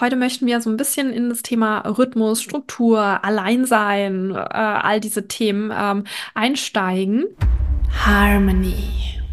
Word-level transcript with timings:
Heute 0.00 0.16
möchten 0.16 0.46
wir 0.46 0.60
so 0.60 0.70
ein 0.70 0.76
bisschen 0.76 1.12
in 1.12 1.28
das 1.28 1.42
Thema 1.42 1.78
Rhythmus, 1.86 2.42
Struktur, 2.42 3.24
Alleinsein, 3.24 4.32
äh, 4.32 4.38
all 4.38 4.98
diese 4.98 5.28
Themen 5.28 5.72
ähm, 5.72 6.02
einsteigen. 6.34 7.26
Harmony. 8.04 8.74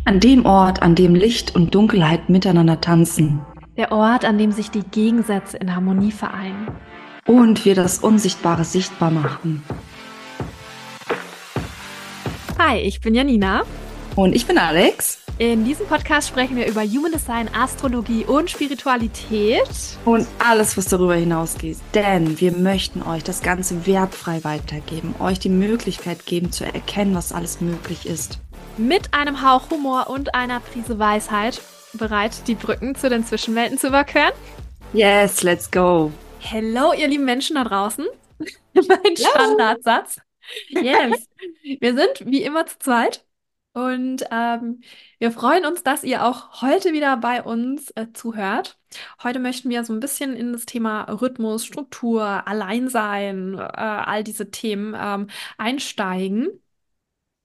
An 0.06 0.20
dem 0.20 0.46
Ort, 0.46 0.84
an 0.84 0.94
dem 0.94 1.16
Licht 1.16 1.56
und 1.56 1.74
Dunkelheit 1.74 2.30
miteinander 2.30 2.80
tanzen. 2.80 3.42
Der 3.76 3.92
Ort, 3.92 4.24
an 4.24 4.38
dem 4.38 4.52
sich 4.52 4.70
die 4.70 4.84
Gegensätze 4.84 5.58
in 5.58 5.74
Harmonie 5.76 6.12
vereinen. 6.12 6.68
Und 7.26 7.66
wir 7.66 7.74
das 7.74 7.98
Unsichtbare 7.98 8.64
sichtbar 8.64 9.10
machen. 9.10 9.64
Hi, 12.60 12.78
ich 12.78 13.02
bin 13.02 13.16
Janina. 13.16 13.64
Und 14.16 14.36
ich 14.36 14.46
bin 14.46 14.60
Alex. 14.60 15.21
In 15.42 15.66
diesem 15.66 15.88
Podcast 15.88 16.28
sprechen 16.28 16.56
wir 16.56 16.68
über 16.68 16.84
Human 16.84 17.12
Design, 17.12 17.50
Astrologie 17.52 18.26
und 18.26 18.52
Spiritualität. 18.52 19.68
Und 20.06 20.28
alles, 20.38 20.78
was 20.78 20.86
darüber 20.86 21.16
hinausgeht. 21.16 21.80
Denn 21.96 22.40
wir 22.40 22.52
möchten 22.52 23.02
euch 23.02 23.24
das 23.24 23.42
Ganze 23.42 23.88
wertfrei 23.88 24.44
weitergeben, 24.44 25.16
euch 25.18 25.40
die 25.40 25.50
Möglichkeit 25.50 26.28
geben 26.28 26.52
zu 26.52 26.64
erkennen, 26.64 27.16
was 27.16 27.32
alles 27.32 27.60
möglich 27.60 28.06
ist. 28.06 28.38
Mit 28.78 29.16
einem 29.16 29.42
Hauch 29.42 29.72
Humor 29.72 30.12
und 30.12 30.36
einer 30.36 30.60
Prise 30.60 31.00
Weisheit 31.00 31.60
bereit, 31.94 32.48
die 32.48 32.54
Brücken 32.54 32.94
zu 32.94 33.10
den 33.10 33.26
Zwischenwelten 33.26 33.80
zu 33.80 33.88
überqueren? 33.88 34.34
Yes, 34.94 35.42
let's 35.42 35.72
go. 35.72 36.12
Hello, 36.38 36.94
ihr 36.94 37.08
lieben 37.08 37.26
Menschen 37.26 37.56
da 37.56 37.64
draußen. 37.64 38.06
mein 38.76 39.18
Standardsatz. 39.18 40.18
Yes. 40.70 41.28
Wir 41.80 41.96
sind 41.96 42.32
wie 42.32 42.44
immer 42.44 42.68
zu 42.68 42.78
zweit. 42.78 43.24
Und 43.74 44.24
ähm, 44.32 44.82
wir 45.20 45.32
freuen 45.32 45.66
uns, 45.66 45.82
dass 45.84 46.04
ihr 46.04 46.26
auch 46.26 46.62
heute 46.62 46.92
wieder 46.92 47.16
bei 47.18 47.42
uns 47.42 47.90
äh, 47.92 48.08
zuhört. 48.14 48.78
Heute 49.24 49.40
möchten 49.40 49.70
wir 49.70 49.86
so 49.86 49.94
ein 49.94 50.02
bisschen 50.02 50.36
in 50.36 50.52
das 50.52 50.66
Thema 50.66 51.04
Rhythmus, 51.04 51.66
Struktur, 51.66 52.46
Alleinsein, 52.48 53.58
äh, 53.58 53.62
all 53.62 54.24
diese 54.26 54.52
Themen 54.52 54.94
ähm, 55.00 55.28
einsteigen. 55.58 56.50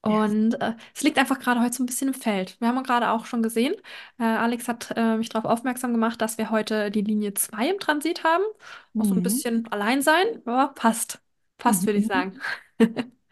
Und 0.02 0.54
äh, 0.62 0.74
es 0.94 1.02
liegt 1.02 1.18
einfach 1.18 1.40
gerade 1.40 1.60
heute 1.60 1.74
so 1.76 1.82
ein 1.82 1.86
bisschen 1.86 2.08
im 2.08 2.14
Feld. 2.14 2.56
Wir 2.60 2.68
haben 2.68 2.82
gerade 2.84 3.10
auch 3.10 3.26
schon 3.26 3.42
gesehen, 3.42 3.74
äh, 4.18 4.24
Alex 4.24 4.68
hat 4.68 4.92
äh, 4.96 5.16
mich 5.16 5.28
darauf 5.30 5.46
aufmerksam 5.50 5.92
gemacht, 5.92 6.20
dass 6.22 6.38
wir 6.38 6.50
heute 6.50 6.90
die 6.92 7.02
Linie 7.02 7.34
2 7.34 7.70
im 7.70 7.80
Transit 7.80 8.22
haben. 8.24 8.44
Auch 8.98 9.04
so 9.06 9.14
ein 9.16 9.22
Mhm. 9.22 9.24
bisschen 9.24 9.66
Alleinsein. 9.72 10.42
Ja, 10.46 10.68
passt. 10.68 11.20
Passt, 11.58 11.86
würde 11.86 11.98
ich 11.98 12.06
Mhm. 12.06 12.08
sagen. 12.08 12.40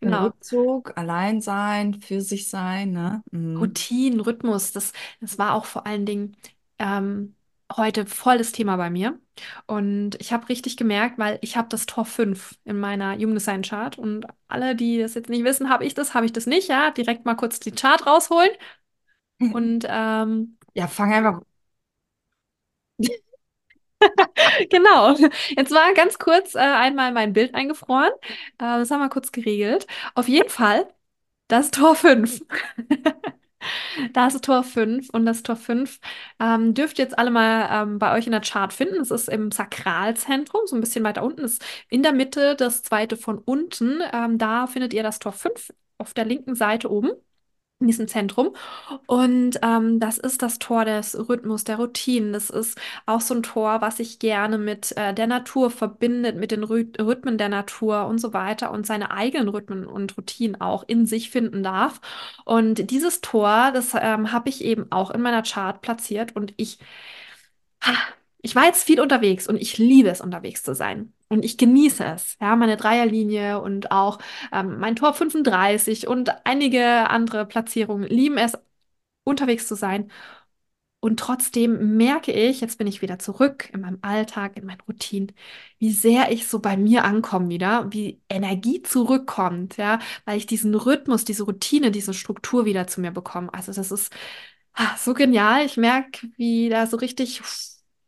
Genau. 0.00 0.20
Rückzug, 0.22 0.96
allein 0.96 1.40
sein, 1.40 1.94
für 2.00 2.20
sich 2.20 2.48
sein, 2.48 2.92
ne? 2.92 3.22
Mhm. 3.30 3.58
Routinen, 3.60 4.20
Rhythmus, 4.20 4.72
das, 4.72 4.92
das 5.20 5.38
war 5.38 5.54
auch 5.54 5.64
vor 5.64 5.86
allen 5.86 6.06
Dingen 6.06 6.36
ähm, 6.78 7.36
heute 7.76 8.06
voll 8.06 8.38
das 8.38 8.52
Thema 8.52 8.76
bei 8.76 8.90
mir. 8.90 9.18
Und 9.66 10.16
ich 10.20 10.32
habe 10.32 10.48
richtig 10.48 10.76
gemerkt, 10.76 11.18
weil 11.18 11.38
ich 11.42 11.56
habe 11.56 11.68
das 11.68 11.86
Tor 11.86 12.04
5 12.04 12.58
in 12.64 12.78
meiner 12.78 13.14
Human 13.16 13.34
Design 13.34 13.62
Chart. 13.62 13.98
Und 13.98 14.26
alle, 14.48 14.76
die 14.76 14.98
das 14.98 15.14
jetzt 15.14 15.28
nicht 15.30 15.44
wissen, 15.44 15.70
habe 15.70 15.84
ich 15.84 15.94
das, 15.94 16.14
habe 16.14 16.26
ich 16.26 16.32
das 16.32 16.46
nicht, 16.46 16.68
ja, 16.68 16.90
direkt 16.90 17.24
mal 17.24 17.34
kurz 17.34 17.60
die 17.60 17.72
Chart 17.72 18.06
rausholen. 18.06 18.50
Und 19.50 19.84
ähm, 19.88 20.58
Ja, 20.74 20.88
fang 20.88 21.12
einfach. 21.12 21.42
genau, 24.70 25.14
jetzt 25.56 25.70
war 25.72 25.94
ganz 25.94 26.18
kurz 26.18 26.54
äh, 26.54 26.58
einmal 26.58 27.12
mein 27.12 27.32
Bild 27.32 27.54
eingefroren. 27.54 28.12
Äh, 28.58 28.78
das 28.78 28.90
haben 28.90 29.00
wir 29.00 29.08
kurz 29.08 29.32
geregelt. 29.32 29.86
Auf 30.14 30.28
jeden 30.28 30.50
Fall 30.50 30.88
das 31.48 31.70
Tor 31.70 31.96
5. 31.96 32.42
Da 34.12 34.26
ist 34.26 34.44
Tor 34.44 34.62
5 34.62 35.10
und 35.10 35.26
das 35.26 35.42
Tor 35.42 35.56
5 35.56 36.00
ähm, 36.40 36.74
dürft 36.74 36.98
ihr 36.98 37.04
jetzt 37.04 37.18
alle 37.18 37.30
mal 37.30 37.68
ähm, 37.70 37.98
bei 37.98 38.14
euch 38.16 38.26
in 38.26 38.32
der 38.32 38.40
Chart 38.40 38.72
finden. 38.72 39.00
Es 39.00 39.10
ist 39.10 39.28
im 39.28 39.50
Sakralzentrum, 39.50 40.62
so 40.66 40.76
ein 40.76 40.80
bisschen 40.80 41.04
weiter 41.04 41.22
unten. 41.22 41.42
Ist 41.42 41.64
in 41.88 42.02
der 42.02 42.12
Mitte 42.12 42.56
das 42.56 42.82
zweite 42.82 43.16
von 43.16 43.38
unten. 43.38 44.00
Ähm, 44.12 44.38
da 44.38 44.66
findet 44.66 44.92
ihr 44.94 45.02
das 45.02 45.18
Tor 45.18 45.32
5 45.32 45.70
auf 45.98 46.14
der 46.14 46.24
linken 46.24 46.54
Seite 46.54 46.90
oben. 46.90 47.12
In 47.80 47.88
diesem 47.88 48.08
Zentrum. 48.08 48.54
Und 49.06 49.58
ähm, 49.62 50.00
das 50.00 50.16
ist 50.16 50.42
das 50.42 50.58
Tor 50.58 50.84
des 50.86 51.28
Rhythmus, 51.28 51.64
der 51.64 51.76
Routinen. 51.76 52.32
Das 52.32 52.48
ist 52.48 52.78
auch 53.04 53.20
so 53.20 53.34
ein 53.34 53.42
Tor, 53.42 53.80
was 53.82 53.98
sich 53.98 54.18
gerne 54.20 54.58
mit 54.58 54.96
äh, 54.96 55.12
der 55.12 55.26
Natur 55.26 55.70
verbindet, 55.70 56.36
mit 56.36 56.52
den 56.52 56.64
Rhy 56.64 56.90
Rhythmen 56.98 57.36
der 57.36 57.48
Natur 57.50 58.06
und 58.06 58.18
so 58.20 58.32
weiter 58.32 58.70
und 58.70 58.86
seine 58.86 59.10
eigenen 59.10 59.48
Rhythmen 59.48 59.86
und 59.86 60.16
Routinen 60.16 60.60
auch 60.60 60.84
in 60.86 61.04
sich 61.04 61.30
finden 61.30 61.62
darf. 61.62 62.00
Und 62.44 62.90
dieses 62.90 63.20
Tor, 63.20 63.70
das 63.74 63.92
ähm, 64.00 64.32
habe 64.32 64.48
ich 64.48 64.64
eben 64.64 64.90
auch 64.90 65.10
in 65.10 65.20
meiner 65.20 65.42
Chart 65.42 65.80
platziert 65.82 66.36
und 66.36 66.54
ich, 66.56 66.78
ich 68.44 68.54
war 68.54 68.66
jetzt 68.66 68.84
viel 68.84 69.00
unterwegs 69.00 69.48
und 69.48 69.56
ich 69.56 69.78
liebe 69.78 70.10
es, 70.10 70.20
unterwegs 70.20 70.62
zu 70.62 70.74
sein. 70.74 71.14
Und 71.28 71.44
ich 71.44 71.56
genieße 71.56 72.04
es, 72.04 72.36
ja, 72.40 72.54
meine 72.56 72.76
Dreierlinie 72.76 73.60
und 73.60 73.90
auch 73.90 74.18
ähm, 74.52 74.78
mein 74.78 74.96
Tor 74.96 75.14
35 75.14 76.06
und 76.08 76.30
einige 76.46 77.08
andere 77.10 77.46
Platzierungen 77.46 78.06
lieben 78.08 78.36
es, 78.38 78.52
unterwegs 79.24 79.66
zu 79.68 79.76
sein. 79.76 80.10
Und 81.00 81.20
trotzdem 81.20 81.96
merke 81.96 82.32
ich, 82.32 82.60
jetzt 82.62 82.78
bin 82.78 82.86
ich 82.86 83.02
wieder 83.02 83.18
zurück 83.18 83.68
in 83.74 83.82
meinem 83.82 83.98
Alltag, 84.02 84.56
in 84.56 84.64
meinen 84.64 84.80
Routinen, 84.88 85.32
wie 85.78 85.92
sehr 85.92 86.30
ich 86.32 86.46
so 86.46 86.60
bei 86.60 86.76
mir 86.78 87.04
ankomme 87.04 87.48
wieder, 87.50 87.92
wie 87.92 88.22
Energie 88.30 88.82
zurückkommt, 88.82 89.76
ja, 89.76 89.98
weil 90.24 90.38
ich 90.38 90.46
diesen 90.46 90.74
Rhythmus, 90.74 91.24
diese 91.26 91.44
Routine, 91.44 91.90
diese 91.90 92.14
Struktur 92.14 92.64
wieder 92.64 92.86
zu 92.86 93.00
mir 93.02 93.10
bekomme. 93.10 93.52
Also 93.52 93.72
das 93.72 93.90
ist 93.92 94.12
ah, 94.74 94.96
so 94.96 95.14
genial. 95.14 95.64
Ich 95.66 95.76
merke, 95.76 96.28
wie 96.36 96.68
da 96.70 96.86
so 96.86 96.96
richtig, 96.96 97.42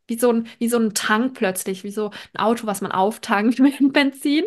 wie 0.09 0.19
so 0.19 0.33
ein, 0.33 0.47
wie 0.59 0.69
so 0.69 0.78
ein 0.78 0.94
Tank 0.94 1.34
plötzlich, 1.34 1.84
wie 1.84 1.91
so 1.91 2.11
ein 2.34 2.41
Auto, 2.41 2.67
was 2.67 2.81
man 2.81 2.93
auftankt 2.93 3.59
mit 3.61 3.93
Benzin 3.93 4.44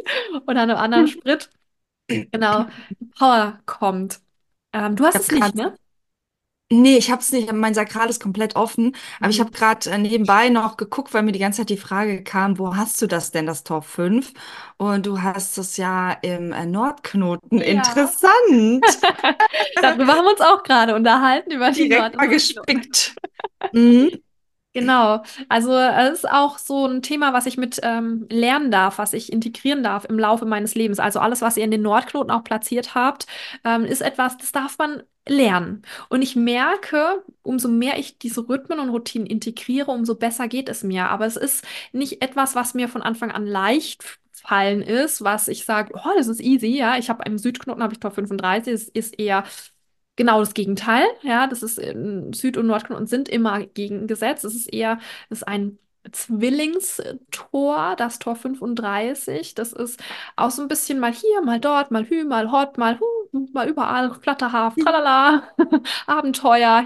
oder 0.47 0.61
einem 0.63 0.77
anderen 0.77 1.07
Sprit. 1.07 1.49
Genau, 2.31 2.67
Power 3.17 3.59
kommt. 3.65 4.21
Ähm, 4.73 4.95
du 4.95 5.05
hast 5.05 5.19
es 5.19 5.31
nicht, 5.31 5.55
ne? 5.55 5.75
Nee, 6.71 6.97
ich 6.97 7.09
habe 7.09 7.19
es 7.21 7.31
nicht. 7.31 7.51
Mein 7.51 7.73
Sakral 7.73 8.09
ist 8.09 8.21
komplett 8.21 8.55
offen. 8.55 8.95
Aber 9.19 9.31
ich 9.31 9.37
Mhm. 9.37 9.43
habe 9.45 9.51
gerade 9.51 9.97
nebenbei 9.97 10.49
noch 10.49 10.77
geguckt, 10.77 11.13
weil 11.15 11.23
mir 11.23 11.31
die 11.31 11.39
ganze 11.39 11.61
Zeit 11.61 11.69
die 11.71 11.77
Frage 11.77 12.23
kam, 12.23 12.59
wo 12.59 12.75
hast 12.75 13.01
du 13.01 13.07
das 13.07 13.31
denn, 13.31 13.47
das 13.47 13.63
Tor 13.63 13.81
5? 13.81 14.33
Und 14.77 15.07
du 15.07 15.19
hast 15.23 15.57
es 15.57 15.77
ja 15.77 16.11
im 16.11 16.51
äh, 16.51 16.65
Nordknoten. 16.67 17.59
Ja. 17.65 17.65
Interessant. 17.71 18.85
Darüber 19.81 20.13
haben 20.15 20.25
wir 20.25 20.31
uns 20.31 20.41
auch 20.41 20.63
gerade 20.63 20.95
unterhalten, 20.95 21.51
über 21.51 21.71
die 21.71 21.89
Direkt 21.89 22.15
mal 22.15 22.25
Nord- 22.25 22.33
gespickt. 22.33 23.15
Mhm. 23.73 24.09
Genau, 24.73 25.23
also 25.49 25.75
es 25.75 26.19
ist 26.19 26.29
auch 26.29 26.59
so 26.59 26.85
ein 26.85 27.01
Thema, 27.01 27.33
was 27.33 27.47
ich 27.47 27.57
mit 27.57 27.79
ähm, 27.81 28.27
lernen 28.29 28.69
darf, 28.69 28.99
was 28.99 29.13
ich 29.13 29.33
integrieren 29.33 29.81
darf 29.81 30.05
im 30.05 30.19
Laufe 30.19 30.45
meines 30.45 30.75
Lebens. 30.75 30.99
Also 30.99 31.19
alles, 31.19 31.41
was 31.41 31.57
ihr 31.57 31.63
in 31.63 31.71
den 31.71 31.81
Nordknoten 31.81 32.29
auch 32.29 32.43
platziert 32.43 32.93
habt, 32.93 33.25
ähm, 33.65 33.83
ist 33.83 34.01
etwas, 34.01 34.37
das 34.37 34.51
darf 34.51 34.77
man 34.77 35.01
lernen. 35.27 35.81
Und 36.09 36.21
ich 36.21 36.35
merke, 36.35 37.23
umso 37.41 37.67
mehr 37.67 37.97
ich 37.97 38.19
diese 38.19 38.47
Rhythmen 38.47 38.79
und 38.79 38.89
Routinen 38.89 39.25
integriere, 39.25 39.89
umso 39.89 40.13
besser 40.13 40.47
geht 40.47 40.69
es 40.69 40.83
mir. 40.83 41.09
Aber 41.09 41.25
es 41.25 41.35
ist 41.35 41.65
nicht 41.91 42.21
etwas, 42.21 42.53
was 42.53 42.75
mir 42.75 42.87
von 42.89 43.01
Anfang 43.01 43.31
an 43.31 43.47
leicht 43.47 44.03
fallen 44.31 44.83
ist, 44.83 45.23
was 45.23 45.47
ich 45.47 45.65
sage, 45.65 45.93
oh, 45.95 46.09
das 46.15 46.27
ist 46.27 46.41
easy, 46.41 46.67
ja. 46.77 46.95
Ich 46.97 47.09
habe 47.09 47.23
im 47.25 47.39
Südknoten 47.39 47.81
habe 47.81 47.93
ich 47.93 47.99
Tor 47.99 48.11
35, 48.11 48.71
es 48.73 48.87
ist 48.87 49.19
eher 49.19 49.43
Genau 50.19 50.41
das 50.41 50.53
Gegenteil, 50.53 51.05
ja, 51.21 51.47
das 51.47 51.63
ist 51.63 51.79
in 51.79 52.33
Süd- 52.33 52.57
und 52.57 52.67
Nordknoten 52.67 53.07
sind 53.07 53.29
immer 53.29 53.61
gegengesetzt. 53.65 54.43
Es 54.43 54.53
ist 54.53 54.67
eher, 54.67 54.99
es 55.29 55.37
ist 55.37 55.47
ein 55.47 55.79
Zwillingstor, 56.11 57.95
das 57.95 58.19
Tor 58.19 58.35
35. 58.35 59.55
Das 59.55 59.71
ist 59.71 59.97
auch 60.35 60.51
so 60.51 60.61
ein 60.61 60.67
bisschen 60.67 60.99
mal 60.99 61.13
hier, 61.13 61.41
mal 61.41 61.61
dort, 61.61 61.91
mal 61.91 62.03
hü, 62.09 62.25
mal 62.25 62.51
hot, 62.51 62.77
mal 62.77 62.99
hu, 62.99 63.05
mal 63.53 63.69
überall, 63.69 64.13
Flatterhaft, 64.13 64.79
tralala, 64.81 65.43
Abenteuer, 66.05 66.85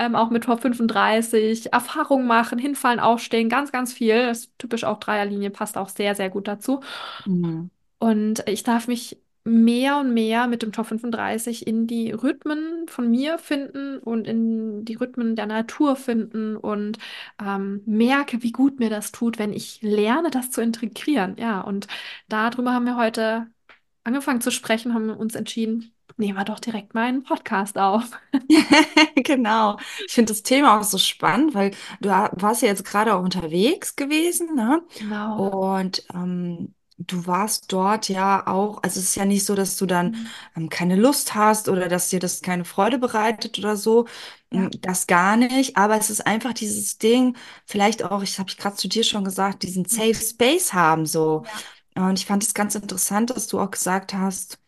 ähm, 0.00 0.16
auch 0.16 0.30
mit 0.30 0.42
Tor 0.42 0.58
35, 0.58 1.72
Erfahrung 1.72 2.26
machen, 2.26 2.58
hinfallen, 2.58 2.98
aufstehen, 2.98 3.48
ganz, 3.48 3.70
ganz 3.70 3.92
viel. 3.92 4.26
Das 4.26 4.38
ist 4.40 4.58
typisch 4.58 4.82
auch 4.82 4.98
Dreierlinie, 4.98 5.50
passt 5.50 5.78
auch 5.78 5.88
sehr, 5.88 6.16
sehr 6.16 6.30
gut 6.30 6.48
dazu. 6.48 6.80
Mhm. 7.26 7.70
Und 8.00 8.42
ich 8.48 8.64
darf 8.64 8.88
mich 8.88 9.22
mehr 9.44 9.98
und 9.98 10.14
mehr 10.14 10.46
mit 10.46 10.62
dem 10.62 10.72
Top 10.72 10.86
35 10.86 11.66
in 11.66 11.86
die 11.86 12.12
Rhythmen 12.12 12.86
von 12.88 13.10
mir 13.10 13.38
finden 13.38 13.98
und 13.98 14.26
in 14.28 14.84
die 14.84 14.94
Rhythmen 14.94 15.34
der 15.36 15.46
Natur 15.46 15.96
finden 15.96 16.56
und 16.56 16.98
ähm, 17.40 17.82
merke, 17.86 18.42
wie 18.42 18.52
gut 18.52 18.78
mir 18.78 18.90
das 18.90 19.10
tut, 19.12 19.38
wenn 19.38 19.52
ich 19.52 19.82
lerne, 19.82 20.30
das 20.30 20.50
zu 20.50 20.60
integrieren. 20.62 21.36
Ja, 21.38 21.60
und 21.60 21.88
darüber 22.28 22.72
haben 22.72 22.86
wir 22.86 22.96
heute 22.96 23.48
angefangen 24.04 24.40
zu 24.40 24.50
sprechen, 24.50 24.94
haben 24.94 25.10
uns 25.10 25.34
entschieden, 25.34 25.92
nehmen 26.16 26.38
wir 26.38 26.44
doch 26.44 26.60
direkt 26.60 26.94
mal 26.94 27.04
einen 27.04 27.22
Podcast 27.24 27.78
auf. 27.78 28.04
Genau. 29.24 29.78
Ich 30.06 30.12
finde 30.12 30.32
das 30.32 30.42
Thema 30.42 30.78
auch 30.78 30.82
so 30.82 30.98
spannend, 30.98 31.54
weil 31.54 31.70
du 32.00 32.08
warst 32.08 32.62
ja 32.62 32.68
jetzt 32.68 32.84
gerade 32.84 33.14
auch 33.14 33.22
unterwegs 33.22 33.94
gewesen, 33.94 34.54
ne? 34.54 34.82
Genau. 34.98 35.76
Und 35.76 36.04
ähm, 36.12 36.74
du 37.06 37.26
warst 37.26 37.72
dort 37.72 38.08
ja 38.08 38.46
auch, 38.46 38.82
also 38.82 39.00
es 39.00 39.06
ist 39.10 39.14
ja 39.16 39.24
nicht 39.24 39.44
so, 39.44 39.54
dass 39.54 39.76
du 39.76 39.86
dann 39.86 40.14
Mhm. 40.14 40.34
ähm, 40.56 40.68
keine 40.68 40.96
Lust 40.96 41.34
hast 41.34 41.68
oder 41.68 41.88
dass 41.88 42.08
dir 42.10 42.20
das 42.20 42.42
keine 42.42 42.64
Freude 42.64 42.98
bereitet 42.98 43.58
oder 43.58 43.76
so. 43.76 44.06
Ja, 44.54 44.68
Das 44.82 45.06
gar 45.06 45.36
nicht, 45.36 45.76
aber 45.76 45.96
es 45.98 46.10
ist 46.10 46.26
einfach 46.26 46.52
dieses 46.52 46.98
Ding, 46.98 47.36
vielleicht 47.66 48.02
auch, 48.04 48.22
ich 48.22 48.38
habe 48.38 48.50
ich 48.50 48.56
gerade 48.58 48.76
zu 48.76 48.88
dir 48.88 49.04
schon 49.04 49.24
gesagt, 49.24 49.62
diesen 49.62 49.84
Safe 49.86 50.14
Space 50.14 50.72
haben 50.74 51.06
so. 51.06 51.44
ja, 51.44 51.62
Und 51.96 52.18
ich 52.18 52.26
fand 52.26 52.42
es 52.44 52.54
ganz 52.54 52.74
interessant, 52.74 53.30
dass 53.30 53.48
du 53.48 53.60
auch 53.60 53.70
gesagt 53.70 54.14
hast, 54.14 54.58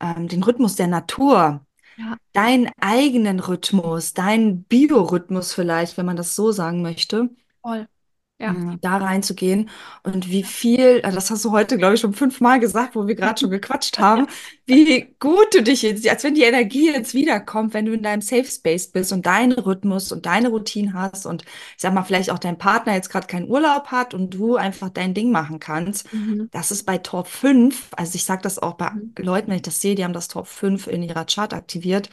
ähm, 0.00 0.28
den 0.28 0.42
Rhythmus 0.42 0.76
der 0.76 0.88
Natur, 0.88 1.66
ja, 1.96 2.18
deinen 2.34 2.70
eigenen 2.80 3.40
Rhythmus, 3.40 4.14
deinen 4.14 4.64
Biorhythmus 4.64 5.54
vielleicht, 5.54 5.96
wenn 5.98 6.06
man 6.06 6.16
das 6.16 6.34
so 6.36 6.52
sagen 6.52 6.82
möchte 6.82 7.30
voll. 7.62 7.86
Ja. 8.38 8.52
mh, 8.52 8.76
da 8.82 8.98
reinzugehen 8.98 9.70
und 10.02 10.28
wie 10.30 10.42
viel, 10.44 11.00
äh, 11.02 11.12
das 11.12 11.30
hast 11.30 11.44
du 11.44 11.50
heute, 11.52 11.78
glaube 11.78 11.94
ich, 11.94 12.00
schon 12.00 12.12
fünfmal 12.14 12.60
gesagt, 12.60 12.94
wo 12.94 13.06
wir 13.06 13.14
gerade 13.14 13.40
schon 13.40 13.50
gequatscht 13.50 13.98
haben, 14.00 14.26
wie 14.66 15.14
gut 15.18 15.54
du 15.54 15.62
dich 15.62 15.82
jetzt, 15.82 16.06
als 16.08 16.24
wenn 16.24 16.34
die 16.34 16.42
Energie 16.42 16.86
jetzt 16.92 17.14
wiederkommt, 17.14 17.74
wenn 17.74 17.86
du 17.86 17.92
in 17.92 18.02
deinem 18.02 18.20
Safe 18.22 18.44
Space 18.44 18.88
bist 18.90 19.12
und 19.12 19.24
deinen 19.26 19.52
Rhythmus 19.52 20.12
und 20.12 20.26
deine 20.26 20.48
Routine 20.50 20.92
hast 20.94 21.26
und 21.26 21.42
ich 21.44 21.50
sag 21.78 21.94
mal, 21.94 22.02
vielleicht 22.04 22.30
auch 22.30 22.38
dein 22.38 22.58
Partner 22.58 22.94
jetzt 22.94 23.08
gerade 23.10 23.26
keinen 23.26 23.48
Urlaub 23.48 23.86
hat 23.88 24.14
und 24.14 24.30
du 24.34 24.56
einfach 24.56 24.90
dein 24.90 25.14
Ding 25.14 25.30
machen 25.30 25.58
kannst. 25.60 26.06
Mhm. 26.12 26.50
Das 26.50 26.70
ist 26.70 26.84
bei 26.84 26.98
Top 26.98 27.26
5, 27.26 27.88
also 27.96 28.14
ich 28.14 28.24
sage 28.24 28.42
das 28.42 28.58
auch 28.58 28.74
bei 28.74 28.90
Mhm. 28.90 29.14
Leuten, 29.18 29.48
wenn 29.48 29.56
ich 29.56 29.62
das 29.62 29.80
sehe, 29.80 29.94
die 29.94 30.04
haben 30.04 30.12
das 30.12 30.28
Top 30.28 30.46
5 30.46 30.86
in 30.86 31.02
ihrer 31.02 31.24
Chart 31.26 31.52
aktiviert, 31.52 32.10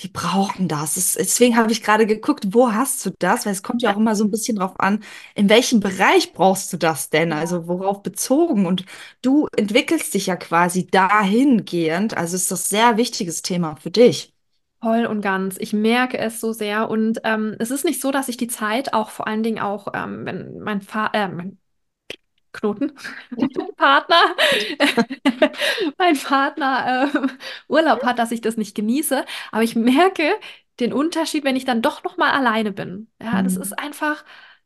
die 0.00 0.08
brauchen 0.08 0.68
das. 0.68 0.96
Es- 0.96 1.14
Deswegen 1.14 1.56
habe 1.56 1.70
ich 1.72 1.82
gerade 1.82 2.06
geguckt, 2.06 2.46
wo 2.52 2.72
hast 2.72 3.04
du 3.06 3.10
das? 3.18 3.46
Weil 3.46 3.52
es 3.52 3.62
kommt 3.62 3.82
ja 3.82 3.92
auch 3.92 3.96
immer 3.98 4.16
so 4.16 4.24
ein 4.24 4.30
bisschen 4.30 4.56
drauf 4.56 4.78
an, 4.80 5.02
in 5.34 5.48
welchem 5.48 5.80
Bereich 5.80 6.32
brauchst 6.32 6.72
du 6.72 6.76
das 6.76 7.10
denn? 7.10 7.32
Also 7.32 7.68
worauf 7.68 8.02
bezogen? 8.02 8.66
Und 8.66 8.84
du 9.22 9.46
entwickelst 9.56 10.14
dich 10.14 10.26
ja 10.26 10.36
quasi 10.36 10.86
dahingehend. 10.86 12.16
Also 12.16 12.36
ist 12.36 12.50
das 12.50 12.68
sehr 12.68 12.96
wichtiges 12.96 13.42
Thema 13.42 13.76
für 13.76 13.90
dich. 13.90 14.34
voll 14.80 15.06
und 15.06 15.20
ganz. 15.22 15.56
Ich 15.58 15.72
merke 15.72 16.18
es 16.18 16.40
so 16.40 16.52
sehr. 16.52 16.90
Und 16.90 17.20
ähm, 17.24 17.56
es 17.58 17.70
ist 17.70 17.84
nicht 17.84 18.00
so, 18.00 18.10
dass 18.10 18.28
ich 18.28 18.36
die 18.36 18.48
Zeit 18.48 18.92
auch 18.94 19.10
vor 19.10 19.26
allen 19.28 19.42
Dingen 19.42 19.60
auch, 19.60 19.88
ähm, 19.94 20.26
wenn 20.26 20.58
mein 20.60 20.80
Vater, 20.80 21.14
äh, 21.18 21.28
mein 21.28 21.58
Knoten, 22.52 22.92
mein 23.56 23.74
Partner, 23.76 24.36
mein 25.98 26.16
Partner 26.18 27.10
äh, 27.14 27.28
Urlaub 27.68 28.04
hat, 28.04 28.18
dass 28.18 28.30
ich 28.32 28.40
das 28.40 28.56
nicht 28.56 28.74
genieße. 28.74 29.24
Aber 29.50 29.62
ich 29.62 29.76
merke 29.76 30.38
den 30.80 30.92
Unterschied, 30.92 31.44
wenn 31.44 31.56
ich 31.56 31.64
dann 31.64 31.82
doch 31.82 32.04
noch 32.04 32.16
mal 32.16 32.30
alleine 32.32 32.72
bin. 32.72 33.10
Ja, 33.22 33.42
das 33.42 33.56
Mhm. 33.56 33.56
ist 33.56 33.78
einfach, 33.78 34.24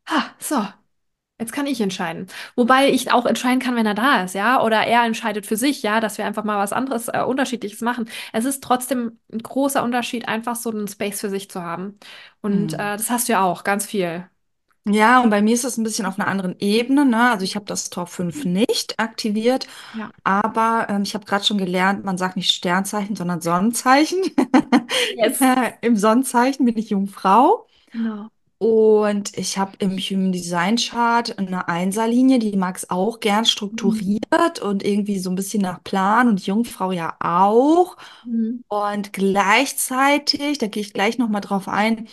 ha, 0.09 0.25
so. 0.38 0.65
Jetzt 1.38 1.53
kann 1.53 1.67
ich 1.67 1.83
entscheiden. 1.83 2.29
Wobei 2.56 2.88
ich 2.91 3.12
auch 3.12 3.27
entscheiden 3.27 3.61
kann, 3.61 3.77
wenn 3.77 3.85
er 3.87 3.94
da 3.94 4.25
ist, 4.25 4.35
ja. 4.35 4.62
Oder 4.62 4.87
er 4.87 5.05
entscheidet 5.05 5.47
für 5.47 5.56
sich, 5.59 5.83
ja, 5.83 6.00
dass 6.00 6.19
wir 6.19 6.25
einfach 6.27 6.44
mal 6.44 6.59
was 6.59 6.73
anderes, 6.73 7.09
äh, 7.09 7.21
Unterschiedliches 7.23 7.83
machen. 7.83 8.09
Es 8.33 8.47
ist 8.47 8.62
trotzdem 8.65 9.21
ein 9.33 9.41
großer 9.41 9.83
Unterschied, 9.83 10.29
einfach 10.29 10.56
so 10.56 10.71
einen 10.71 10.88
Space 10.88 11.21
für 11.21 11.31
sich 11.31 11.50
zu 11.50 11.62
haben. 11.62 11.99
Und 12.43 12.75
äh, 12.75 12.79
Mhm. 12.79 12.97
das 12.97 13.11
hast 13.11 13.29
du 13.29 13.33
ja 13.35 13.44
auch, 13.44 13.65
ganz 13.65 13.87
viel. 13.87 14.27
Ja, 14.88 15.21
und 15.21 15.31
bei 15.31 15.43
mir 15.43 15.55
ist 15.55 15.65
es 15.65 15.77
ein 15.79 15.83
bisschen 15.85 16.06
auf 16.06 16.17
einer 16.19 16.29
anderen 16.29 16.55
Ebene, 16.61 17.05
ne? 17.05 17.31
Also 17.33 17.44
ich 17.44 17.56
habe 17.56 17.67
das 17.67 17.91
Tor 17.91 18.06
5 18.06 18.44
nicht 18.44 18.99
aktiviert, 19.00 19.67
Ja. 19.93 20.11
aber 20.25 20.87
ähm, 20.88 21.03
ich 21.03 21.15
habe 21.15 21.25
gerade 21.25 21.44
schon 21.44 21.59
gelernt, 21.59 22.05
man 22.05 22.19
sagt 22.19 22.37
nicht 22.37 22.53
Sternzeichen, 22.53 23.17
sondern 23.17 23.41
Sonnenzeichen. 23.41 24.19
Yes. 25.15 25.41
Äh, 25.41 25.73
Im 25.83 25.97
Sonnenzeichen 25.97 26.65
bin 26.67 26.77
ich 26.79 26.91
Jungfrau. 26.91 27.67
Genau. 27.93 28.31
Und 28.59 29.37
ich 29.38 29.59
habe 29.59 29.73
im 29.81 29.99
Human 29.99 30.33
Design 30.33 30.77
Chart 30.77 31.38
eine 31.38 31.69
Einserlinie, 31.69 32.38
die 32.38 32.56
mag 32.56 32.77
es 32.77 32.91
auch 32.91 33.21
gern 33.21 33.44
Mhm. 33.44 33.44
strukturiert 33.47 34.61
und 34.62 34.85
irgendwie 34.85 35.19
so 35.19 35.31
ein 35.31 35.37
bisschen 35.37 35.62
nach 35.62 35.83
Plan 35.85 36.29
und 36.29 36.47
Jungfrau 36.47 36.93
ja 36.93 37.17
auch. 37.21 37.97
Mhm. 38.25 38.65
Und 38.69 39.12
gleichzeitig, 39.12 40.59
da 40.59 40.67
gehe 40.69 40.83
ich 40.83 40.93
gleich 40.94 41.19
nochmal 41.19 41.41
drauf 41.43 41.69
ein, 41.69 42.09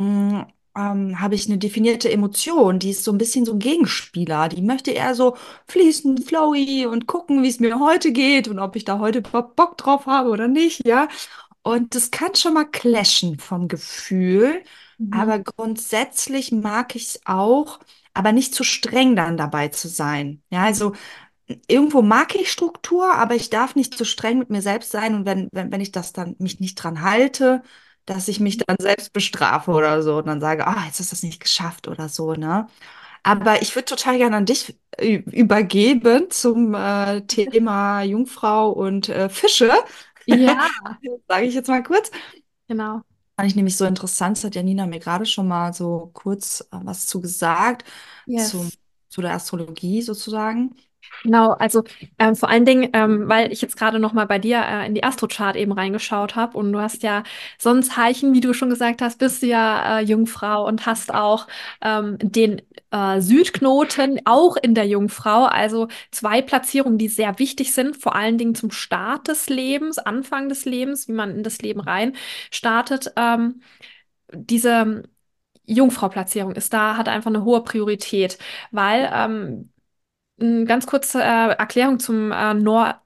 mh, 0.00 0.48
ähm, 0.76 1.20
habe 1.20 1.34
ich 1.34 1.46
eine 1.46 1.58
definierte 1.58 2.10
Emotion, 2.10 2.78
die 2.78 2.90
ist 2.90 3.04
so 3.04 3.12
ein 3.12 3.18
bisschen 3.18 3.44
so 3.44 3.52
ein 3.52 3.58
Gegenspieler. 3.58 4.48
Die 4.48 4.62
möchte 4.62 4.90
eher 4.92 5.14
so 5.14 5.36
fließend, 5.68 6.24
flowy 6.24 6.86
und 6.86 7.06
gucken, 7.06 7.42
wie 7.42 7.48
es 7.48 7.60
mir 7.60 7.78
heute 7.80 8.12
geht 8.12 8.48
und 8.48 8.58
ob 8.58 8.76
ich 8.76 8.84
da 8.84 8.98
heute 8.98 9.22
Bock 9.22 9.56
Bock 9.56 9.76
drauf 9.78 10.06
habe 10.06 10.30
oder 10.30 10.48
nicht, 10.48 10.86
ja. 10.86 11.08
Und 11.62 11.94
das 11.94 12.10
kann 12.10 12.34
schon 12.34 12.54
mal 12.54 12.64
clashen 12.66 13.38
vom 13.38 13.68
Gefühl, 13.68 14.62
Mhm. 14.98 15.10
aber 15.10 15.38
grundsätzlich 15.40 16.52
mag 16.52 16.96
ich 16.96 17.04
es 17.08 17.20
auch, 17.26 17.78
aber 18.14 18.32
nicht 18.32 18.54
zu 18.54 18.64
streng 18.64 19.14
dann 19.16 19.36
dabei 19.36 19.68
zu 19.68 19.88
sein. 19.88 20.42
Ja, 20.50 20.64
also 20.64 20.92
irgendwo 21.68 22.02
mag 22.02 22.34
ich 22.34 22.50
Struktur, 22.50 23.14
aber 23.14 23.34
ich 23.34 23.50
darf 23.50 23.74
nicht 23.76 23.96
zu 23.96 24.04
streng 24.04 24.38
mit 24.38 24.50
mir 24.50 24.62
selbst 24.62 24.90
sein 24.92 25.14
und 25.14 25.26
wenn, 25.26 25.48
wenn, 25.52 25.72
wenn 25.72 25.80
ich 25.80 25.92
das 25.92 26.12
dann 26.12 26.36
mich 26.38 26.60
nicht 26.60 26.76
dran 26.76 27.02
halte, 27.02 27.62
dass 28.06 28.28
ich 28.28 28.40
mich 28.40 28.58
dann 28.58 28.76
selbst 28.80 29.12
bestrafe 29.12 29.70
oder 29.72 30.02
so 30.02 30.18
und 30.18 30.26
dann 30.26 30.40
sage, 30.40 30.66
ah, 30.66 30.84
jetzt 30.86 31.00
hast 31.00 31.10
du 31.12 31.14
das 31.16 31.22
nicht 31.22 31.40
geschafft 31.40 31.88
oder 31.88 32.08
so, 32.08 32.34
ne? 32.34 32.66
Aber 33.24 33.62
ich 33.62 33.74
würde 33.76 33.86
total 33.86 34.18
gerne 34.18 34.36
an 34.36 34.46
dich 34.46 34.76
übergeben 35.00 36.30
zum 36.30 36.74
äh, 36.74 37.22
Thema 37.22 38.02
Jungfrau 38.02 38.70
und 38.72 39.08
äh, 39.08 39.28
Fische. 39.28 39.72
Ja, 40.26 40.68
Sage 41.28 41.46
ich 41.46 41.54
jetzt 41.54 41.68
mal 41.68 41.82
kurz. 41.82 42.10
genau. 42.68 43.02
Fand 43.36 43.48
ich 43.50 43.56
nämlich 43.56 43.76
so 43.76 43.84
interessant, 43.86 44.36
das 44.36 44.44
hat 44.44 44.54
Janina 44.54 44.86
mir 44.86 44.98
gerade 45.00 45.24
schon 45.26 45.48
mal 45.48 45.72
so 45.72 46.10
kurz 46.12 46.60
äh, 46.72 46.78
was 46.82 47.06
zu 47.06 47.20
gesagt, 47.20 47.84
zum, 48.34 48.70
Yes. 48.70 48.78
zu 49.08 49.22
der 49.22 49.32
Astrologie 49.34 50.02
sozusagen. 50.02 50.76
Genau, 51.24 51.52
also 51.52 51.84
ähm, 52.18 52.34
vor 52.34 52.48
allen 52.48 52.64
Dingen, 52.64 52.90
ähm, 52.94 53.28
weil 53.28 53.52
ich 53.52 53.62
jetzt 53.62 53.76
gerade 53.76 54.00
noch 54.00 54.12
mal 54.12 54.26
bei 54.26 54.38
dir 54.40 54.60
äh, 54.66 54.86
in 54.86 54.94
die 54.94 55.04
Astrochart 55.04 55.54
eben 55.56 55.70
reingeschaut 55.72 56.34
habe 56.34 56.58
und 56.58 56.72
du 56.72 56.80
hast 56.80 57.02
ja 57.04 57.22
Sonnenzeichen, 57.58 58.34
wie 58.34 58.40
du 58.40 58.52
schon 58.54 58.70
gesagt 58.70 59.02
hast, 59.02 59.18
bist 59.18 59.42
du 59.42 59.46
ja 59.46 60.00
äh, 60.00 60.02
Jungfrau 60.02 60.66
und 60.66 60.84
hast 60.84 61.14
auch 61.14 61.46
ähm, 61.80 62.16
den 62.20 62.60
äh, 62.90 63.20
Südknoten 63.20 64.20
auch 64.24 64.56
in 64.56 64.74
der 64.74 64.86
Jungfrau, 64.88 65.44
also 65.44 65.86
zwei 66.10 66.42
Platzierungen, 66.42 66.98
die 66.98 67.08
sehr 67.08 67.38
wichtig 67.38 67.72
sind, 67.72 67.96
vor 67.96 68.16
allen 68.16 68.36
Dingen 68.36 68.54
zum 68.56 68.72
Start 68.72 69.28
des 69.28 69.48
Lebens, 69.48 69.98
Anfang 69.98 70.48
des 70.48 70.64
Lebens, 70.64 71.06
wie 71.08 71.12
man 71.12 71.30
in 71.36 71.42
das 71.44 71.62
Leben 71.62 71.80
rein 71.80 72.14
startet. 72.50 73.12
Ähm, 73.16 73.60
diese 74.32 75.02
Jungfrau-Platzierung 75.66 76.52
ist 76.54 76.72
da, 76.74 76.96
hat 76.98 77.08
einfach 77.08 77.30
eine 77.30 77.44
hohe 77.44 77.62
Priorität, 77.64 78.38
weil 78.72 79.10
ähm, 79.14 79.71
eine 80.40 80.64
ganz 80.64 80.86
kurze 80.86 81.22
äh, 81.22 81.50
Erklärung 81.54 81.98
zum 81.98 82.32
äh, 82.32 82.54
Nord- 82.54 82.96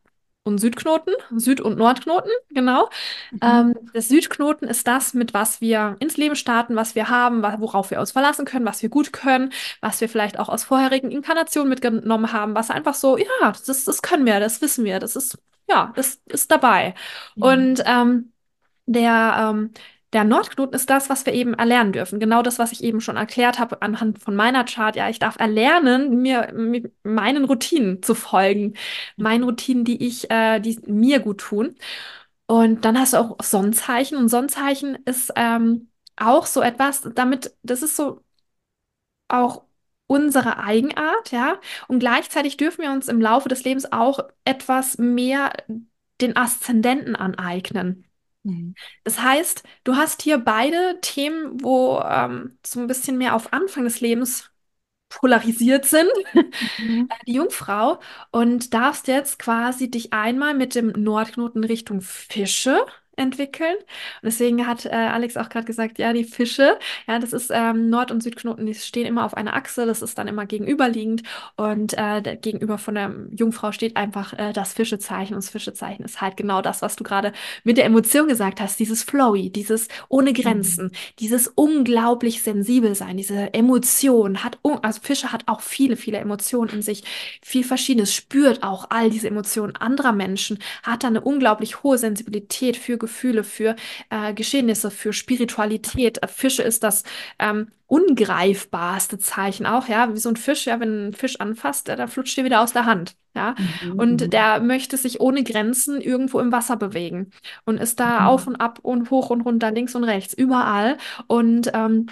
und 0.47 0.59
Südknoten, 0.59 1.13
Süd- 1.35 1.61
und 1.61 1.77
Nordknoten, 1.77 2.31
genau. 2.51 2.89
Mhm. 3.33 3.39
Ähm, 3.43 3.75
das 3.93 4.09
Südknoten 4.09 4.69
ist 4.69 4.87
das, 4.87 5.13
mit 5.13 5.35
was 5.35 5.61
wir 5.61 5.97
ins 5.99 6.17
Leben 6.17 6.37
starten, 6.37 6.77
was 6.77 6.95
wir 6.95 7.09
haben, 7.09 7.43
worauf 7.43 7.91
wir 7.91 7.99
uns 7.99 8.13
verlassen 8.13 8.45
können, 8.45 8.65
was 8.65 8.81
wir 8.81 8.89
gut 8.89 9.13
können, 9.13 9.53
was 9.81 10.01
wir 10.01 10.09
vielleicht 10.09 10.39
auch 10.39 10.49
aus 10.49 10.63
vorherigen 10.63 11.11
Inkarnationen 11.11 11.69
mitgenommen 11.69 12.33
haben, 12.33 12.55
was 12.55 12.71
einfach 12.71 12.95
so, 12.95 13.19
ja, 13.19 13.27
das, 13.43 13.85
das 13.85 14.03
können 14.03 14.25
wir, 14.25 14.39
das 14.39 14.63
wissen 14.63 14.85
wir, 14.85 15.01
das 15.01 15.17
ist, 15.17 15.37
ja, 15.69 15.93
das 15.97 16.21
ist 16.27 16.49
dabei. 16.51 16.95
Mhm. 17.35 17.43
Und 17.43 17.83
ähm, 17.85 18.33
der, 18.87 19.51
ähm, 19.51 19.73
der 20.17 20.25
Nordknoten 20.25 20.75
ist 20.75 20.89
das, 20.89 21.11
was 21.11 21.27
wir 21.27 21.35
eben 21.35 21.53
erlernen 21.53 21.93
dürfen. 21.93 22.19
Genau 22.19 22.41
das, 22.41 22.59
was 22.59 22.73
ich 22.73 22.83
eben 22.83 23.03
schon 23.03 23.19
erklärt 23.19 23.59
habe 23.59 23.83
anhand 23.83 24.19
von 24.19 24.35
meiner 24.35 24.65
Chart. 24.65 24.97
Ja, 24.97 25.11
ich 25.11 25.19
darf 25.19 25.37
erlernen, 25.39 26.23
mir 26.23 26.55
meinen 27.03 27.45
Routinen 27.45 28.03
zu 28.03 28.15
folgen. 28.15 28.75
Meinen 29.19 29.45
Routinen, 29.45 29.85
die 29.85 30.07
ich, 30.07 30.31
äh, 30.31 30.59
die 30.61 30.81
mir 30.87 31.21
gut 31.21 31.41
tun. 31.43 31.77
Und 32.47 32.87
dann 32.87 32.99
hast 32.99 33.13
du 33.13 33.19
auch 33.19 33.37
Sonnenzeichen. 33.43 34.17
Und 34.17 34.29
Sonnenzeichen 34.31 34.97
ist 35.05 35.33
ähm, 35.37 35.91
auch 36.17 36.47
so 36.47 36.63
etwas, 36.63 37.03
damit, 37.15 37.55
das 37.63 37.83
ist 37.83 37.97
so 37.97 38.23
auch 39.29 39.65
unsere 40.07 40.59
Eigenart, 40.59 41.31
ja. 41.33 41.61
Und 41.89 41.99
gleichzeitig 41.99 42.57
dürfen 42.57 42.83
wir 42.83 42.93
uns 42.93 43.09
im 43.09 43.21
Laufe 43.21 43.49
des 43.51 43.65
Lebens 43.65 43.93
auch 43.93 44.21
etwas 44.45 44.97
mehr 44.99 45.53
den 46.23 46.37
Aszendenten 46.37 47.17
aneignen. 47.17 48.07
Mhm. 48.47 48.77
Das 49.05 49.21
heißt, 49.23 49.63
du 49.85 49.97
hast 49.97 50.23
hier 50.23 50.39
beide 50.39 50.99
Themen, 51.01 51.63
wo 51.63 52.01
ähm, 52.01 52.59
so 52.67 52.81
ein 52.81 52.87
bisschen 52.87 53.19
mehr 53.19 53.35
auf 53.35 53.53
Anfang 53.53 53.85
des 53.85 54.01
Lebens 54.01 54.51
polarisiert 55.11 55.87
sind, 55.87 56.11
Mhm. 56.79 57.11
die 57.27 57.35
Jungfrau, 57.35 58.01
und 58.31 58.75
darfst 58.75 59.09
jetzt 59.09 59.39
quasi 59.39 59.91
dich 59.91 60.13
einmal 60.13 60.55
mit 60.55 60.75
dem 60.75 60.89
Nordknoten 60.89 61.65
Richtung 61.65 62.01
Fische 62.01 62.85
entwickeln. 63.17 63.75
Und 63.77 64.25
deswegen 64.25 64.67
hat 64.67 64.85
äh, 64.87 64.91
Alex 64.91 65.37
auch 65.37 65.49
gerade 65.49 65.67
gesagt, 65.67 65.99
ja, 65.99 66.13
die 66.13 66.25
Fische, 66.25 66.79
ja, 67.07 67.19
das 67.19 67.33
ist 67.33 67.51
ähm, 67.53 67.89
Nord- 67.91 68.11
und 68.11 68.23
Südknoten, 68.23 68.67
die 68.67 68.75
stehen 68.75 69.07
immer 69.07 69.25
auf 69.25 69.35
einer 69.37 69.55
Achse, 69.55 69.87
das 69.87 70.03
ist 70.03 70.19
dann 70.19 70.29
immer 70.29 70.47
gegenüberliegend 70.47 71.23
und 71.57 71.95
äh, 71.97 72.37
gegenüber 72.41 72.79
von 72.79 72.95
der 72.95 73.15
Jungfrau 73.31 73.73
steht 73.73 73.97
einfach 73.97 74.33
äh, 74.35 74.53
das 74.53 74.73
Fischezeichen 74.73 75.35
und 75.35 75.43
das 75.43 75.51
Fischezeichen 75.51 76.05
ist 76.05 76.21
halt 76.21 76.37
genau 76.37 76.63
das, 76.63 76.83
was 76.83 76.97
du 76.97 77.05
gerade 77.05 77.33
mit 77.65 77.79
der 77.79 77.85
Emotion 77.85 78.29
gesagt 78.29 78.61
hast, 78.61 78.79
dieses 78.81 79.03
Flowy, 79.03 79.51
dieses 79.51 79.89
ohne 80.09 80.33
Mhm. 80.43 80.43
Grenzen, 80.43 80.91
dieses 81.19 81.49
unglaublich 81.49 82.43
sensibel 82.43 82.95
sein, 82.95 83.17
diese 83.17 83.55
Emotion 83.55 84.45
hat, 84.45 84.59
also 84.83 85.01
Fische 85.03 85.33
hat 85.33 85.45
auch 85.47 85.61
viele, 85.61 85.97
viele 85.97 86.19
Emotionen 86.19 86.71
in 86.71 86.83
sich, 86.83 87.05
viel 87.43 87.65
Verschiedenes, 87.65 88.15
spürt 88.15 88.63
auch 88.63 88.87
all 88.91 89.11
diese 89.11 89.29
Emotionen 89.29 89.77
anderer 89.77 90.13
Menschen 90.13 90.59
hat 90.83 91.05
da 91.05 91.09
eine 91.09 91.21
unglaublich 91.21 91.83
hohe 91.83 91.99
Sensibilität 91.99 92.77
für 92.77 92.99
Gefühle, 93.07 93.45
für 93.45 93.77
äh, 94.11 94.35
Geschehnisse, 94.35 94.91
für 94.91 95.13
Spiritualität. 95.13 96.23
Äh, 96.23 96.29
Fische 96.29 96.63
ist 96.63 96.83
das 96.83 97.05
ähm, 97.39 97.69
ungreifbarste 97.87 99.19
Zeichen 99.19 99.67
auch, 99.67 99.89
ja, 99.89 100.13
wie 100.13 100.19
so 100.19 100.29
ein 100.29 100.37
Fisch, 100.37 100.67
ja, 100.67 100.81
wenn 100.81 101.09
ein 101.09 101.13
Fisch 101.15 101.41
anfasst, 101.41 101.89
äh, 101.89 101.97
da 101.97 102.07
flutscht 102.09 102.37
dir 102.37 102.45
wieder 102.45 102.61
aus 102.63 102.73
der 102.73 102.85
Hand. 102.87 103.17
Ja, 103.35 103.55
Mhm. 103.59 103.93
und 103.97 104.23
Mhm. 104.23 104.31
der 104.33 104.61
möchte 104.61 104.97
sich 104.97 105.21
ohne 105.21 105.45
Grenzen 105.45 106.01
irgendwo 106.01 106.41
im 106.41 106.53
Wasser 106.53 106.77
bewegen 106.77 107.31
und 107.67 107.79
ist 107.79 108.01
da 108.01 108.25
auf 108.27 108.47
Mhm. 108.47 108.49
und 108.49 108.57
ab 108.57 108.79
und 108.83 109.11
hoch 109.11 109.31
und 109.31 109.43
runter, 109.43 109.71
links 109.71 109.95
und 109.95 110.05
rechts, 110.05 110.33
überall. 110.35 110.97
Und 111.27 111.71
ähm, 111.75 112.07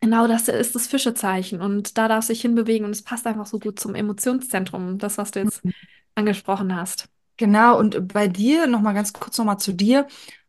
genau 0.00 0.26
das 0.28 0.48
ist 0.48 0.74
das 0.74 0.86
Fischezeichen. 0.86 1.60
Und 1.60 1.98
da 1.98 2.08
darf 2.08 2.24
sich 2.24 2.40
hinbewegen 2.40 2.84
und 2.84 2.92
es 2.92 3.02
passt 3.02 3.26
einfach 3.26 3.46
so 3.46 3.58
gut 3.58 3.80
zum 3.80 3.94
Emotionszentrum, 3.94 4.98
das, 4.98 5.18
was 5.18 5.30
du 5.32 5.40
jetzt 5.40 5.62
angesprochen 6.14 6.74
hast. 6.76 7.08
Genau, 7.36 7.78
und 7.78 8.08
bei 8.12 8.26
dir, 8.26 8.66
nochmal 8.66 8.94
ganz 8.94 9.12
kurz 9.12 9.38
nochmal 9.38 9.58
zu 9.58 9.72
dir. 9.72 10.08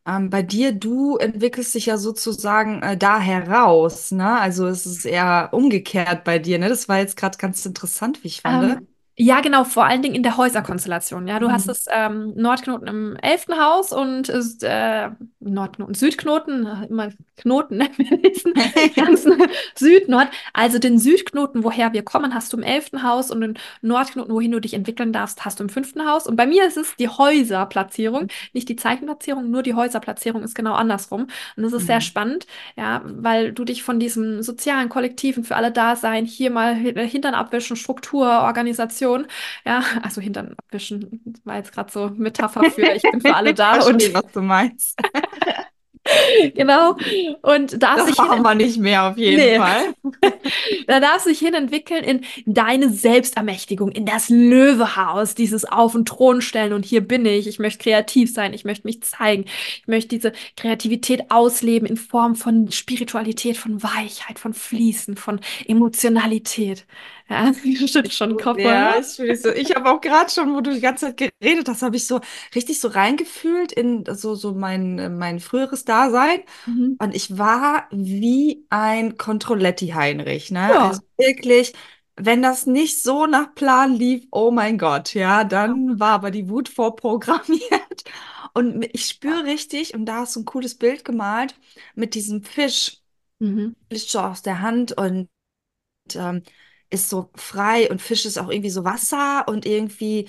Ähm, 0.09 0.29
bei 0.31 0.41
dir, 0.43 0.71
du 0.73 1.17
entwickelst 1.17 1.75
dich 1.75 1.87
ja 1.87 1.97
sozusagen 1.97 2.81
äh, 2.81 2.97
da 2.97 3.19
heraus, 3.19 4.11
ne? 4.11 4.39
Also 4.39 4.67
es 4.67 4.85
ist 4.87 5.05
eher 5.05 5.49
umgekehrt 5.53 6.23
bei 6.23 6.39
dir, 6.39 6.57
ne? 6.59 6.69
Das 6.69 6.89
war 6.89 6.99
jetzt 6.99 7.17
gerade 7.17 7.37
ganz 7.37 7.65
interessant, 7.65 8.23
wie 8.23 8.27
ich 8.29 8.41
fand. 8.41 8.63
Ähm, 8.63 8.87
ja, 9.21 9.41
genau, 9.41 9.65
vor 9.65 9.85
allen 9.85 10.01
Dingen 10.01 10.15
in 10.15 10.23
der 10.23 10.37
Häuserkonstellation. 10.37 11.27
Ja, 11.27 11.39
du 11.39 11.51
hast 11.51 11.67
Mhm. 11.67 11.69
das 11.69 11.85
ähm, 11.91 12.33
Nordknoten 12.37 12.87
im 12.87 13.15
elften 13.17 13.59
Haus 13.59 13.91
und 13.91 14.29
ist, 14.29 14.63
äh, 14.63 15.09
Nordknoten, 15.41 15.93
Südknoten, 15.93 16.65
äh, 16.65 16.85
immer 16.87 17.09
Knoten, 17.35 17.77
ne? 17.77 17.89
ganzen 18.95 19.33
Süd, 19.75 20.07
Nord. 20.07 20.29
Also 20.53 20.79
den 20.79 20.99
Südknoten, 20.99 21.65
woher 21.65 21.91
wir 21.91 22.03
kommen, 22.03 22.33
hast 22.33 22.53
du 22.53 22.57
im 22.57 22.63
elften 22.63 23.03
Haus 23.03 23.29
und 23.29 23.41
den 23.41 23.57
Nordknoten, 23.81 24.33
wohin 24.33 24.51
du 24.51 24.61
dich 24.61 24.73
entwickeln 24.73 25.11
darfst, 25.11 25.43
hast 25.43 25.59
du 25.59 25.63
im 25.65 25.69
fünften 25.69 26.05
Haus. 26.07 26.25
Und 26.25 26.37
bei 26.37 26.47
mir 26.47 26.65
ist 26.65 26.77
es 26.77 26.95
die 26.95 27.09
Häuserplatzierung, 27.09 28.27
nicht 28.53 28.69
die 28.69 28.77
Zeichenplatzierung, 28.77 29.49
nur 29.51 29.63
die 29.63 29.73
Häuserplatzierung 29.73 30.43
ist 30.43 30.55
genau 30.55 30.73
andersrum. 30.75 31.27
Und 31.57 31.63
das 31.63 31.73
ist 31.73 31.87
sehr 31.87 31.99
Mhm. 31.99 32.01
spannend, 32.01 32.47
ja, 32.77 33.01
weil 33.05 33.51
du 33.51 33.65
dich 33.65 33.83
von 33.83 33.99
diesem 33.99 34.41
sozialen 34.43 34.89
Kollektiven 34.89 35.43
für 35.43 35.55
alle 35.55 35.71
da 35.71 35.95
sein, 35.95 36.25
hier 36.25 36.51
mal 36.51 36.75
Hi- 36.75 37.07
Hintern 37.07 37.33
abwischen, 37.33 37.75
Struktur, 37.75 38.27
Organisation, 38.41 39.08
ja, 39.65 39.83
also 40.01 40.21
Hintern 40.21 40.55
abwischen 40.57 41.23
war 41.43 41.57
jetzt 41.57 41.71
gerade 41.71 41.91
so 41.91 42.09
Metapher 42.15 42.65
für 42.65 42.91
ich 42.93 43.09
bin 43.09 43.21
für 43.21 43.33
alle 43.35 43.53
Ich 43.53 43.55
da 43.55 43.75
und 43.77 44.01
verstehe, 44.01 44.13
was 44.13 44.31
du 44.33 44.41
meinst. 44.41 44.99
genau 46.55 46.95
und 47.41 47.81
darf 47.83 47.97
Das 47.97 48.07
sich 48.07 48.17
machen 48.17 48.41
wir 48.41 48.55
nicht 48.55 48.77
mehr 48.79 49.03
auf 49.03 49.17
jeden 49.17 49.37
Nee, 49.37 49.57
Fall. 49.57 49.93
da 50.87 50.99
darfst 50.99 51.25
du 51.25 51.29
dich 51.29 51.39
hin 51.39 51.53
entwickeln 51.53 52.03
in 52.03 52.25
deine 52.45 52.89
Selbstermächtigung, 52.89 53.91
in 53.91 54.05
das 54.05 54.29
Löwehaus, 54.29 55.35
dieses 55.35 55.65
Auf- 55.65 55.95
und 55.95 56.07
Thron 56.07 56.41
stellen 56.41 56.73
und 56.73 56.85
hier 56.85 57.01
bin 57.01 57.25
ich. 57.25 57.47
Ich 57.47 57.59
möchte 57.59 57.83
kreativ 57.83 58.33
sein, 58.33 58.53
ich 58.53 58.65
möchte 58.65 58.87
mich 58.87 59.03
zeigen, 59.03 59.45
ich 59.45 59.87
möchte 59.87 60.09
diese 60.09 60.31
Kreativität 60.57 61.29
ausleben 61.31 61.87
in 61.87 61.97
Form 61.97 62.35
von 62.35 62.71
Spiritualität, 62.71 63.57
von 63.57 63.83
Weichheit, 63.83 64.39
von 64.39 64.53
Fließen, 64.53 65.15
von 65.17 65.39
Emotionalität. 65.67 66.85
Ja, 67.29 67.51
ich 67.63 67.79
schüttel 67.91 68.11
schon 68.11 68.37
Kopf, 68.37 68.59
oder? 68.65 68.95
ich 68.97 69.41
so. 69.41 69.49
Ich 69.51 69.75
habe 69.75 69.89
auch 69.91 70.01
gerade 70.01 70.29
schon, 70.31 70.53
wo 70.55 70.61
du 70.61 70.73
die 70.73 70.79
ganze 70.81 71.07
Zeit 71.15 71.17
geredet 71.41 71.67
hast, 71.69 71.81
habe 71.83 71.95
ich 71.95 72.07
so 72.07 72.19
richtig 72.55 72.79
so 72.79 72.87
reingefühlt 72.87 73.71
in 73.71 74.03
so, 74.15 74.35
so 74.35 74.53
mein, 74.53 75.17
mein 75.17 75.39
früheres 75.39 75.85
Dasein. 75.85 76.41
Mhm. 76.65 76.99
Und 76.99 77.15
ich 77.15 77.37
war 77.37 77.87
wie 77.91 78.65
ein 78.69 79.17
Controletti-Heinrich, 79.17 80.51
ne? 80.51 80.73
Ja. 80.73 80.89
Also 80.89 81.01
wirklich, 81.17 81.73
wenn 82.15 82.41
das 82.41 82.65
nicht 82.65 83.01
so 83.03 83.25
nach 83.25 83.55
Plan 83.55 83.93
lief, 83.93 84.25
oh 84.31 84.51
mein 84.51 84.77
Gott, 84.77 85.13
ja, 85.13 85.43
dann 85.45 85.99
war 85.99 86.11
aber 86.13 86.31
die 86.31 86.49
Wut 86.49 86.69
vorprogrammiert. 86.69 88.03
Und 88.53 88.83
ich 88.93 89.05
spüre 89.05 89.43
richtig, 89.45 89.93
und 89.93 90.05
da 90.07 90.17
hast 90.21 90.35
du 90.35 90.41
ein 90.41 90.45
cooles 90.45 90.75
Bild 90.75 91.05
gemalt, 91.05 91.55
mit 91.95 92.15
diesem 92.15 92.43
Fisch, 92.43 92.97
Mhm. 93.39 93.73
so 93.93 94.19
aus 94.19 94.41
der 94.41 94.61
Hand 94.61 94.91
und 94.97 95.29
ähm, 96.15 96.43
ist 96.89 97.09
so 97.09 97.29
frei 97.35 97.89
und 97.91 98.01
Fisch 98.01 98.25
ist 98.25 98.37
auch 98.39 98.49
irgendwie 98.49 98.69
so 98.71 98.83
Wasser 98.83 99.47
und 99.47 99.65
irgendwie, 99.65 100.27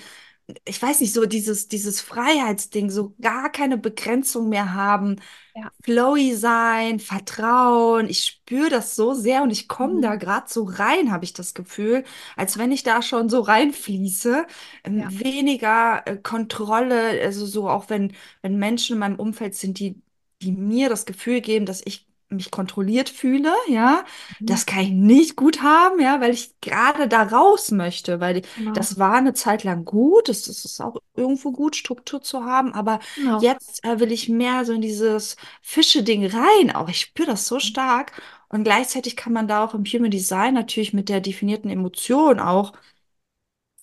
ich 0.65 0.81
weiß 0.81 1.01
nicht, 1.01 1.13
so 1.13 1.25
dieses, 1.25 1.67
dieses 1.67 2.01
Freiheitsding, 2.01 2.89
so 2.89 3.15
gar 3.21 3.51
keine 3.51 3.77
Begrenzung 3.77 4.49
mehr 4.49 4.73
haben, 4.73 5.17
Ja. 5.55 5.71
flowy 5.83 6.35
sein, 6.35 6.99
Vertrauen. 6.99 8.07
Ich 8.09 8.23
spüre 8.25 8.69
das 8.69 8.95
so 8.95 9.13
sehr 9.13 9.41
und 9.43 9.49
ich 9.51 9.67
komme 9.67 9.99
Mhm. 9.99 10.01
da 10.01 10.15
gerade 10.15 10.47
so 10.49 10.63
rein, 10.65 11.11
habe 11.11 11.25
ich 11.25 11.33
das 11.33 11.53
Gefühl, 11.55 12.03
als 12.37 12.57
wenn 12.57 12.71
ich 12.71 12.83
da 12.83 13.01
schon 13.01 13.29
so 13.29 13.41
reinfließe. 13.41 14.45
Ähm, 14.83 15.03
Ja. 15.03 15.11
weniger 15.19 16.03
äh, 16.07 16.17
Kontrolle, 16.17 17.19
also 17.21 17.45
so 17.45 17.67
auch 17.69 17.89
wenn, 17.89 18.13
wenn 18.41 18.57
Menschen 18.59 18.93
in 18.93 18.99
meinem 18.99 19.19
Umfeld 19.19 19.55
sind, 19.55 19.79
die, 19.79 20.01
die 20.41 20.51
mir 20.51 20.89
das 20.89 21.05
Gefühl 21.05 21.41
geben, 21.41 21.65
dass 21.65 21.81
ich 21.85 22.07
mich 22.31 22.51
kontrolliert 22.51 23.09
fühle, 23.09 23.53
ja, 23.67 24.03
Mhm. 24.39 24.45
das 24.45 24.65
kann 24.65 24.79
ich 24.81 24.91
nicht 24.91 25.35
gut 25.35 25.61
haben, 25.61 25.99
ja, 25.99 26.21
weil 26.21 26.31
ich 26.33 26.59
gerade 26.61 27.07
da 27.07 27.23
raus 27.23 27.71
möchte, 27.71 28.19
weil 28.19 28.41
Genau. 28.55 28.73
das 28.73 28.97
war 28.97 29.15
eine 29.15 29.33
Zeit 29.33 29.63
lang 29.63 29.85
gut, 29.85 30.29
das 30.29 30.47
ist 30.47 30.79
auch 30.81 30.97
irgendwo 31.15 31.51
gut, 31.51 31.75
Struktur 31.75 32.21
zu 32.21 32.43
haben, 32.45 32.73
aber 32.73 32.99
Genau. 33.15 33.41
jetzt 33.41 33.83
äh, 33.85 33.99
will 33.99 34.11
ich 34.11 34.29
mehr 34.29 34.65
so 34.65 34.73
in 34.73 34.81
dieses 34.81 35.35
Fische-Ding 35.61 36.25
rein, 36.27 36.71
auch 36.75 36.89
ich 36.89 36.99
spüre 37.01 37.27
das 37.31 37.47
so 37.47 37.59
stark 37.59 38.13
und 38.49 38.63
gleichzeitig 38.63 39.15
kann 39.15 39.33
man 39.33 39.47
da 39.47 39.63
auch 39.63 39.73
im 39.73 39.85
Human 39.85 40.11
Design 40.11 40.53
natürlich 40.53 40.93
mit 40.93 41.09
der 41.09 41.21
definierten 41.21 41.69
Emotion 41.69 42.39
auch 42.39 42.73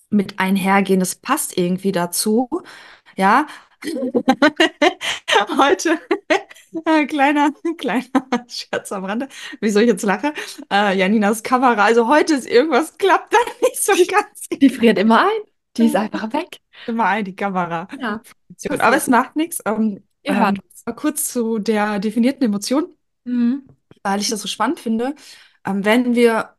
mit 0.09 0.39
einhergehen, 0.39 0.99
das 0.99 1.15
passt 1.15 1.57
irgendwie 1.57 1.91
dazu, 1.91 2.49
ja. 3.15 3.47
Heute 5.57 5.99
äh, 6.85 7.05
kleiner, 7.05 7.51
kleiner 7.77 8.05
Scherz 8.47 8.91
am 8.91 9.05
Rande. 9.05 9.27
Wieso 9.61 9.79
ich 9.79 9.87
jetzt 9.87 10.03
lache? 10.03 10.33
Äh, 10.71 10.97
Janinas 10.97 11.43
Kamera. 11.43 11.83
Also 11.83 12.07
heute 12.07 12.33
ist 12.35 12.47
irgendwas, 12.47 12.97
klappt 12.97 13.33
da 13.33 13.37
nicht 13.61 13.81
so 13.83 13.93
ganz. 13.93 14.47
die 14.61 14.69
friert 14.69 14.97
immer 14.97 15.21
ein. 15.23 15.41
Die 15.77 15.85
ist 15.85 15.95
einfach 15.95 16.31
weg. 16.33 16.59
Immer 16.85 17.05
ein, 17.05 17.25
die 17.25 17.35
Kamera. 17.35 17.87
Ja, 17.99 18.21
Aber 18.79 18.95
es 18.97 19.07
macht 19.07 19.35
nichts. 19.35 19.59
Ähm, 19.65 20.03
hört 20.25 20.57
ähm, 20.57 20.61
mal 20.85 20.93
kurz 20.95 21.31
zu 21.31 21.59
der 21.59 21.99
definierten 21.99 22.43
Emotion, 22.45 22.95
Mhm. 23.25 23.67
weil 24.03 24.19
ich 24.21 24.29
das 24.29 24.41
so 24.41 24.47
spannend 24.47 24.79
finde. 24.79 25.15
Ähm, 25.65 25.85
wenn 25.85 26.15
wir 26.15 26.55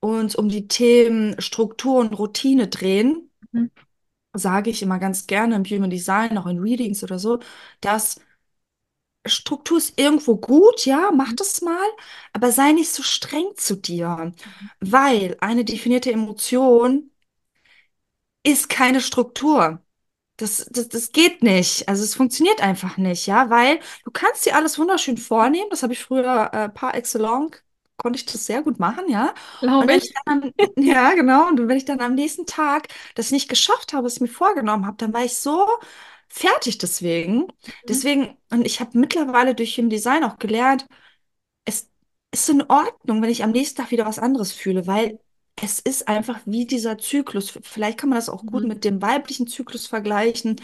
uns 0.00 0.34
um 0.36 0.48
die 0.48 0.68
Themen 0.68 1.40
Struktur 1.40 2.00
und 2.00 2.14
Routine 2.18 2.68
drehen, 2.68 3.30
Mhm. 3.52 3.70
sage 4.34 4.70
ich 4.70 4.82
immer 4.82 4.98
ganz 4.98 5.26
gerne 5.26 5.56
im 5.56 5.64
Human 5.64 5.90
Design, 5.90 6.38
auch 6.38 6.46
in 6.46 6.58
Readings 6.60 7.02
oder 7.02 7.18
so, 7.18 7.40
dass 7.80 8.20
Struktur 9.30 9.78
ist 9.78 9.98
irgendwo 9.98 10.36
gut, 10.36 10.86
ja, 10.86 11.10
mach 11.14 11.32
das 11.34 11.62
mal, 11.62 11.86
aber 12.32 12.52
sei 12.52 12.72
nicht 12.72 12.90
so 12.92 13.02
streng 13.02 13.46
zu 13.56 13.76
dir, 13.76 14.32
weil 14.80 15.36
eine 15.40 15.64
definierte 15.64 16.12
Emotion 16.12 17.10
ist 18.42 18.68
keine 18.68 19.00
Struktur. 19.00 19.82
Das, 20.38 20.66
das, 20.72 20.88
das 20.88 21.12
geht 21.12 21.42
nicht. 21.44 21.88
Also 21.88 22.04
es 22.04 22.14
funktioniert 22.16 22.62
einfach 22.62 22.96
nicht, 22.98 23.26
ja, 23.28 23.50
weil 23.50 23.80
du 24.04 24.10
kannst 24.12 24.46
dir 24.46 24.56
alles 24.56 24.78
wunderschön 24.78 25.18
vornehmen. 25.18 25.68
Das 25.70 25.82
habe 25.84 25.92
ich 25.94 26.00
früher 26.02 26.50
äh, 26.54 26.68
par 26.70 26.94
excellence, 26.96 27.62
konnte 27.98 28.18
ich 28.18 28.26
das 28.26 28.46
sehr 28.46 28.62
gut 28.62 28.80
machen, 28.80 29.08
ja. 29.10 29.34
Und 29.78 29.88
Glaube 29.88 29.92
wenn 29.92 30.00
ich 30.00 30.10
ich. 30.10 30.14
dann, 30.26 30.52
ja, 30.78 31.12
genau, 31.14 31.48
und 31.48 31.68
wenn 31.68 31.76
ich 31.78 31.84
dann 31.86 32.00
am 32.00 32.14
nächsten 32.16 32.46
Tag 32.46 32.88
das 33.16 33.30
nicht 33.32 33.48
geschafft 33.50 33.92
habe, 33.94 34.06
was 34.06 34.14
ich 34.16 34.20
mir 34.22 34.28
vorgenommen 34.28 34.86
habe, 34.86 34.96
dann 34.98 35.12
war 35.14 35.24
ich 35.24 35.36
so 35.36 35.68
fertig 36.30 36.78
deswegen. 36.78 37.48
Mhm. 37.66 37.72
Deswegen, 37.88 38.36
und 38.50 38.66
ich 38.66 38.80
habe 38.80 38.98
mittlerweile 38.98 39.54
durch 39.54 39.78
im 39.78 39.90
Design 39.90 40.24
auch 40.24 40.38
gelernt, 40.38 40.86
es 41.64 41.90
ist 42.32 42.48
in 42.48 42.62
Ordnung, 42.62 43.22
wenn 43.22 43.30
ich 43.30 43.44
am 43.44 43.50
nächsten 43.52 43.78
Tag 43.82 43.90
wieder 43.90 44.06
was 44.06 44.18
anderes 44.18 44.52
fühle, 44.52 44.86
weil 44.86 45.18
es 45.62 45.80
ist 45.80 46.08
einfach 46.08 46.40
wie 46.46 46.66
dieser 46.66 46.98
Zyklus. 46.98 47.58
Vielleicht 47.62 47.98
kann 47.98 48.08
man 48.10 48.16
das 48.18 48.28
auch 48.28 48.46
gut 48.46 48.64
Mhm. 48.64 48.68
mit 48.68 48.84
dem 48.84 49.02
weiblichen 49.02 49.46
Zyklus 49.46 49.86
vergleichen, 49.86 50.56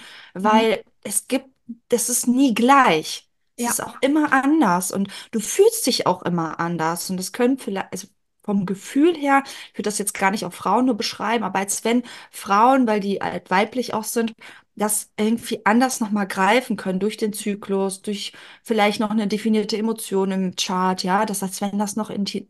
Mhm. 0.43 0.43
weil 0.43 0.83
es 1.05 1.29
gibt, 1.29 1.49
das 1.89 2.09
ist 2.09 2.27
nie 2.29 2.55
gleich. 2.55 3.29
Es 3.59 3.65
Ja. 3.65 3.71
ist 3.71 3.81
auch 3.81 3.97
immer 4.03 4.33
anders 4.33 4.93
und 4.93 5.09
du 5.33 5.41
fühlst 5.41 5.87
dich 5.87 6.07
auch 6.07 6.23
immer 6.23 6.61
anders 6.61 7.11
und 7.11 7.17
das 7.17 7.33
können 7.33 7.59
vielleicht, 7.59 7.93
also 7.93 8.07
vom 8.47 8.67
Gefühl 8.67 9.15
her, 9.17 9.43
ich 9.73 9.75
würde 9.75 9.85
das 9.85 9.99
jetzt 9.99 10.15
gar 10.15 10.31
nicht 10.31 10.45
auf 10.47 10.55
Frauen 10.55 10.87
nur 10.87 10.97
beschreiben, 10.97 11.45
aber 11.45 11.59
als 11.61 11.85
wenn 11.85 12.03
Frauen, 12.31 12.87
weil 12.87 13.01
die 13.01 13.19
halt 13.21 13.51
weiblich 13.51 13.95
auch 13.95 14.05
sind, 14.05 14.33
das 14.77 15.11
irgendwie 15.19 15.65
anders 15.67 16.01
nochmal 16.01 16.27
greifen 16.29 16.77
können 16.77 17.01
durch 17.01 17.17
den 17.17 17.33
Zyklus, 17.33 18.03
durch 18.03 18.33
vielleicht 18.63 19.01
noch 19.01 19.11
eine 19.11 19.27
definierte 19.29 19.77
Emotion 19.79 20.31
im 20.33 20.55
Chart, 20.57 21.03
ja, 21.03 21.27
das 21.27 21.43
als 21.43 21.61
wenn 21.61 21.79
das 21.79 21.97
noch 21.97 22.11
in 22.11 22.25
die, 22.25 22.49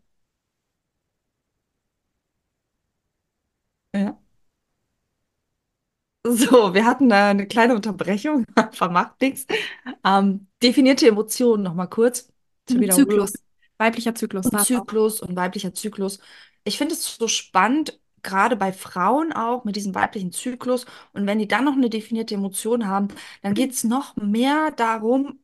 ja. 3.93 4.19
So, 6.25 6.75
wir 6.75 6.85
hatten 6.87 7.09
da 7.09 7.31
eine 7.31 7.47
kleine 7.47 7.75
Unterbrechung, 7.75 8.45
vermacht 8.73 9.21
nichts. 9.21 9.47
Ähm, 10.05 10.49
definierte 10.62 11.07
Emotionen 11.09 11.62
nochmal 11.62 11.88
kurz. 11.88 12.29
Wiederholung. 12.69 13.07
Zyklus. 13.07 13.46
Weiblicher 13.78 14.14
Zyklus, 14.14 14.50
Und. 14.50 14.59
Zyklus 14.59 15.21
und 15.21 15.37
weiblicher 15.37 15.75
Zyklus. 15.75 16.18
Ich 16.64 16.78
finde 16.78 16.95
es 16.95 17.16
so 17.16 17.28
spannend, 17.28 17.99
gerade 18.23 18.56
bei 18.56 18.73
Frauen 18.73 19.33
auch 19.33 19.64
mit 19.64 19.76
diesem 19.76 19.95
weiblichen 19.95 20.33
Zyklus. 20.33 20.87
Und 21.12 21.26
wenn 21.26 21.38
die 21.38 21.49
dann 21.49 21.64
noch 21.64 21.75
eine 21.75 21.90
definierte 21.90 22.35
Emotion 22.35 22.87
haben, 22.88 23.09
dann 23.42 23.54
geht 23.54 23.73
es 23.73 23.85
noch 23.85 24.16
mehr 24.16 24.71
darum, 24.73 25.38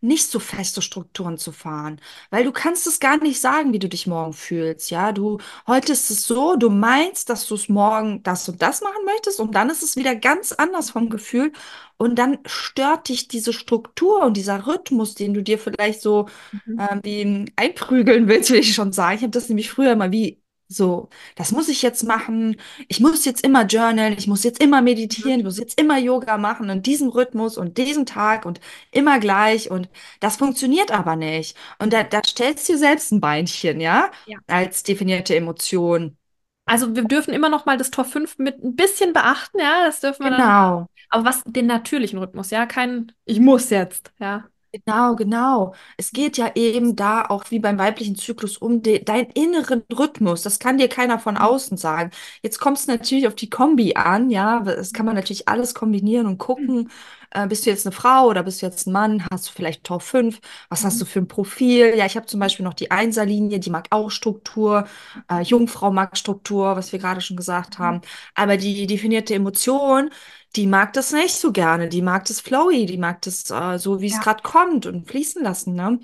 nicht 0.00 0.28
so 0.30 0.38
feste 0.40 0.82
Strukturen 0.82 1.38
zu 1.38 1.52
fahren, 1.52 2.00
weil 2.30 2.44
du 2.44 2.52
kannst 2.52 2.86
es 2.86 3.00
gar 3.00 3.18
nicht 3.18 3.40
sagen, 3.40 3.72
wie 3.72 3.78
du 3.78 3.88
dich 3.88 4.06
morgen 4.06 4.32
fühlst, 4.32 4.90
ja, 4.90 5.12
du, 5.12 5.38
heute 5.66 5.92
ist 5.92 6.10
es 6.10 6.26
so, 6.26 6.56
du 6.56 6.70
meinst, 6.70 7.28
dass 7.30 7.46
du 7.46 7.54
es 7.54 7.68
morgen 7.68 8.22
das 8.22 8.48
und 8.48 8.62
das 8.62 8.80
machen 8.82 9.04
möchtest 9.04 9.40
und 9.40 9.54
dann 9.54 9.70
ist 9.70 9.82
es 9.82 9.96
wieder 9.96 10.14
ganz 10.16 10.52
anders 10.52 10.90
vom 10.90 11.08
Gefühl 11.10 11.52
und 11.98 12.16
dann 12.18 12.38
stört 12.46 13.08
dich 13.08 13.28
diese 13.28 13.52
Struktur 13.52 14.22
und 14.24 14.36
dieser 14.36 14.66
Rhythmus, 14.66 15.14
den 15.14 15.34
du 15.34 15.42
dir 15.42 15.58
vielleicht 15.58 16.00
so 16.02 16.28
Mhm. 16.52 16.86
ähm, 17.04 17.46
einprügeln 17.56 18.28
willst, 18.28 18.50
will 18.50 18.60
ich 18.60 18.74
schon 18.74 18.92
sagen. 18.92 19.16
Ich 19.16 19.22
habe 19.22 19.30
das 19.30 19.48
nämlich 19.48 19.70
früher 19.70 19.92
immer 19.92 20.12
wie 20.12 20.40
so, 20.68 21.08
das 21.36 21.52
muss 21.52 21.68
ich 21.68 21.82
jetzt 21.82 22.02
machen, 22.04 22.56
ich 22.88 23.00
muss 23.00 23.24
jetzt 23.24 23.44
immer 23.44 23.64
journalen, 23.66 24.14
ich 24.18 24.26
muss 24.26 24.42
jetzt 24.44 24.60
immer 24.62 24.82
meditieren, 24.82 25.38
ich 25.40 25.44
muss 25.44 25.58
jetzt 25.58 25.80
immer 25.80 25.98
Yoga 25.98 26.38
machen 26.38 26.68
in 26.70 26.82
diesem 26.82 27.08
Rhythmus 27.08 27.56
und 27.56 27.78
diesem 27.78 28.04
Tag 28.06 28.44
und 28.46 28.60
immer 28.90 29.20
gleich 29.20 29.70
und 29.70 29.88
das 30.20 30.36
funktioniert 30.36 30.90
aber 30.90 31.16
nicht. 31.16 31.56
Und 31.78 31.92
da, 31.92 32.02
da 32.02 32.22
stellst 32.24 32.68
du 32.68 32.72
dir 32.72 32.78
selbst 32.78 33.12
ein 33.12 33.20
Beinchen, 33.20 33.80
ja, 33.80 34.10
Ja. 34.24 34.38
als 34.48 34.82
definierte 34.82 35.36
Emotion. 35.36 36.16
Also 36.64 36.96
wir 36.96 37.04
dürfen 37.04 37.32
immer 37.32 37.48
noch 37.48 37.64
mal 37.66 37.76
das 37.78 37.90
Tor 37.90 38.04
5 38.04 38.38
mit 38.38 38.62
ein 38.62 38.74
bisschen 38.74 39.12
beachten, 39.12 39.58
ja, 39.60 39.84
das 39.86 40.00
dürfen 40.00 40.24
wir 40.24 40.30
dann. 40.30 40.40
Genau. 40.40 40.86
Aber 41.10 41.24
was 41.24 41.42
den 41.44 41.66
natürlichen 41.66 42.18
Rhythmus, 42.18 42.50
ja, 42.50 42.66
kein 42.66 43.12
Ich 43.24 43.38
muss 43.40 43.70
jetzt, 43.70 44.12
ja. 44.18 44.48
Genau, 44.84 45.14
genau. 45.16 45.74
Es 45.96 46.10
geht 46.10 46.36
ja 46.36 46.50
eben 46.54 46.96
da 46.96 47.24
auch 47.26 47.50
wie 47.50 47.60
beim 47.60 47.78
weiblichen 47.78 48.14
Zyklus 48.16 48.58
um 48.58 48.82
de 48.82 49.02
deinen 49.02 49.30
inneren 49.30 49.82
Rhythmus. 49.96 50.42
Das 50.42 50.58
kann 50.58 50.76
dir 50.76 50.88
keiner 50.88 51.18
von 51.18 51.36
außen 51.38 51.76
sagen. 51.78 52.10
Jetzt 52.42 52.58
kommt 52.58 52.76
es 52.78 52.86
natürlich 52.86 53.26
auf 53.26 53.34
die 53.34 53.48
Kombi 53.48 53.94
an, 53.94 54.28
ja. 54.28 54.60
Das 54.60 54.92
kann 54.92 55.06
man 55.06 55.14
natürlich 55.14 55.48
alles 55.48 55.72
kombinieren 55.74 56.26
und 56.26 56.38
gucken. 56.38 56.90
Äh, 57.36 57.46
bist 57.48 57.66
du 57.66 57.70
jetzt 57.70 57.86
eine 57.86 57.92
Frau 57.92 58.26
oder 58.28 58.42
bist 58.42 58.62
du 58.62 58.66
jetzt 58.66 58.86
ein 58.86 58.92
Mann? 58.92 59.26
Hast 59.30 59.48
du 59.48 59.52
vielleicht 59.52 59.84
Tor 59.84 60.00
5? 60.00 60.40
Was 60.70 60.84
hast 60.84 60.98
Mhm. 60.98 61.02
du 61.02 61.04
für 61.04 61.18
ein 61.20 61.28
Profil? 61.28 61.94
Ja, 61.96 62.06
ich 62.06 62.16
habe 62.16 62.26
zum 62.26 62.40
Beispiel 62.40 62.64
noch 62.64 62.74
die 62.74 62.90
Einserlinie, 62.90 63.60
die 63.60 63.70
mag 63.70 63.88
auch 63.90 64.10
Struktur. 64.10 64.86
Äh, 65.30 65.42
Jungfrau 65.42 65.92
mag 65.92 66.16
Struktur, 66.16 66.76
was 66.76 66.92
wir 66.92 66.98
gerade 66.98 67.20
schon 67.20 67.36
gesagt 67.36 67.78
Mhm. 67.78 67.78
haben. 67.78 68.00
Aber 68.34 68.56
die 68.56 68.86
definierte 68.86 69.34
Emotion, 69.34 70.10
die 70.56 70.66
mag 70.66 70.92
das 70.94 71.12
nicht 71.12 71.34
so 71.36 71.52
gerne. 71.52 71.88
Die 71.88 72.02
mag 72.02 72.24
das 72.26 72.40
flowy, 72.40 72.86
die 72.86 72.98
mag 72.98 73.22
das 73.22 73.50
äh, 73.50 73.78
so, 73.78 74.00
wie 74.00 74.06
es 74.06 74.18
Ja. 74.18 74.20
gerade 74.20 74.42
kommt 74.42 74.86
und 74.86 75.08
fließen 75.08 75.42
lassen, 75.42 75.74
ne? 75.74 76.00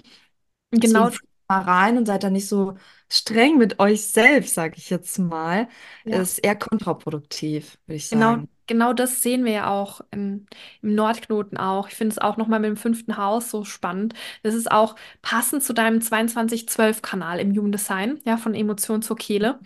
Genau, 0.70 1.10
mal 1.48 1.62
rein 1.62 1.98
und 1.98 2.06
seid 2.06 2.24
da 2.24 2.30
nicht 2.30 2.48
so 2.48 2.76
streng 3.10 3.58
mit 3.58 3.78
euch 3.78 4.06
selbst, 4.06 4.54
sage 4.54 4.76
ich 4.78 4.90
jetzt 4.90 5.18
mal. 5.18 5.68
ja. 6.04 6.22
Ist 6.22 6.38
eher 6.38 6.56
kontraproduktiv, 6.56 7.78
würde 7.86 7.96
ich 7.96 8.08
Genau, 8.10 8.36
sagen. 8.36 8.46
genau 8.61 8.61
das 8.94 9.22
sehen 9.22 9.44
wir 9.44 9.52
ja 9.52 9.70
auch 9.70 10.00
im, 10.10 10.46
im 10.82 10.94
Nordknoten 10.94 11.58
auch. 11.58 11.88
Ich 11.88 11.94
finde 11.94 12.12
es 12.12 12.18
auch 12.18 12.36
nochmal 12.36 12.60
mit 12.60 12.68
dem 12.68 12.76
fünften 12.76 13.16
Haus 13.16 13.50
so 13.50 13.64
spannend. 13.64 14.14
Das 14.42 14.54
ist 14.54 14.70
auch 14.70 14.96
passend 15.22 15.62
zu 15.62 15.72
deinem 15.72 16.00
2212-Kanal 16.00 17.40
im 17.40 17.56
Human 17.56 17.72
Design, 17.72 18.20
ja, 18.24 18.36
von 18.36 18.54
Emotion 18.54 19.02
zur 19.02 19.16
Kehle. 19.16 19.60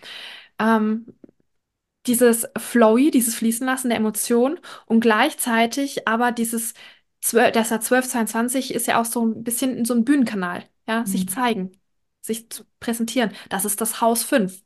Ähm, 0.59 1.05
dieses 2.05 2.47
Flowy, 2.57 3.11
dieses 3.11 3.35
Fließen 3.35 3.65
lassen 3.67 3.89
der 3.89 3.97
Emotionen 3.97 4.59
und 4.85 5.01
gleichzeitig 5.01 6.07
aber 6.07 6.31
dieses 6.31 6.73
12, 7.21 7.51
das 7.53 7.69
ja 7.69 7.79
1222 7.79 8.73
ist 8.73 8.87
ja 8.87 9.01
auch 9.01 9.05
so 9.05 9.25
ein 9.25 9.43
bisschen 9.43 9.83
so 9.85 9.93
ein 9.93 10.05
Bühnenkanal, 10.05 10.63
ja, 10.87 11.05
sich 11.05 11.21
Mhm. 11.25 11.29
zeigen, 11.29 11.71
sich 12.21 12.49
zu 12.49 12.63
präsentieren. 12.79 13.31
Das 13.49 13.65
ist 13.65 13.81
das 13.81 13.99
Haus 14.01 14.23
5. 14.23 14.63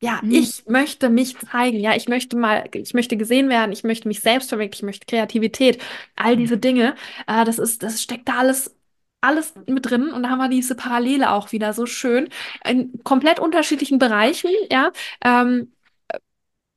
Ja, 0.00 0.20
Mhm. 0.22 0.32
ich 0.34 0.66
möchte 0.66 1.08
mich 1.08 1.38
zeigen, 1.38 1.80
ja, 1.80 1.94
ich 1.96 2.06
möchte 2.08 2.36
mal, 2.36 2.68
ich 2.74 2.92
möchte 2.92 3.16
gesehen 3.16 3.48
werden, 3.48 3.72
ich 3.72 3.82
möchte 3.82 4.08
mich 4.08 4.20
selbst 4.20 4.50
verwirklichen, 4.50 4.84
ich 4.86 4.92
möchte 4.98 5.06
Kreativität, 5.06 5.82
all 6.16 6.36
diese 6.36 6.58
Dinge, 6.58 6.94
äh, 7.26 7.44
das 7.46 7.58
ist, 7.58 7.82
das 7.82 8.02
steckt 8.02 8.28
da 8.28 8.38
alles, 8.38 8.76
alles 9.22 9.54
mit 9.66 9.88
drin 9.90 10.08
und 10.12 10.22
da 10.22 10.28
haben 10.30 10.38
wir 10.38 10.48
diese 10.50 10.74
Parallele 10.74 11.30
auch 11.32 11.50
wieder 11.52 11.72
so 11.72 11.86
schön 11.86 12.28
in 12.68 13.02
komplett 13.04 13.40
unterschiedlichen 13.40 13.98
Bereichen, 13.98 14.50
ja, 14.70 14.92
ähm, 15.24 15.72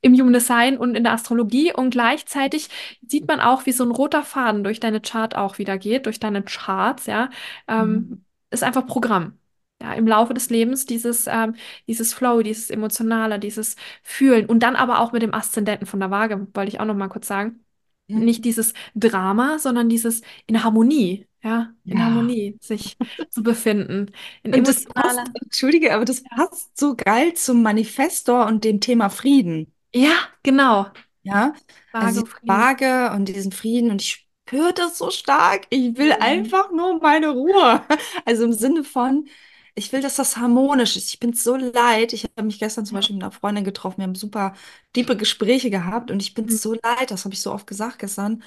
im 0.02 0.14
Human 0.14 0.34
Design 0.34 0.78
und 0.78 0.96
in 0.96 1.04
der 1.04 1.14
Astrologie 1.14 1.74
und 1.74 1.90
gleichzeitig 1.92 2.70
sieht 3.06 3.28
man 3.28 3.42
auch, 3.42 3.66
wie 3.66 3.74
so 3.74 3.84
ein 3.84 3.92
roter 3.92 4.24
Faden 4.24 4.64
durch 4.64 4.80
deine 4.80 5.02
Chart 5.02 5.36
auch 5.36 5.58
wieder 5.58 5.78
geht, 5.78 6.06
durch 6.06 6.20
deine 6.20 6.44
Charts, 6.44 7.06
ja, 7.06 7.30
Mhm. 7.76 8.14
ähm, 8.14 8.26
ist 8.50 8.64
einfach 8.64 8.86
Programm. 8.88 9.38
Ja, 9.82 9.94
im 9.94 10.08
Laufe 10.08 10.34
des 10.34 10.50
Lebens 10.50 10.86
dieses, 10.86 11.28
ähm, 11.28 11.56
dieses 11.88 12.14
Flow, 12.14 12.42
dieses 12.42 12.70
Emotionale, 12.70 13.40
dieses 13.40 13.76
Fühlen 14.04 14.46
und 14.48 14.60
dann 14.62 14.76
aber 14.76 15.00
auch 15.00 15.14
mit 15.14 15.22
dem 15.22 15.34
Aszendenten 15.34 15.88
von 15.88 16.00
der 16.02 16.12
Waage, 16.12 16.48
wollte 16.54 16.70
ich 16.70 16.80
auch 16.82 16.86
noch 16.86 16.96
mal 16.96 17.08
kurz 17.08 17.28
sagen. 17.28 17.64
Mhm. 18.10 18.26
Nicht 18.26 18.44
dieses 18.46 18.74
Drama, 18.96 19.60
sondern 19.60 19.88
dieses 19.90 20.22
in 20.48 20.64
Harmonie, 20.64 21.28
ja, 21.44 21.74
in 21.88 21.98
Ja. 21.98 22.04
Harmonie 22.04 22.58
sich 22.62 22.98
zu 23.30 23.44
befinden, 23.44 24.12
in 24.44 24.52
Und 24.52 24.68
das 24.68 24.86
passt, 24.86 25.32
entschuldige, 25.34 25.94
aber 25.94 26.06
das 26.06 26.24
passt 26.24 26.78
so 26.78 26.96
geil 26.96 27.34
zum 27.36 27.62
Manifestor 27.64 28.46
und 28.48 28.64
dem 28.64 28.80
Thema 28.82 29.10
Frieden. 29.10 29.74
Ja, 29.94 30.30
genau. 30.44 30.92
Ja, 31.24 31.54
also 31.98 32.22
Waage, 32.22 32.26
Frieden. 32.26 32.70
Waage 32.70 33.12
und 33.14 33.26
diesen 33.28 33.52
Frieden 33.52 33.92
und 33.92 34.02
ich 34.02 34.28
spüre 34.48 34.74
das 34.74 34.98
so 34.98 35.12
stark. 35.12 35.68
Ich 35.70 35.98
will 35.98 36.14
Mhm. 36.18 36.20
einfach 36.20 36.72
nur 36.72 37.00
meine 37.02 37.30
Ruhe. 37.30 37.84
Also 38.26 38.46
im 38.46 38.54
Sinne 38.54 38.84
von, 38.84 39.28
ich 39.76 39.92
will, 39.94 40.02
dass 40.02 40.16
das 40.16 40.38
harmonisch 40.38 40.96
ist. 40.98 41.10
Ich 41.10 41.20
bin 41.20 41.34
so 41.34 41.56
leid. 41.56 42.14
Ich 42.14 42.24
habe 42.26 42.44
mich 42.44 42.60
gestern 42.60 42.86
zum. 42.86 42.96
Beispiel 42.96 43.16
mit 43.16 43.24
einer 43.24 43.32
Freundin 43.32 43.64
getroffen. 43.64 43.98
Wir 44.00 44.04
haben 44.06 44.16
super 44.16 44.54
tiefe 44.94 45.16
Gespräche 45.18 45.70
gehabt 45.70 46.12
und 46.12 46.22
ich 46.22 46.34
bin 46.34 46.46
Mhm. 46.46 46.50
so 46.50 46.74
leid, 46.74 47.12
das 47.12 47.26
habe 47.26 47.34
ich 47.34 47.42
so 47.42 47.52
oft 47.54 47.68
gesagt 47.68 48.00
gestern, 48.00 48.44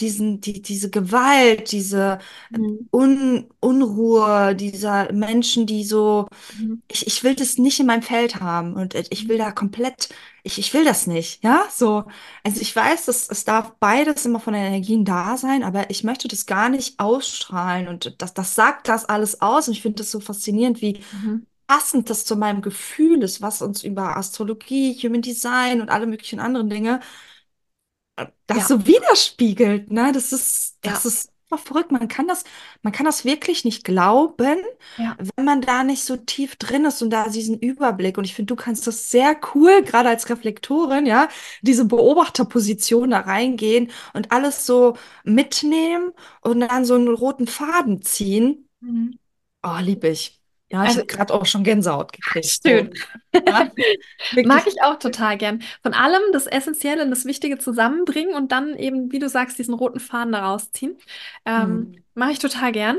diesen, 0.00 0.40
die, 0.40 0.62
diese 0.62 0.90
Gewalt, 0.90 1.72
diese 1.72 2.18
Mhm. 2.50 2.88
Un 2.92 3.48
Unruhe 3.60 4.54
dieser 4.56 5.12
Menschen, 5.12 5.66
die 5.66 5.84
so 5.84 6.28
Mhm. 6.52 6.74
ich, 6.88 7.06
ich 7.06 7.24
will 7.24 7.34
das 7.34 7.58
nicht 7.58 7.80
in 7.80 7.86
meinem 7.86 8.02
Feld 8.02 8.40
haben 8.40 8.74
und 8.74 8.94
ich 8.94 9.28
will 9.28 9.38
da 9.38 9.50
komplett, 9.52 10.10
ich, 10.42 10.58
ich 10.58 10.74
will 10.74 10.84
das 10.84 11.06
nicht, 11.06 11.42
ja, 11.42 11.66
so. 11.70 12.04
Also 12.44 12.60
ich 12.60 12.74
weiß, 12.76 13.06
dass 13.06 13.28
es 13.30 13.44
darf 13.44 13.72
beides 13.80 14.26
immer 14.26 14.38
von 14.40 14.52
den 14.54 14.62
Energien 14.64 15.04
da 15.04 15.36
sein, 15.38 15.62
aber 15.64 15.90
ich 15.90 16.04
möchte 16.04 16.28
das 16.28 16.46
gar 16.46 16.68
nicht 16.68 17.00
ausstrahlen 17.00 17.88
und 17.88 18.20
das, 18.20 18.34
das 18.34 18.54
sagt 18.54 18.88
das 18.88 19.06
alles 19.06 19.40
aus 19.40 19.68
und 19.68 19.74
ich 19.74 19.82
finde 19.82 19.98
das 20.02 20.10
so 20.10 20.20
faszinierend, 20.20 20.82
wie 20.82 21.00
Mhm. 21.12 21.44
passend 21.66 22.10
das 22.10 22.24
zu 22.26 22.36
meinem 22.36 22.60
Gefühl 22.62 23.22
ist, 23.22 23.40
was 23.42 23.62
uns 23.62 23.82
über 23.84 24.16
Astrologie, 24.16 24.94
Human 25.02 25.22
Design 25.22 25.80
und 25.80 25.88
alle 25.90 26.06
möglichen 26.06 26.40
anderen 26.40 26.68
Dinge 26.68 27.00
das 28.46 28.66
Ja, 28.66 28.68
so 28.68 28.86
widerspiegelt, 28.86 29.90
ne? 29.90 30.12
Das 30.12 30.32
ist, 30.32 30.78
ja, 30.84 30.92
das 30.92 31.04
ist 31.04 31.32
super 31.48 31.58
verrückt. 31.62 31.92
Man 31.92 32.08
kann 32.08 32.28
das, 32.28 32.44
man 32.82 32.92
kann 32.92 33.06
das 33.06 33.24
wirklich 33.24 33.64
nicht 33.64 33.84
glauben, 33.84 34.58
ja. 34.96 35.18
wenn 35.36 35.44
man 35.44 35.60
da 35.60 35.84
nicht 35.84 36.04
so 36.04 36.16
tief 36.16 36.56
drin 36.56 36.84
ist 36.84 37.02
und 37.02 37.10
da 37.10 37.28
diesen 37.28 37.58
Überblick. 37.58 38.18
Und 38.18 38.24
ich 38.24 38.34
finde, 38.34 38.54
du 38.54 38.62
kannst 38.62 38.86
das 38.86 39.10
sehr 39.10 39.36
cool, 39.54 39.82
gerade 39.82 40.08
als 40.08 40.28
Reflektorin, 40.30 41.06
ja, 41.06 41.28
diese 41.62 41.84
Beobachterposition 41.86 43.10
da 43.10 43.20
reingehen 43.20 43.90
und 44.12 44.32
alles 44.32 44.66
so 44.66 44.96
mitnehmen 45.24 46.12
und 46.42 46.60
dann 46.60 46.84
so 46.84 46.94
einen 46.94 47.08
roten 47.08 47.46
Faden 47.46 48.02
ziehen. 48.02 48.68
Mhm. 48.80 49.18
Oh, 49.64 49.78
lieb 49.82 50.04
ich. 50.04 50.40
Ja, 50.70 50.84
ich 50.86 50.96
Also 50.96 50.98
habe 50.98 51.06
gerade 51.06 51.32
auch 51.34 51.46
schon 51.46 51.64
Gänsehaut 51.64 52.12
gekriegt. 52.12 52.60
schön. 52.66 52.90
Ja, 53.46 53.70
Mag 54.42 54.66
ich 54.66 54.82
auch 54.82 54.98
total 54.98 55.38
gern. 55.38 55.62
Von 55.82 55.94
allem 55.94 56.22
das 56.32 56.46
Essentielle 56.46 57.02
und 57.04 57.10
das 57.10 57.24
Wichtige 57.26 57.58
zusammenbringen 57.58 58.34
und 58.34 58.52
dann 58.52 58.76
eben, 58.76 59.12
wie 59.12 59.18
du 59.18 59.28
sagst, 59.28 59.58
diesen 59.58 59.74
roten 59.74 60.00
Faden 60.00 60.32
da 60.32 60.46
rausziehen. 60.46 60.98
Ähm, 61.46 61.92
Hm. 61.92 62.04
mache 62.14 62.32
ich 62.32 62.38
total 62.40 62.72
gern. 62.72 62.98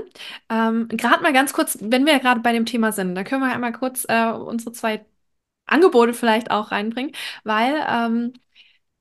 Ähm, 0.49 0.87
gerade 0.89 1.23
mal 1.23 1.33
ganz 1.33 1.53
kurz, 1.53 1.77
wenn 1.81 2.05
wir 2.05 2.13
ja 2.13 2.19
gerade 2.19 2.41
bei 2.41 2.53
dem 2.53 2.65
Thema 2.65 2.91
sind, 2.91 3.15
da 3.15 3.23
können 3.23 3.41
wir 3.43 3.53
einmal 3.53 3.73
kurz 3.73 4.05
äh, 4.09 4.31
unsere 4.31 4.71
zwei 4.73 5.05
Angebote 5.67 6.13
vielleicht 6.13 6.51
auch 6.51 6.71
reinbringen, 6.71 7.13
weil 7.43 7.75
ähm, 7.89 8.33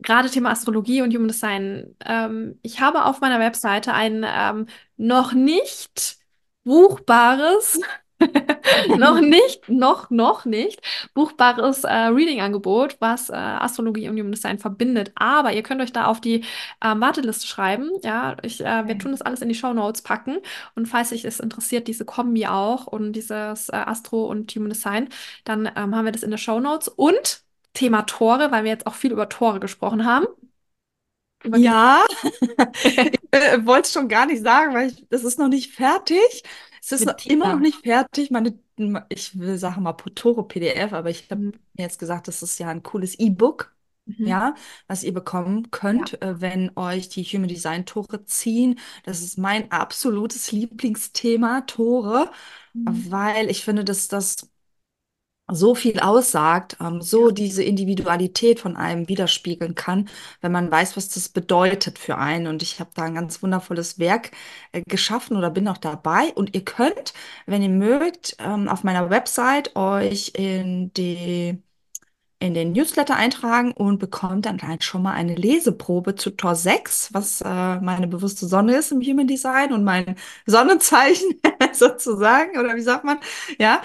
gerade 0.00 0.30
Thema 0.30 0.50
Astrologie 0.52 1.02
und 1.02 1.14
Human 1.14 1.28
Design, 1.28 1.96
ähm, 2.04 2.58
ich 2.62 2.80
habe 2.80 3.04
auf 3.06 3.20
meiner 3.20 3.40
Webseite 3.40 3.94
ein 3.94 4.24
ähm, 4.26 4.66
noch 4.96 5.32
nicht 5.32 6.16
buchbares 6.64 7.80
Noch 8.96 9.20
nicht, 9.20 9.68
noch, 9.68 10.10
noch 10.10 10.44
nicht. 10.44 10.80
Buchbares 11.14 11.84
äh, 11.84 11.92
Reading-Angebot, 11.92 12.96
was 13.00 13.28
äh, 13.30 13.34
Astrologie 13.34 14.08
und 14.08 14.18
Human 14.18 14.32
Design 14.32 14.58
verbindet. 14.58 15.12
Aber 15.16 15.52
ihr 15.52 15.62
könnt 15.62 15.80
euch 15.80 15.92
da 15.92 16.06
auf 16.06 16.20
die 16.20 16.44
ähm, 16.82 17.00
Warteliste 17.00 17.46
schreiben. 17.46 17.90
Ja, 18.02 18.36
ich, 18.42 18.60
äh, 18.64 18.86
wir 18.86 18.98
tun 18.98 19.12
das 19.12 19.22
alles 19.22 19.42
in 19.42 19.48
die 19.48 19.54
Show 19.54 19.72
Notes 19.72 20.02
packen. 20.02 20.38
Und 20.74 20.86
falls 20.86 21.12
euch 21.12 21.24
es 21.24 21.40
interessiert, 21.40 21.88
diese 21.88 22.04
Kombi 22.04 22.46
auch 22.46 22.86
und 22.86 23.12
dieses 23.12 23.68
äh, 23.68 23.72
Astro 23.76 24.24
und 24.26 24.52
Human 24.54 24.70
Design, 24.70 25.08
dann 25.44 25.66
ähm, 25.76 25.94
haben 25.94 26.04
wir 26.04 26.12
das 26.12 26.22
in 26.22 26.30
der 26.30 26.38
Show 26.38 26.60
Notes. 26.60 26.88
Und 26.88 27.42
Thema 27.74 28.02
Tore, 28.02 28.50
weil 28.52 28.64
wir 28.64 28.70
jetzt 28.70 28.86
auch 28.86 28.94
viel 28.94 29.12
über 29.12 29.28
Tore 29.28 29.60
gesprochen 29.60 30.04
haben. 30.06 30.26
Über 31.42 31.58
Ja, 31.58 32.04
ich 32.84 33.10
äh, 33.32 33.64
wollte 33.66 33.82
es 33.86 33.92
schon 33.92 34.08
gar 34.08 34.26
nicht 34.26 34.42
sagen, 34.42 34.74
weil 34.74 34.88
ich, 34.90 35.06
das 35.10 35.24
ist 35.24 35.38
noch 35.38 35.48
nicht 35.48 35.72
fertig. 35.72 36.42
Es 36.84 36.92
ist 36.92 37.06
noch, 37.06 37.14
immer 37.24 37.48
noch 37.48 37.60
nicht 37.60 37.82
fertig. 37.82 38.30
Meine, 38.30 38.58
ich 39.08 39.38
will 39.38 39.58
sagen 39.58 39.82
mal 39.82 39.92
Potoro 39.94 40.42
PDF, 40.44 40.92
aber 40.92 41.10
ich 41.10 41.30
habe 41.30 41.40
Mhm. 41.40 41.52
mir 41.76 41.84
jetzt 41.84 41.98
gesagt, 41.98 42.28
das 42.28 42.42
ist 42.42 42.58
ja 42.58 42.68
ein 42.68 42.82
cooles 42.82 43.18
E-Book, 43.18 43.74
Mhm. 44.06 44.24
ja, 44.24 44.54
was 44.86 45.02
ihr 45.02 45.12
bekommen 45.14 45.70
Ja. 45.90 46.04
könnt, 46.04 46.20
äh, 46.22 46.40
wenn 46.40 46.72
euch 46.76 47.08
die 47.08 47.24
Human 47.24 47.48
Design 47.48 47.86
Tore 47.86 48.24
ziehen. 48.26 48.78
Das 49.04 49.22
ist 49.22 49.38
mein 49.38 49.70
absolutes 49.72 50.52
Lieblingsthema, 50.52 51.62
Tore, 51.62 52.30
Mhm. 52.74 53.14
weil 53.14 53.50
ich 53.50 53.64
finde, 53.64 53.84
dass 53.84 54.08
das 54.08 54.50
so 55.52 55.74
viel 55.74 56.00
aussagt, 56.00 56.76
ähm, 56.80 57.02
so 57.02 57.30
diese 57.30 57.62
Individualität 57.62 58.60
von 58.60 58.76
einem 58.76 59.08
widerspiegeln 59.08 59.74
kann, 59.74 60.08
wenn 60.40 60.52
man 60.52 60.70
weiß, 60.70 60.96
was 60.96 61.08
das 61.10 61.28
bedeutet 61.28 61.98
für 61.98 62.16
einen. 62.18 62.46
Und 62.46 62.62
ich 62.62 62.80
habe 62.80 62.90
da 62.94 63.02
ein 63.04 63.14
ganz 63.14 63.42
wundervolles 63.42 63.98
Werk 63.98 64.30
äh, 64.72 64.82
geschaffen 64.86 65.36
oder 65.36 65.50
bin 65.50 65.68
auch 65.68 65.78
dabei. 65.78 66.32
Und 66.34 66.54
ihr 66.54 66.64
könnt, 66.64 67.12
wenn 67.46 67.62
ihr 67.62 67.68
mögt, 67.68 68.36
ähm, 68.38 68.68
auf 68.68 68.84
meiner 68.84 69.10
Website 69.10 69.76
euch 69.76 70.32
in 70.34 70.92
die 70.94 71.58
in 72.40 72.52
den 72.52 72.72
Newsletter 72.72 73.16
eintragen 73.16 73.72
und 73.72 73.98
bekommt 73.98 74.44
dann 74.46 74.60
halt 74.62 74.84
schon 74.84 75.02
mal 75.02 75.12
eine 75.14 75.34
Leseprobe 75.34 76.14
zu 76.16 76.30
Tor 76.30 76.54
6, 76.56 77.14
was 77.14 77.40
äh, 77.40 77.80
meine 77.80 78.06
bewusste 78.06 78.46
Sonne 78.46 78.76
ist 78.76 78.92
im 78.92 79.00
Human 79.00 79.26
Design 79.26 79.72
und 79.72 79.82
mein 79.84 80.16
Sonnenzeichen 80.46 81.40
sozusagen, 81.72 82.58
oder 82.58 82.76
wie 82.76 82.82
sagt 82.82 83.04
man? 83.04 83.18
Ja. 83.58 83.80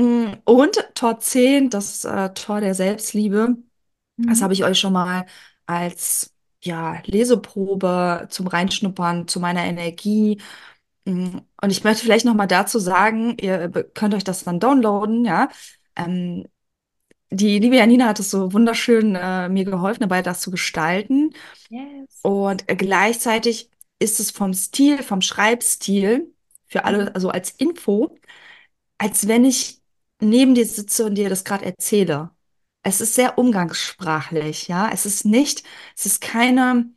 Mm, 0.00 0.34
Und 0.44 0.76
Tor 0.94 1.18
10, 1.20 1.70
das 1.70 2.04
äh, 2.04 2.30
Tor 2.34 2.60
der 2.60 2.74
Selbstliebe, 2.74 3.56
das 4.26 4.42
Mhm. 4.42 4.42
habe 4.42 4.54
ich 4.54 4.64
euch 4.64 4.78
schon 4.80 4.92
mal 4.94 5.26
als 5.66 6.34
ja, 6.62 7.02
Leseprobe 7.06 8.28
zum 8.30 8.46
Reinschnuppern, 8.48 9.28
zu 9.28 9.40
meiner 9.40 9.64
Energie. 9.64 10.40
Mm, 11.06 11.38
Und 11.62 11.70
ich 11.70 11.84
möchte 11.84 12.04
vielleicht 12.04 12.26
noch 12.26 12.34
mal 12.34 12.46
dazu 12.48 12.78
sagen, 12.80 13.36
ihr 13.40 13.68
be- 13.68 13.84
könnt 13.84 14.14
euch 14.14 14.24
das 14.24 14.44
dann 14.44 14.60
downloaden, 14.60 15.24
ja. 15.26 15.48
Ähm, 15.96 16.46
die 17.30 17.58
liebe 17.58 17.76
Janina 17.76 18.06
hat 18.08 18.20
es 18.20 18.30
so 18.30 18.52
wunderschön 18.52 19.14
äh, 19.16 19.48
mir 19.48 19.64
geholfen, 19.64 20.00
dabei 20.02 20.22
das 20.22 20.40
zu 20.40 20.50
gestalten. 20.50 21.32
Yes. 21.70 22.22
Und 22.22 22.68
äh, 22.68 22.76
gleichzeitig 22.76 23.70
ist 23.98 24.20
es 24.20 24.30
vom 24.30 24.54
Stil, 24.54 25.02
vom 25.02 25.20
Schreibstil 25.20 26.34
für 26.66 26.84
Mhm. 26.84 26.84
alle, 26.84 27.14
also 27.14 27.30
als 27.30 27.50
Info, 27.52 28.16
als 28.98 29.28
wenn 29.28 29.44
ich 29.44 29.77
neben 30.20 30.54
dir 30.54 30.66
sitze 30.66 31.06
und 31.06 31.14
dir 31.16 31.28
das 31.28 31.44
gerade 31.44 31.64
erzähle. 31.66 32.30
Es 32.82 33.00
ist 33.00 33.14
sehr 33.14 33.38
umgangssprachlich, 33.38 34.68
ja. 34.68 34.90
Es 34.92 35.06
ist 35.06 35.24
nicht, 35.24 35.64
es 35.96 36.06
ist 36.06 36.20
keine 36.20 36.90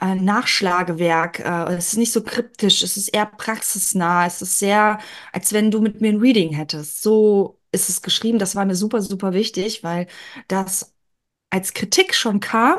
äh, 0.00 0.14
Nachschlagewerk, 0.14 1.40
äh, 1.40 1.74
es 1.74 1.88
ist 1.92 1.98
nicht 1.98 2.12
so 2.12 2.22
kryptisch, 2.22 2.82
es 2.82 2.96
ist 2.96 3.08
eher 3.08 3.26
praxisnah, 3.26 4.26
es 4.26 4.42
ist 4.42 4.58
sehr, 4.58 4.98
als 5.32 5.52
wenn 5.52 5.70
du 5.70 5.80
mit 5.80 6.00
mir 6.00 6.10
ein 6.12 6.20
Reading 6.20 6.52
hättest. 6.52 7.02
So 7.02 7.58
ist 7.72 7.88
es 7.88 8.02
geschrieben. 8.02 8.38
Das 8.38 8.56
war 8.56 8.64
mir 8.64 8.74
super, 8.74 9.02
super 9.02 9.32
wichtig, 9.32 9.82
weil 9.84 10.06
das 10.48 10.94
als 11.50 11.74
Kritik 11.74 12.14
schon 12.14 12.40
kam 12.40 12.78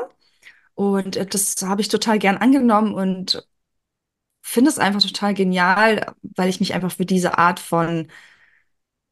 und 0.74 1.16
äh, 1.16 1.26
das 1.26 1.56
habe 1.62 1.82
ich 1.82 1.88
total 1.88 2.18
gern 2.18 2.38
angenommen 2.38 2.94
und 2.94 3.46
finde 4.42 4.70
es 4.70 4.78
einfach 4.78 5.02
total 5.02 5.34
genial, 5.34 6.14
weil 6.36 6.48
ich 6.48 6.60
mich 6.60 6.74
einfach 6.74 6.92
für 6.92 7.06
diese 7.06 7.38
Art 7.38 7.60
von 7.60 8.08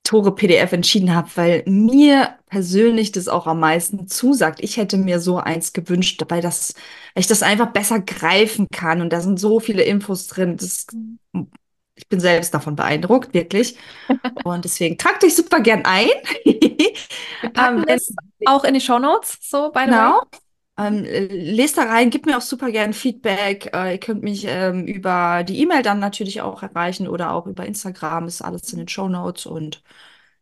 Tore 0.04 0.34
PDF 0.34 0.72
entschieden 0.72 1.14
habe, 1.14 1.28
weil 1.36 1.62
mir 1.66 2.36
persönlich 2.46 3.12
das 3.12 3.28
auch 3.28 3.46
am 3.46 3.60
meisten 3.60 4.08
zusagt. 4.08 4.60
Ich 4.62 4.76
hätte 4.76 4.96
mir 4.96 5.20
so 5.20 5.38
eins 5.38 5.72
gewünscht, 5.72 6.22
weil 6.28 6.42
das, 6.42 6.74
weil 7.14 7.20
ich 7.20 7.26
das 7.26 7.42
einfach 7.42 7.72
besser 7.72 8.00
greifen 8.00 8.66
kann 8.72 9.00
und 9.02 9.12
da 9.12 9.20
sind 9.20 9.38
so 9.38 9.60
viele 9.60 9.82
Infos 9.82 10.26
drin. 10.26 10.56
Das, 10.56 10.86
ich 11.94 12.08
bin 12.08 12.18
selbst 12.18 12.54
davon 12.54 12.76
beendruckt, 12.76 13.34
wirklich. 13.34 13.76
Und 14.44 14.64
deswegen 14.64 14.96
tragt 14.96 15.22
euch 15.22 15.36
super 15.36 15.60
gern 15.60 15.84
ein. 15.84 16.08
Wir 16.44 16.60
Ähm, 17.42 17.52
packen 17.52 17.78
wenn, 17.86 17.86
das 17.86 18.12
auch 18.46 18.64
in 18.64 18.74
die 18.74 18.80
Show 18.80 18.98
Notes, 18.98 19.38
so 19.40 19.70
by 19.70 19.84
the 19.86 19.92
way. 19.92 20.40
Genau. 20.80 20.98
Ähm, 20.98 21.04
äh, 21.04 21.26
lest 21.26 21.78
da 21.78 21.84
rein, 21.84 22.10
gebt 22.10 22.26
mir 22.26 22.36
auch 22.38 22.40
super 22.42 22.70
gern 22.72 22.92
Feedback. 22.92 23.70
Äh, 23.74 23.92
ihr 23.94 23.98
könnt 24.00 24.22
mich 24.22 24.44
ähm, 24.46 24.86
über 24.86 25.44
die 25.44 25.60
E-Mail 25.62 25.82
dann 25.82 25.98
natürlich 26.00 26.40
auch 26.42 26.62
erreichen 26.62 27.08
oder 27.08 27.32
auch 27.32 27.46
über 27.46 27.66
Instagram. 27.66 28.26
Ist 28.26 28.42
alles 28.42 28.72
in 28.72 28.78
den 28.78 28.88
Show 28.88 29.08
Notes 29.08 29.46
und 29.46 29.82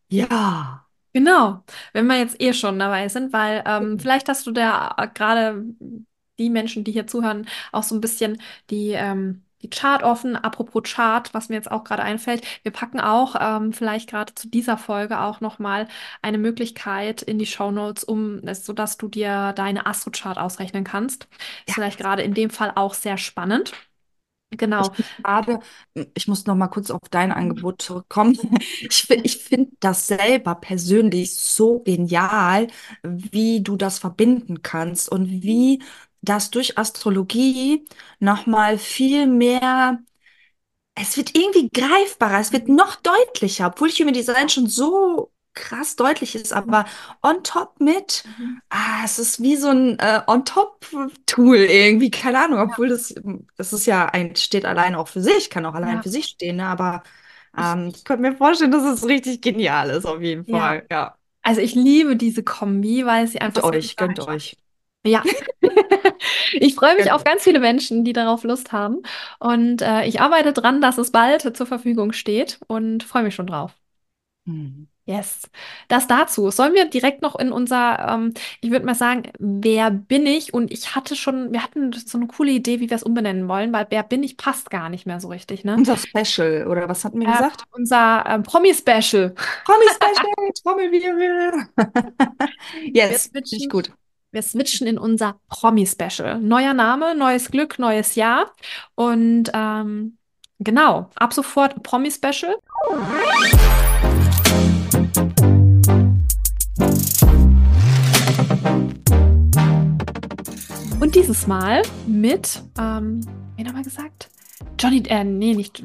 ja. 0.09 0.87
Genau, 1.15 1.65
wenn 1.93 2.07
wir 2.07 2.19
jetzt 2.19 2.41
eh 2.41 2.53
schon 2.53 2.79
dabei 2.79 3.09
sind, 3.09 3.33
weil 3.33 3.63
ähm, 3.67 3.99
vielleicht 3.99 4.29
hast 4.29 4.47
du 4.47 4.53
da 4.53 4.95
äh, 4.99 5.09
gerade 5.13 5.65
die 6.39 6.51
Menschen, 6.51 6.85
die 6.85 6.93
hier 6.93 7.07
zuhören, 7.07 7.49
auch 7.73 7.83
so 7.83 7.95
ein 7.97 8.01
bisschen 8.01 8.41
die, 8.71 8.91
ähm, 8.93 9.45
die 9.63 9.71
Chart 9.71 10.03
offen. 10.03 10.37
Apropos 10.37 10.83
Chart, 10.85 11.33
was 11.35 11.49
mir 11.49 11.57
jetzt 11.57 11.71
auch 11.71 11.85
gerade 11.85 12.03
einfällt, 12.03 12.45
wir 12.63 12.73
packen 12.73 13.01
auch 13.01 13.37
ähm, 13.41 13.73
vielleicht 13.73 14.09
gerade 14.11 14.35
zu 14.35 14.49
dieser 14.49 14.79
Folge 14.79 15.21
auch 15.21 15.41
nochmal 15.41 15.89
eine 16.23 16.39
Möglichkeit 16.39 17.23
in 17.23 17.39
die 17.39 17.47
Shownotes, 17.47 18.05
um, 18.05 18.41
es- 18.47 18.65
sodass 18.67 18.97
du 18.99 19.09
dir 19.09 19.53
deine 19.55 19.87
Astro-Chart 19.87 20.39
ausrechnen 20.39 20.85
kannst. 20.85 21.29
Ist 21.67 21.75
Ja. 21.75 21.75
vielleicht 21.75 21.99
gerade 21.99 22.23
in 22.23 22.35
dem 22.35 22.51
Fall 22.51 22.73
auch 22.75 22.95
sehr 22.95 23.19
spannend. 23.19 23.73
Ich 24.81 24.91
Genau. 24.91 24.95
muss 24.97 25.09
gerade, 25.17 25.59
ich 26.15 26.29
muss 26.29 26.47
noch 26.47 26.55
mal 26.55 26.69
kurz 26.69 26.91
auf 26.93 27.01
dein 27.11 27.33
Angebot 27.33 27.83
zurückkommen. 27.83 28.39
Ich, 28.91 29.11
ich 29.11 29.39
finde 29.39 29.73
das 29.81 30.07
selber 30.07 30.55
persönlich 30.55 31.35
so 31.37 31.81
genial, 31.81 32.69
wie 33.03 33.61
du 33.63 33.77
das 33.77 33.99
verbinden 33.99 34.63
kannst 34.63 35.09
und 35.11 35.29
wie 35.43 35.83
das 36.23 36.51
durch 36.51 36.79
Astrologie 36.79 37.85
noch 38.21 38.47
mal 38.47 38.79
viel 38.79 39.27
mehr 39.27 39.99
es 40.95 41.17
wird 41.17 41.37
irgendwie 41.37 41.69
greifbarer, 41.71 42.41
es 42.41 42.53
wird 42.53 42.69
noch 42.69 42.97
deutlicher, 42.97 43.69
obwohl 43.69 43.89
Human 43.91 44.15
Design 44.15 44.49
schon 44.49 44.67
so 44.69 45.33
krass 45.55 45.97
deutlich 45.97 46.35
ist, 46.35 46.53
aber 46.53 46.85
on 47.23 47.43
top 47.45 47.81
mit, 47.81 48.25
Mhm. 48.25 48.59
ah, 48.71 49.03
es 49.05 49.19
ist 49.19 49.43
wie 49.43 49.57
so 49.57 49.69
ein 49.69 49.99
äh, 49.99 50.23
on-top-Tool 50.27 51.57
irgendwie, 51.57 52.11
keine 52.11 52.45
Ahnung, 52.45 52.61
obwohl 52.61 52.89
das, 52.89 53.15
das 53.57 53.73
ist 53.73 53.87
ja 53.87 54.07
ein, 54.07 54.37
steht 54.37 54.65
allein 54.65 54.95
auch 54.95 55.09
für 55.09 55.21
sich, 55.23 55.51
kann 55.51 55.67
auch 55.67 55.75
allein 55.75 56.01
Ja, 56.01 56.03
für 56.03 56.09
sich 56.11 56.27
stehen, 56.27 56.57
ne? 56.57 56.67
Aber 56.67 57.03
ich, 57.57 57.77
ähm, 57.77 57.95
ich 57.95 58.05
könnte 58.05 58.23
mir 58.31 58.37
vorstellen, 58.37 58.71
dass 58.73 58.85
es 58.85 59.07
richtig 59.07 59.43
genial 59.43 59.91
ist, 59.91 60.07
auf 60.07 60.21
jeden 60.23 60.47
ja. 60.47 60.47
Fall, 60.47 60.87
ja. 60.91 61.17
Also 61.43 61.61
ich 61.63 61.75
liebe 61.75 62.17
diese 62.17 62.43
Kombi, 62.45 63.07
weil 63.07 63.27
sie 63.29 63.41
Gönnt 63.41 63.59
einfach 63.59 63.65
so 63.65 63.73
euch, 63.73 63.97
gönnt 63.97 64.21
euch, 64.21 64.57
Ja, 65.07 65.23
ich 66.53 66.75
freue 66.75 66.97
mich 66.97 67.11
auf 67.13 67.25
ganz 67.25 67.43
viele 67.45 67.61
Menschen, 67.61 68.05
die 68.05 68.13
darauf 68.13 68.45
Lust 68.45 68.73
haben. 68.73 69.03
Und 69.39 69.81
äh, 69.83 70.05
ich 70.07 70.21
arbeite 70.21 70.53
dran, 70.53 70.81
dass 70.81 70.99
es 70.99 71.11
bald 71.13 71.57
zur 71.57 71.67
Verfügung 71.67 72.13
steht 72.13 72.61
und 72.67 73.03
freue 73.05 73.23
mich 73.23 73.35
schon 73.35 73.47
drauf. 73.47 73.73
Hm. 74.47 74.89
Yes. 75.05 75.49
Das 75.89 76.07
dazu. 76.07 76.51
Sollen 76.51 76.75
wir 76.75 76.85
direkt 76.89 77.23
noch 77.23 77.35
in 77.39 77.51
unser, 77.51 77.99
ähm, 78.11 78.35
ich 78.61 78.71
würde 78.71 78.85
mal 78.85 78.95
sagen, 78.95 79.23
wer 79.39 79.91
bin 79.91 80.27
ich? 80.27 80.53
Und 80.53 80.71
ich 80.71 80.95
hatte 80.95 81.17
schon, 81.17 81.51
wir 81.53 81.63
hatten 81.63 81.93
so 81.93 82.19
eine 82.19 82.27
coole 82.27 82.51
Idee, 82.51 82.81
wie 82.81 82.91
wir 82.91 82.97
es 82.97 83.03
umbenennen 83.03 83.49
wollen, 83.49 83.73
weil 83.73 83.87
wer 83.89 84.03
bin 84.03 84.23
ich 84.23 84.37
passt 84.37 84.69
gar 84.71 84.91
nicht 84.91 85.07
mehr 85.07 85.19
so 85.21 85.29
richtig, 85.29 85.65
ne? 85.65 85.77
Unser 85.77 85.97
Special, 85.97 86.67
oder 86.67 86.89
was 86.89 87.05
hatten 87.05 87.21
wir 87.21 87.27
Äh, 87.27 87.31
gesagt? 87.33 87.65
unser 87.73 88.25
ähm, 88.27 88.43
Promi-Special. 88.43 89.35
Promi-Special, 89.65 90.53
Trommelwirbel. 90.63 91.69
Wir 93.09 93.19
Yes, 93.19 93.29
finde 93.33 93.57
ich 93.57 93.69
gut. 93.69 93.93
Wir 94.31 94.43
switchen 94.43 94.87
in 94.87 94.99
unser 94.99 95.41
Promi-Special. 95.49 96.39
Neuer 96.39 96.75
Name, 96.75 97.15
neues 97.15 97.51
Glück, 97.51 97.79
neues 97.79 98.15
Jahr. 98.15 98.53
Und 98.95 99.51
ähm, 99.55 100.19
genau, 100.59 101.09
ab 101.15 101.33
sofort 101.33 101.83
Promi-Special. 101.83 102.57
Und 111.01 111.15
dieses 111.15 111.47
Mal 111.47 111.81
mit, 112.07 112.63
ähm, 112.79 113.23
wen 113.57 113.67
haben 113.67 113.77
wir 113.77 113.83
gesagt? 113.83 114.29
Johnny, 114.79 115.03
äh, 115.07 115.25
nee, 115.25 115.55
nicht, 115.55 115.83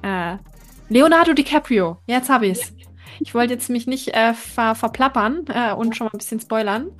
äh, 0.00 0.38
Leonardo 0.88 1.34
DiCaprio. 1.34 1.98
Jetzt 2.06 2.30
habe 2.30 2.46
ich's. 2.46 2.72
Ich 3.22 3.34
wollte 3.34 3.52
jetzt 3.52 3.68
mich 3.68 3.86
nicht 3.86 4.08
äh, 4.08 4.32
ver 4.32 4.74
verplappern 4.74 5.44
äh, 5.48 5.74
und 5.74 5.94
schon 5.94 6.06
mal 6.06 6.12
ein 6.14 6.18
bisschen 6.18 6.40
spoilern. 6.40 6.90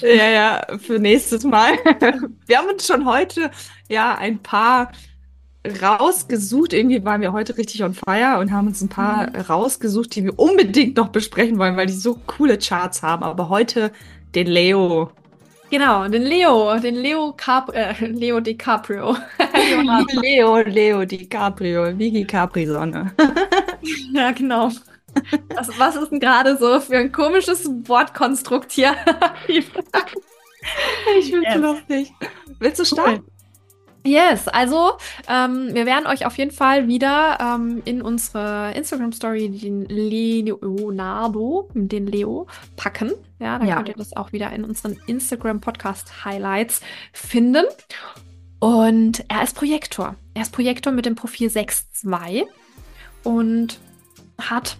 Ja, 0.00 0.28
ja, 0.28 0.78
für 0.78 0.98
nächstes 0.98 1.44
Mal. 1.44 1.72
Wir 2.46 2.58
haben 2.58 2.68
uns 2.68 2.86
schon 2.86 3.04
heute 3.04 3.50
ja 3.88 4.14
ein 4.14 4.38
paar 4.38 4.92
rausgesucht. 5.82 6.72
Irgendwie 6.72 7.04
waren 7.04 7.20
wir 7.20 7.32
heute 7.32 7.58
richtig 7.58 7.82
on 7.84 7.92
fire 7.92 8.38
und 8.40 8.50
haben 8.52 8.68
uns 8.68 8.80
ein 8.80 8.88
paar 8.88 9.28
mhm. 9.28 9.36
rausgesucht, 9.36 10.14
die 10.14 10.24
wir 10.24 10.38
unbedingt 10.38 10.96
noch 10.96 11.08
besprechen 11.08 11.58
wollen, 11.58 11.76
weil 11.76 11.86
die 11.86 11.92
so 11.92 12.18
coole 12.26 12.58
Charts 12.58 13.02
haben. 13.02 13.22
Aber 13.22 13.50
heute 13.50 13.92
den 14.34 14.46
Leo. 14.46 15.10
Genau, 15.70 16.08
den 16.08 16.22
Leo, 16.22 16.78
den 16.78 16.94
Leo, 16.94 17.34
Cap 17.36 17.74
äh, 17.74 17.92
Leo 18.06 18.40
DiCaprio. 18.40 19.14
Leo, 20.22 20.58
Leo 20.60 21.04
DiCaprio, 21.04 21.98
Vicky 21.98 22.24
Capri-Sonne. 22.24 23.12
ja, 24.14 24.30
genau. 24.32 24.70
Was, 25.54 25.78
was 25.78 25.96
ist 25.96 26.10
denn 26.10 26.20
gerade 26.20 26.56
so 26.56 26.80
für 26.80 26.96
ein 26.98 27.12
komisches 27.12 27.68
Wortkonstrukt 27.88 28.72
hier? 28.72 28.94
ich 29.48 29.64
finde 29.66 31.46
es 31.46 31.54
yes. 31.54 31.56
lustig. 31.56 32.12
Willst 32.58 32.80
du 32.80 32.84
starten? 32.84 33.24
Cool. 33.24 33.32
Yes, 34.04 34.48
also 34.48 34.92
ähm, 35.28 35.74
wir 35.74 35.84
werden 35.84 36.06
euch 36.06 36.24
auf 36.24 36.38
jeden 36.38 36.50
Fall 36.50 36.88
wieder 36.88 37.38
ähm, 37.40 37.82
in 37.84 38.00
unsere 38.00 38.72
Instagram-Story 38.74 39.50
den 39.50 39.84
Leonardo, 39.86 41.68
den 41.74 42.06
Leo, 42.06 42.46
packen. 42.76 43.12
Ja, 43.38 43.58
dann 43.58 43.68
ja. 43.68 43.76
könnt 43.76 43.88
ihr 43.88 43.94
das 43.96 44.16
auch 44.16 44.32
wieder 44.32 44.50
in 44.52 44.64
unseren 44.64 44.98
Instagram-Podcast-Highlights 45.06 46.80
finden. 47.12 47.66
Und 48.60 49.24
er 49.28 49.42
ist 49.42 49.54
Projektor. 49.54 50.16
Er 50.34 50.42
ist 50.42 50.52
Projektor 50.52 50.92
mit 50.92 51.04
dem 51.04 51.14
Profil 51.14 51.48
6.2 51.48 52.44
und 53.24 53.78
hat, 54.40 54.78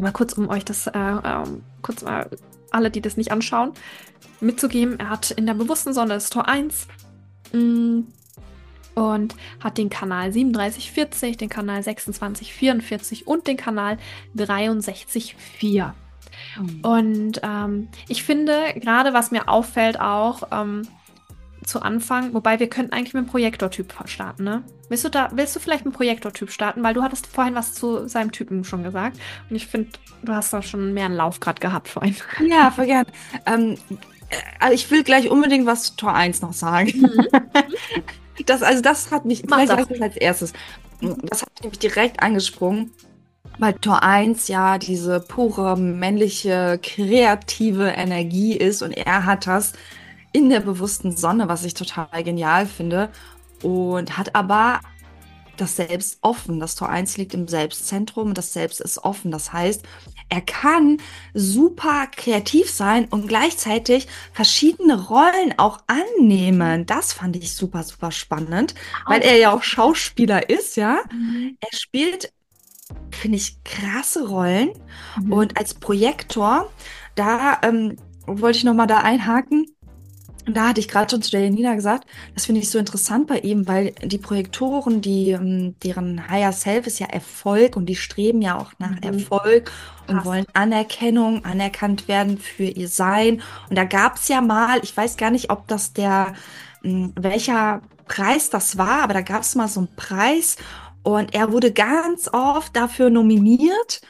mal 0.00 0.12
kurz, 0.12 0.32
um 0.34 0.48
euch 0.48 0.64
das, 0.64 0.86
äh, 0.86 0.98
äh, 0.98 1.44
kurz 1.82 2.02
mal 2.02 2.28
alle, 2.70 2.90
die 2.90 3.00
das 3.00 3.16
nicht 3.16 3.32
anschauen, 3.32 3.72
mitzugeben, 4.40 4.98
er 4.98 5.10
hat 5.10 5.30
in 5.30 5.46
der 5.46 5.54
bewussten 5.54 5.92
Sonne 5.92 6.14
das 6.14 6.30
Tor 6.30 6.48
1, 6.48 6.86
mh, 7.52 8.04
und 8.94 9.34
hat 9.60 9.78
den 9.78 9.90
Kanal 9.90 10.32
3740, 10.32 11.36
den 11.36 11.48
Kanal 11.48 11.82
2644 11.82 13.26
und 13.26 13.46
den 13.46 13.56
Kanal 13.56 13.98
634. 14.34 15.36
Mhm. 16.58 16.80
Und 16.82 17.40
ähm, 17.42 17.88
ich 18.08 18.24
finde, 18.24 18.74
gerade 18.76 19.12
was 19.12 19.30
mir 19.30 19.48
auffällt 19.48 20.00
auch 20.00 20.42
ähm, 20.52 20.82
zu 21.64 21.82
Anfang, 21.82 22.34
wobei 22.34 22.58
wir 22.58 22.68
könnten 22.68 22.92
eigentlich 22.92 23.14
mit 23.14 23.24
dem 23.24 23.30
Projektortyp 23.30 23.92
starten, 24.06 24.44
ne? 24.44 24.62
Willst 24.88 25.04
du 25.04 25.08
da, 25.08 25.30
willst 25.32 25.54
du 25.54 25.60
vielleicht 25.60 25.84
mit 25.84 25.94
dem 25.94 25.96
Projektortyp 25.96 26.50
starten? 26.50 26.82
Weil 26.82 26.94
du 26.94 27.02
hattest 27.02 27.26
vorhin 27.26 27.54
was 27.54 27.74
zu 27.74 28.08
seinem 28.08 28.32
Typen 28.32 28.64
schon 28.64 28.82
gesagt. 28.82 29.18
Und 29.48 29.56
ich 29.56 29.66
finde, 29.66 29.90
du 30.22 30.32
hast 30.32 30.52
da 30.52 30.62
schon 30.62 30.92
mehr 30.94 31.06
einen 31.06 31.14
Lauf 31.14 31.38
gerade 31.38 31.60
gehabt 31.60 31.88
vorhin. 31.88 32.16
Ja, 32.48 32.70
voll 32.70 32.86
gern. 32.86 33.06
Ähm, 33.46 33.76
also 34.58 34.74
ich 34.74 34.90
will 34.90 35.04
gleich 35.04 35.30
unbedingt 35.30 35.66
was 35.66 35.84
zu 35.84 35.96
Tor 35.96 36.14
1 36.14 36.42
noch 36.42 36.52
sagen. 36.52 36.92
Mhm. 37.00 37.26
Das, 38.46 38.62
also 38.62 38.80
das 38.80 39.10
hat 39.10 39.26
mich, 39.26 39.44
Mach 39.46 39.66
das. 39.66 40.00
als 40.00 40.16
erstes, 40.16 40.54
das 41.02 41.42
hat 41.42 41.50
mich 41.62 41.78
direkt 41.78 42.22
angesprungen, 42.22 42.90
weil 43.58 43.74
Tor 43.74 44.02
1 44.02 44.48
ja 44.48 44.78
diese 44.78 45.20
pure 45.20 45.76
männliche, 45.76 46.80
kreative 46.82 47.88
Energie 47.88 48.56
ist 48.56 48.80
und 48.80 48.92
er 48.92 49.26
hat 49.26 49.46
das 49.46 49.74
in 50.32 50.48
der 50.50 50.60
bewussten 50.60 51.16
Sonne, 51.16 51.48
was 51.48 51.64
ich 51.64 51.74
total 51.74 52.22
genial 52.22 52.66
finde 52.66 53.10
und 53.62 54.16
hat 54.16 54.34
aber 54.34 54.80
das 55.60 55.76
Selbst 55.76 56.18
offen. 56.22 56.60
Das 56.60 56.74
Tor 56.74 56.88
1 56.88 57.16
liegt 57.16 57.34
im 57.34 57.46
Selbstzentrum 57.46 58.28
und 58.28 58.38
das 58.38 58.52
Selbst 58.52 58.80
ist 58.80 58.98
offen. 59.04 59.30
Das 59.30 59.52
heißt, 59.52 59.84
er 60.28 60.40
kann 60.40 60.98
super 61.34 62.06
kreativ 62.06 62.70
sein 62.70 63.06
und 63.10 63.28
gleichzeitig 63.28 64.06
verschiedene 64.32 65.08
Rollen 65.08 65.54
auch 65.58 65.80
annehmen. 65.86 66.86
Das 66.86 67.12
fand 67.12 67.36
ich 67.36 67.54
super, 67.54 67.82
super 67.82 68.10
spannend, 68.10 68.74
weil 69.06 69.22
er 69.22 69.36
ja 69.36 69.52
auch 69.52 69.62
Schauspieler 69.62 70.48
ist, 70.48 70.76
ja. 70.76 71.00
Mhm. 71.12 71.56
Er 71.60 71.76
spielt, 71.76 72.32
finde 73.10 73.36
ich, 73.36 73.62
krasse 73.64 74.28
Rollen 74.28 74.70
mhm. 75.20 75.32
und 75.32 75.58
als 75.58 75.74
Projektor, 75.74 76.70
da 77.16 77.58
ähm, 77.62 77.96
wollte 78.26 78.58
ich 78.58 78.64
nochmal 78.64 78.86
da 78.86 78.98
einhaken 78.98 79.66
und 80.50 80.56
da 80.56 80.70
hatte 80.70 80.80
ich 80.80 80.88
gerade 80.88 81.08
schon 81.08 81.22
zu 81.22 81.30
der 81.30 81.44
Janina 81.44 81.76
gesagt, 81.76 82.08
das 82.34 82.46
finde 82.46 82.60
ich 82.60 82.70
so 82.70 82.76
interessant 82.80 83.28
bei 83.28 83.38
ihm, 83.38 83.68
weil 83.68 83.92
die 84.02 84.18
Projektoren, 84.18 85.00
die, 85.00 85.30
ähm, 85.30 85.76
deren 85.84 86.28
Higher 86.28 86.50
Self 86.50 86.88
ist 86.88 86.98
ja 86.98 87.06
Erfolg 87.06 87.76
und 87.76 87.86
die 87.86 87.94
streben 87.94 88.42
ja 88.42 88.58
auch 88.58 88.72
nach 88.80 88.90
mhm. 88.90 89.02
Erfolg 89.02 89.70
und 90.08 90.16
Krass. 90.16 90.24
wollen 90.24 90.46
Anerkennung, 90.52 91.44
anerkannt 91.44 92.08
werden 92.08 92.36
für 92.36 92.64
ihr 92.64 92.88
Sein. 92.88 93.42
Und 93.68 93.78
da 93.78 93.84
gab 93.84 94.16
es 94.16 94.26
ja 94.26 94.40
mal, 94.40 94.80
ich 94.82 94.96
weiß 94.96 95.16
gar 95.16 95.30
nicht, 95.30 95.50
ob 95.50 95.68
das 95.68 95.92
der, 95.92 96.34
hm, 96.82 97.12
welcher 97.14 97.82
Preis 98.08 98.50
das 98.50 98.76
war, 98.76 99.04
aber 99.04 99.14
da 99.14 99.20
gab 99.20 99.42
es 99.42 99.54
mal 99.54 99.68
so 99.68 99.78
einen 99.78 99.94
Preis 99.94 100.56
und 101.04 101.32
er 101.32 101.52
wurde 101.52 101.72
ganz 101.72 102.28
oft 102.32 102.74
dafür 102.74 103.08
nominiert 103.08 104.00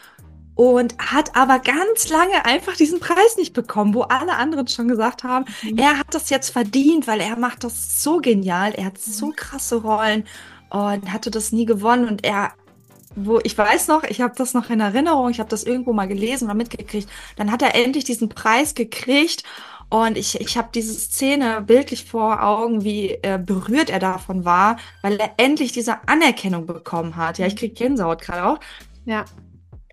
und 0.54 0.96
hat 0.98 1.36
aber 1.36 1.58
ganz 1.58 2.08
lange 2.08 2.44
einfach 2.44 2.76
diesen 2.76 3.00
Preis 3.00 3.36
nicht 3.36 3.54
bekommen, 3.54 3.94
wo 3.94 4.02
alle 4.02 4.36
anderen 4.36 4.68
schon 4.68 4.88
gesagt 4.88 5.24
haben, 5.24 5.46
mhm. 5.62 5.78
er 5.78 5.98
hat 5.98 6.08
das 6.12 6.30
jetzt 6.30 6.50
verdient, 6.50 7.06
weil 7.06 7.20
er 7.20 7.36
macht 7.36 7.64
das 7.64 8.02
so 8.02 8.18
genial, 8.18 8.72
er 8.72 8.86
hat 8.86 8.98
so 8.98 9.28
mhm. 9.28 9.36
krasse 9.36 9.76
Rollen 9.76 10.24
und 10.70 11.12
hatte 11.12 11.30
das 11.30 11.52
nie 11.52 11.66
gewonnen 11.66 12.08
und 12.08 12.24
er 12.24 12.52
wo 13.16 13.40
ich 13.42 13.58
weiß 13.58 13.88
noch, 13.88 14.04
ich 14.04 14.20
habe 14.20 14.34
das 14.36 14.54
noch 14.54 14.70
in 14.70 14.78
Erinnerung, 14.78 15.30
ich 15.30 15.40
habe 15.40 15.50
das 15.50 15.64
irgendwo 15.64 15.92
mal 15.92 16.06
gelesen 16.06 16.44
oder 16.44 16.54
mitgekriegt, 16.54 17.08
dann 17.34 17.50
hat 17.50 17.60
er 17.60 17.74
endlich 17.74 18.04
diesen 18.04 18.28
Preis 18.28 18.76
gekriegt 18.76 19.42
und 19.88 20.16
ich, 20.16 20.40
ich 20.40 20.56
habe 20.56 20.68
diese 20.72 20.94
Szene 20.94 21.60
bildlich 21.60 22.04
vor 22.04 22.40
Augen, 22.44 22.84
wie 22.84 23.18
äh, 23.22 23.36
berührt 23.44 23.90
er 23.90 23.98
davon 23.98 24.44
war, 24.44 24.76
weil 25.02 25.18
er 25.18 25.32
endlich 25.38 25.72
diese 25.72 26.08
Anerkennung 26.08 26.66
bekommen 26.66 27.16
hat. 27.16 27.38
Ja, 27.38 27.46
ich 27.46 27.56
krieg 27.56 27.74
Gänsehaut 27.74 28.22
gerade 28.22 28.46
auch. 28.46 28.60
Ja 29.06 29.24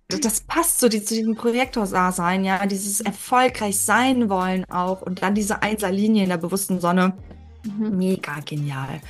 das 0.08 0.42
passt 0.42 0.80
so 0.80 0.88
die, 0.88 1.04
zu 1.04 1.16
diesem 1.16 1.36
Projektor-Sein, 1.36 2.46
ja, 2.46 2.66
dieses 2.66 3.02
erfolgreich 3.02 3.78
sein 3.78 4.30
wollen 4.30 4.64
auch 4.70 5.02
und 5.02 5.22
dann 5.22 5.36
diese 5.36 5.62
Einserlinie 5.62 6.24
in 6.24 6.30
der 6.30 6.38
bewussten 6.38 6.80
Sonne. 6.80 7.14
Mhm. 7.64 7.98
Mega 7.98 8.40
genial. 8.46 9.02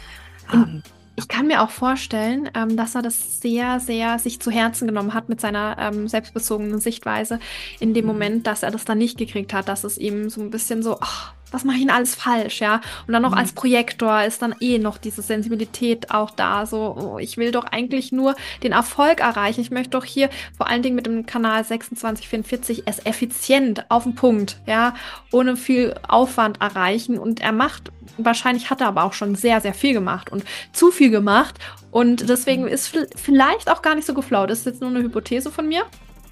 Ähm, 0.51 0.81
ich 1.15 1.27
kann 1.27 1.47
mir 1.47 1.61
auch 1.61 1.69
vorstellen, 1.69 2.49
ähm, 2.55 2.77
dass 2.77 2.95
er 2.95 3.03
das 3.03 3.41
sehr, 3.41 3.79
sehr 3.79 4.17
sich 4.17 4.39
zu 4.39 4.49
Herzen 4.49 4.87
genommen 4.87 5.13
hat 5.13 5.29
mit 5.29 5.39
seiner 5.39 5.77
ähm, 5.79 6.07
selbstbezogenen 6.07 6.79
Sichtweise 6.79 7.39
in 7.79 7.93
dem 7.93 8.05
mhm. 8.05 8.11
Moment, 8.11 8.47
dass 8.47 8.63
er 8.63 8.71
das 8.71 8.85
dann 8.85 8.97
nicht 8.97 9.19
gekriegt 9.19 9.53
hat, 9.53 9.67
dass 9.67 9.83
es 9.83 9.99
ihm 9.99 10.31
so 10.31 10.41
ein 10.41 10.49
bisschen 10.49 10.81
so, 10.81 10.97
ach, 10.99 11.33
was 11.51 11.63
mache 11.63 11.77
ich 11.77 11.83
denn 11.83 11.91
alles 11.91 12.15
falsch, 12.15 12.61
ja? 12.61 12.81
Und 13.07 13.13
dann 13.13 13.21
noch 13.21 13.31
mhm. 13.31 13.37
als 13.37 13.53
Projektor 13.53 14.23
ist 14.23 14.41
dann 14.41 14.55
eh 14.59 14.79
noch 14.79 14.97
diese 14.97 15.21
Sensibilität 15.21 16.11
auch 16.11 16.31
da, 16.31 16.65
so, 16.65 16.95
oh, 16.97 17.19
ich 17.19 17.37
will 17.37 17.51
doch 17.51 17.65
eigentlich 17.65 18.11
nur 18.11 18.35
den 18.63 18.71
Erfolg 18.71 19.19
erreichen. 19.19 19.61
Ich 19.61 19.71
möchte 19.71 19.91
doch 19.91 20.05
hier 20.05 20.29
vor 20.55 20.67
allen 20.67 20.81
Dingen 20.81 20.95
mit 20.95 21.05
dem 21.05 21.25
Kanal 21.25 21.65
2644 21.65 22.83
es 22.85 23.05
effizient 23.05 23.89
auf 23.89 24.03
den 24.03 24.15
Punkt, 24.15 24.59
ja, 24.65 24.93
ohne 25.31 25.55
viel 25.55 25.95
Aufwand 26.07 26.61
erreichen. 26.61 27.17
Und 27.17 27.41
er 27.41 27.51
macht, 27.51 27.91
wahrscheinlich 28.17 28.69
hat 28.69 28.81
er 28.81 28.87
aber 28.87 29.03
auch 29.03 29.13
schon 29.13 29.35
sehr, 29.35 29.61
sehr 29.61 29.73
viel 29.73 29.93
gemacht 29.93 30.31
und 30.31 30.43
zu 30.73 30.91
viel 30.91 31.09
gemacht. 31.09 31.55
Und 31.91 32.29
deswegen 32.29 32.63
mhm. 32.63 32.67
ist 32.69 32.95
vielleicht 33.15 33.71
auch 33.71 33.81
gar 33.81 33.95
nicht 33.95 34.05
so 34.05 34.13
geflaut. 34.13 34.49
Das 34.49 34.59
ist 34.59 34.65
jetzt 34.65 34.81
nur 34.81 34.89
eine 34.89 35.01
Hypothese 35.01 35.51
von 35.51 35.67
mir. 35.67 35.83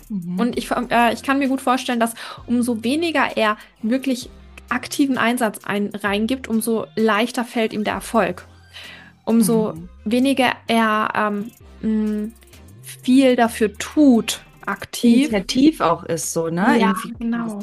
Mhm. 0.10 0.40
Und 0.40 0.58
ich, 0.58 0.70
äh, 0.72 1.14
ich 1.14 1.24
kann 1.24 1.40
mir 1.40 1.48
gut 1.48 1.62
vorstellen, 1.62 2.00
dass 2.00 2.14
umso 2.46 2.84
weniger 2.84 3.36
er 3.36 3.58
wirklich 3.82 4.30
aktiven 4.70 5.18
Einsatz 5.18 5.60
ein, 5.64 5.90
reingibt, 5.94 6.48
umso 6.48 6.86
leichter 6.96 7.44
fällt 7.46 7.74
ihm 7.74 7.84
der 7.84 7.94
Erfolg. 7.94 8.48
Umso 9.26 9.74
mhm. 9.74 9.90
weniger 10.06 10.54
er 10.68 11.42
ähm, 11.82 12.34
viel 12.82 13.36
dafür 13.36 13.74
tut, 13.78 14.42
aktiv. 14.66 15.30
Initiativ 15.30 15.82
auch 15.82 16.04
ist 16.04 16.34
so, 16.34 16.50
ne? 16.50 16.78
Ja, 16.80 16.88
Irgendwie 16.90 17.14
genau. 17.20 17.60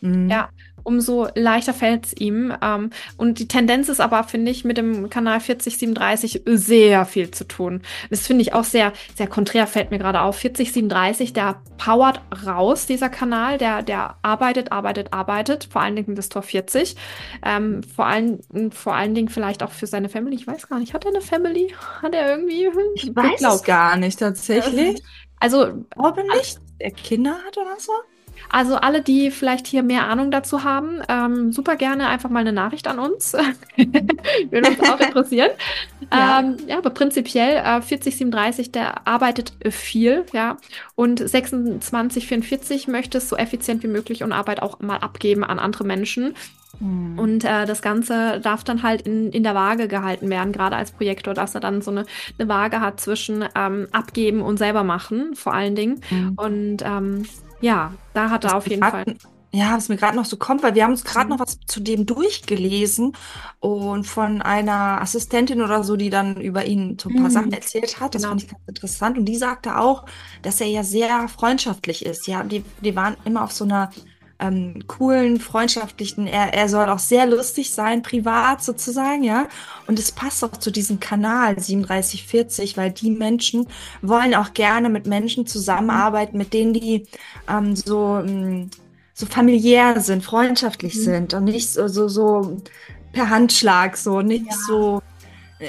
Mhm. 0.00 0.30
Ja, 0.30 0.48
umso 0.84 1.28
leichter 1.34 1.74
fällt 1.74 2.06
es 2.06 2.16
ihm. 2.16 2.54
Ähm, 2.62 2.90
und 3.16 3.38
die 3.38 3.48
Tendenz 3.48 3.88
ist 3.88 4.00
aber, 4.00 4.24
finde 4.24 4.50
ich, 4.50 4.64
mit 4.64 4.76
dem 4.78 5.10
Kanal 5.10 5.40
4037 5.40 6.42
sehr 6.44 7.04
viel 7.06 7.30
zu 7.30 7.46
tun. 7.48 7.82
Das 8.10 8.26
finde 8.26 8.42
ich 8.42 8.52
auch 8.52 8.64
sehr, 8.64 8.92
sehr 9.16 9.26
konträr, 9.26 9.66
fällt 9.66 9.90
mir 9.90 9.98
gerade 9.98 10.20
auf. 10.20 10.36
4037, 10.36 11.32
der 11.32 11.60
powert 11.78 12.20
raus, 12.46 12.86
dieser 12.86 13.08
Kanal, 13.08 13.58
der, 13.58 13.82
der 13.82 14.16
arbeitet, 14.22 14.70
arbeitet, 14.70 15.12
arbeitet, 15.12 15.68
vor 15.70 15.82
allen 15.82 15.96
Dingen 15.96 16.14
das 16.14 16.28
Tor 16.28 16.42
40. 16.42 16.96
Ähm, 17.44 17.82
vor, 17.82 18.06
allen, 18.06 18.40
vor 18.70 18.94
allen 18.94 19.14
Dingen 19.14 19.28
vielleicht 19.28 19.62
auch 19.62 19.72
für 19.72 19.86
seine 19.86 20.08
Family. 20.08 20.36
Ich 20.36 20.46
weiß 20.46 20.68
gar 20.68 20.78
nicht, 20.78 20.94
hat 20.94 21.04
er 21.04 21.10
eine 21.10 21.20
Family? 21.20 21.74
Hat 22.02 22.14
er 22.14 22.30
irgendwie? 22.30 22.68
Ich 22.94 23.14
weiß 23.14 23.42
es 23.42 23.62
gar 23.64 23.96
nicht 23.96 24.18
tatsächlich. 24.18 25.02
Also, 25.40 25.84
ob 25.96 26.16
er 26.16 26.24
nicht 26.36 26.58
der 26.80 26.90
Kinder 26.90 27.36
hat 27.46 27.56
oder 27.58 27.78
so? 27.78 27.92
Also 28.50 28.76
alle, 28.76 29.02
die 29.02 29.30
vielleicht 29.30 29.66
hier 29.66 29.82
mehr 29.82 30.08
Ahnung 30.08 30.30
dazu 30.30 30.62
haben, 30.62 31.00
ähm, 31.08 31.52
super 31.52 31.76
gerne 31.76 32.06
einfach 32.08 32.30
mal 32.30 32.40
eine 32.40 32.52
Nachricht 32.52 32.86
an 32.86 32.98
uns. 32.98 33.32
Würde 34.50 34.68
uns 34.68 34.80
auch 34.80 35.00
interessieren. 35.00 35.50
ja. 36.12 36.40
Ähm, 36.40 36.56
ja, 36.68 36.78
aber 36.78 36.90
prinzipiell 36.90 37.56
äh, 37.56 37.82
4037, 37.82 38.70
der 38.70 39.06
arbeitet 39.06 39.52
viel, 39.70 40.24
ja. 40.32 40.58
Und 40.94 41.18
2644 41.18 42.88
möchte 42.88 43.18
es 43.18 43.28
so 43.28 43.36
effizient 43.36 43.82
wie 43.82 43.88
möglich 43.88 44.22
und 44.22 44.32
Arbeit 44.32 44.62
auch 44.62 44.80
mal 44.80 44.98
abgeben 44.98 45.44
an 45.44 45.58
andere 45.58 45.84
Menschen. 45.84 46.34
Mhm. 46.80 47.18
Und 47.18 47.44
äh, 47.44 47.66
das 47.66 47.82
Ganze 47.82 48.40
darf 48.40 48.64
dann 48.64 48.82
halt 48.82 49.02
in, 49.02 49.30
in 49.30 49.42
der 49.42 49.54
Waage 49.54 49.88
gehalten 49.88 50.30
werden, 50.30 50.52
gerade 50.52 50.76
als 50.76 50.92
Projektor, 50.92 51.34
dass 51.34 51.54
er 51.54 51.60
dann 51.60 51.82
so 51.82 51.90
eine, 51.90 52.04
eine 52.38 52.48
Waage 52.48 52.80
hat 52.80 53.00
zwischen 53.00 53.44
ähm, 53.54 53.88
abgeben 53.92 54.42
und 54.42 54.58
selber 54.58 54.84
machen, 54.84 55.34
vor 55.34 55.54
allen 55.54 55.74
Dingen. 55.74 56.00
Mhm. 56.10 56.32
Und 56.36 56.82
ähm, 56.82 57.26
ja, 57.64 57.94
da 58.12 58.28
hat 58.28 58.44
er 58.44 58.56
auf 58.56 58.68
jeden 58.68 58.82
Fall. 58.82 59.16
Ja, 59.50 59.76
was 59.76 59.88
mir 59.88 59.96
gerade 59.96 60.16
noch 60.16 60.24
so 60.24 60.36
kommt, 60.36 60.64
weil 60.64 60.74
wir 60.74 60.82
haben 60.82 60.90
uns 60.90 61.04
gerade 61.04 61.26
mhm. 61.26 61.30
noch 61.30 61.38
was 61.38 61.60
zu 61.64 61.80
dem 61.80 62.06
durchgelesen 62.06 63.16
und 63.60 64.04
von 64.04 64.42
einer 64.42 65.00
Assistentin 65.00 65.62
oder 65.62 65.84
so, 65.84 65.94
die 65.96 66.10
dann 66.10 66.40
über 66.40 66.66
ihn 66.66 66.98
so 67.00 67.08
ein 67.08 67.14
paar 67.14 67.28
mhm. 67.28 67.30
Sachen 67.30 67.52
erzählt 67.52 68.00
hat. 68.00 68.16
Das 68.16 68.22
genau. 68.22 68.32
fand 68.32 68.42
ich 68.42 68.48
ganz 68.50 68.62
interessant. 68.66 69.16
Und 69.16 69.26
die 69.26 69.36
sagte 69.36 69.78
auch, 69.78 70.06
dass 70.42 70.60
er 70.60 70.66
ja 70.66 70.82
sehr 70.82 71.28
freundschaftlich 71.28 72.04
ist. 72.04 72.26
Ja, 72.26 72.42
die, 72.42 72.64
die 72.80 72.96
waren 72.96 73.16
immer 73.24 73.44
auf 73.44 73.52
so 73.52 73.64
einer 73.64 73.90
ähm, 74.38 74.84
coolen, 74.86 75.38
freundschaftlichen, 75.40 76.26
er, 76.26 76.52
er 76.54 76.68
soll 76.68 76.88
auch 76.88 76.98
sehr 76.98 77.26
lustig 77.26 77.70
sein, 77.70 78.02
privat 78.02 78.62
sozusagen, 78.62 79.22
ja. 79.22 79.48
Und 79.86 79.98
es 79.98 80.12
passt 80.12 80.44
auch 80.44 80.56
zu 80.56 80.70
diesem 80.70 81.00
Kanal 81.00 81.54
3740, 81.54 82.76
weil 82.76 82.90
die 82.90 83.10
Menschen 83.10 83.66
wollen 84.02 84.34
auch 84.34 84.54
gerne 84.54 84.88
mit 84.88 85.06
Menschen 85.06 85.46
zusammenarbeiten, 85.46 86.38
mit 86.38 86.52
denen 86.52 86.74
die 86.74 87.06
ähm, 87.48 87.76
so, 87.76 88.18
ähm, 88.18 88.70
so 89.14 89.26
familiär 89.26 90.00
sind, 90.00 90.24
freundschaftlich 90.24 90.94
mhm. 90.96 91.00
sind 91.00 91.34
und 91.34 91.44
nicht 91.44 91.70
so, 91.70 91.86
so, 91.88 92.08
so 92.08 92.60
per 93.12 93.30
Handschlag, 93.30 93.96
so, 93.96 94.20
nicht 94.20 94.46
ja. 94.46 94.56
so 94.66 95.02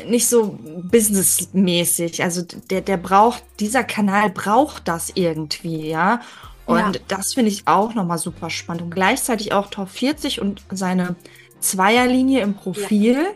nicht 0.08 0.28
so 0.28 0.60
businessmäßig. 0.84 2.23
Also 2.23 2.41
der, 2.41 2.82
der 2.82 2.97
braucht, 2.97 3.43
dieser 3.60 3.84
Kanal 3.84 4.30
braucht 4.30 4.88
das 4.88 5.12
irgendwie, 5.15 5.89
ja. 5.89 6.21
Und 6.65 6.78
ja. 6.95 7.01
das 7.08 7.34
finde 7.34 7.51
ich 7.51 7.67
auch 7.67 7.93
nochmal 7.93 8.17
super 8.17 8.49
spannend. 8.49 8.84
Und 8.84 8.89
gleichzeitig 8.91 9.54
auch 9.54 9.67
Top 9.69 9.89
40 9.89 10.41
und 10.41 10.63
seine 10.71 11.15
Zweierlinie 11.60 12.41
im 12.41 12.56
Profil. 12.56 13.13
Ja. 13.13 13.30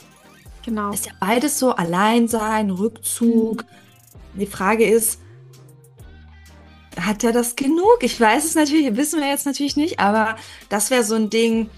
Genau. 0.65 0.91
Ist 0.91 1.05
ja 1.05 1.13
beides 1.19 1.59
so 1.59 1.75
Alleinsein, 1.75 2.69
Rückzug. 2.69 3.63
Mhm. 3.63 4.39
Die 4.39 4.45
Frage 4.45 4.85
ist, 4.85 5.19
hat 6.99 7.23
er 7.23 7.31
das 7.31 7.55
genug? 7.55 7.99
Ich 8.01 8.19
weiß 8.19 8.45
es 8.45 8.55
natürlich, 8.55 8.95
wissen 8.95 9.19
wir 9.19 9.27
jetzt 9.27 9.45
natürlich 9.45 9.75
nicht, 9.75 9.99
aber 9.99 10.35
das 10.69 10.91
wäre 10.91 11.03
so 11.03 11.15
ein 11.15 11.29
Ding, 11.29 11.69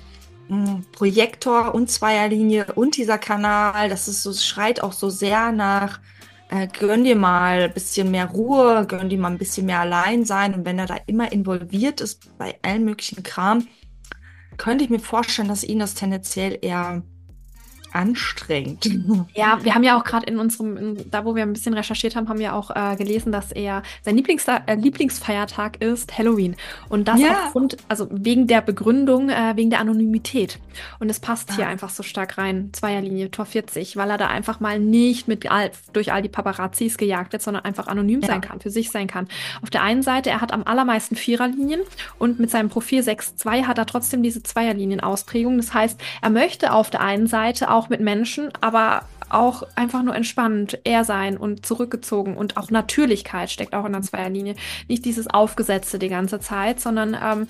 hm, 0.48 0.84
Projektor 0.92 1.74
und 1.76 1.90
Zweierlinie 1.90 2.68
und 2.76 2.98
dieser 2.98 3.18
Kanal, 3.18 3.90
das 3.90 4.08
ist 4.08 4.24
so, 4.24 4.34
schreit 4.34 4.82
auch 4.82 4.94
so 4.94 5.10
sehr 5.10 5.52
nach 5.52 6.00
äh, 6.52 6.68
gönn 6.68 7.06
dir 7.06 7.16
mal 7.16 7.64
ein 7.64 7.74
bisschen 7.74 8.12
mehr 8.12 8.30
Ruhe, 8.30 8.86
gönn 8.86 9.10
dir 9.10 9.18
mal 9.18 9.32
ein 9.32 9.38
bisschen 9.38 9.66
mehr 9.66 9.80
allein 9.80 10.26
sein. 10.26 10.54
Und 10.54 10.66
wenn 10.66 10.78
er 10.78 10.86
da 10.86 10.98
immer 11.08 11.32
involviert 11.32 12.02
ist 12.02 12.38
bei 12.38 12.60
allen 12.62 12.84
möglichen 12.84 13.24
Kram, 13.24 13.68
könnte 14.58 14.84
ich 14.84 14.90
mir 14.90 15.00
vorstellen, 15.00 15.48
dass 15.48 15.64
ihn 15.64 15.80
das 15.80 15.96
tendenziell 15.96 16.60
eher 16.62 17.04
anstrengend. 17.94 18.90
Ja, 19.34 19.60
wir 19.64 19.76
haben 19.76 19.84
ja 19.84 19.98
auch 19.98 20.04
gerade 20.04 20.26
in 20.26 20.38
unserem, 20.38 20.78
in, 20.78 21.12
da 21.12 21.26
wo 21.26 21.36
wir 21.36 21.44
ein 21.44 21.54
bisschen 21.54 21.74
recherchiert 21.74 22.16
haben, 22.16 22.28
haben 22.30 22.40
wir 22.40 22.56
auch 22.56 22.72
äh, 22.76 22.96
gelesen, 22.96 23.32
dass 23.32 23.52
er 23.52 23.84
sein 24.04 24.16
Lieblings 24.16 24.46
äh, 24.48 24.76
Lieblingsfeiertag 24.76 25.82
ist 25.82 26.18
Halloween. 26.18 26.56
Und 26.90 27.08
das 27.08 27.20
ja. 27.20 27.46
aufgrund, 27.46 27.78
also 27.88 28.08
wegen 28.12 28.48
der 28.48 28.62
Begründung, 28.62 29.30
äh, 29.30 29.54
wegen 29.56 29.70
der 29.70 29.80
Anonymität. 29.80 30.60
Und 31.00 31.10
es 31.10 31.20
passt 31.20 31.50
ja. 31.50 31.56
hier 31.58 31.68
einfach 31.68 31.90
so 31.90 32.04
stark 32.04 32.38
rein, 32.38 32.70
Zweierlinie, 32.74 33.32
Tor 33.32 33.46
40, 33.46 33.98
weil 33.98 34.10
er 34.10 34.18
da 34.18 34.28
einfach 34.28 34.60
mal 34.60 34.80
nicht 34.80 35.28
mit 35.28 35.50
all, 35.50 35.72
durch 35.94 36.12
all 36.12 36.22
die 36.22 36.30
Paparazzis 36.30 36.98
gejagt 36.98 37.34
wird, 37.34 37.42
sondern 37.42 37.64
einfach 37.64 37.88
anonym 37.88 38.22
ja. 38.22 38.28
sein 38.28 38.42
kann, 38.42 38.60
für 38.60 38.70
sich 38.70 38.92
sein 38.92 39.08
kann. 39.08 39.28
Auf 39.62 39.70
der 39.70 39.84
einen 39.84 40.04
Seite, 40.04 40.30
er 40.30 40.42
hat 40.42 40.52
am 40.52 40.64
allermeisten 40.64 41.16
Viererlinien 41.16 41.82
und 42.20 42.40
mit 42.40 42.50
seinem 42.50 42.70
Profil 42.70 43.02
6.2 43.02 43.66
hat 43.66 43.78
er 43.78 43.86
trotzdem 43.86 44.24
diese 44.24 44.44
Zweierlinien-Ausprägung. 44.44 45.58
Das 45.58 45.74
heißt, 45.74 46.00
er 46.22 46.30
möchte 46.30 46.74
auf 46.74 46.90
der 46.90 47.02
einen 47.02 47.28
Seite 47.28 47.72
auch 47.72 47.81
auch 47.82 47.89
mit 47.89 48.00
Menschen, 48.00 48.52
aber 48.62 49.06
auch 49.30 49.63
einfach 49.76 50.04
nur 50.04 50.15
entspannt, 50.15 50.80
er 50.84 51.04
sein 51.04 51.38
und 51.38 51.65
zurückgezogen 51.65 52.38
und 52.38 52.58
auch 52.58 52.70
Natürlichkeit 52.70 53.50
steckt 53.50 53.74
auch 53.74 53.86
in 53.86 53.94
der 53.94 54.04
Zweierlinie. 54.04 54.56
Nicht 54.88 55.06
dieses 55.06 55.28
Aufgesetzte 55.28 55.98
die 55.98 56.10
ganze 56.10 56.39
Zeit, 56.39 56.80
sondern 56.80 57.17
ähm, 57.22 57.48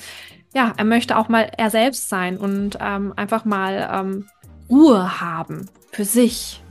ja, 0.54 0.74
er 0.78 0.86
möchte 0.86 1.18
auch 1.18 1.28
mal 1.28 1.52
er 1.58 1.70
selbst 1.70 2.08
sein 2.08 2.38
und 2.38 2.78
ähm, 2.80 3.14
einfach 3.16 3.46
mal 3.46 3.90
ähm, 3.92 4.28
Ruhe 4.70 5.20
haben 5.20 5.70
für 5.92 6.06
sich. 6.06 6.64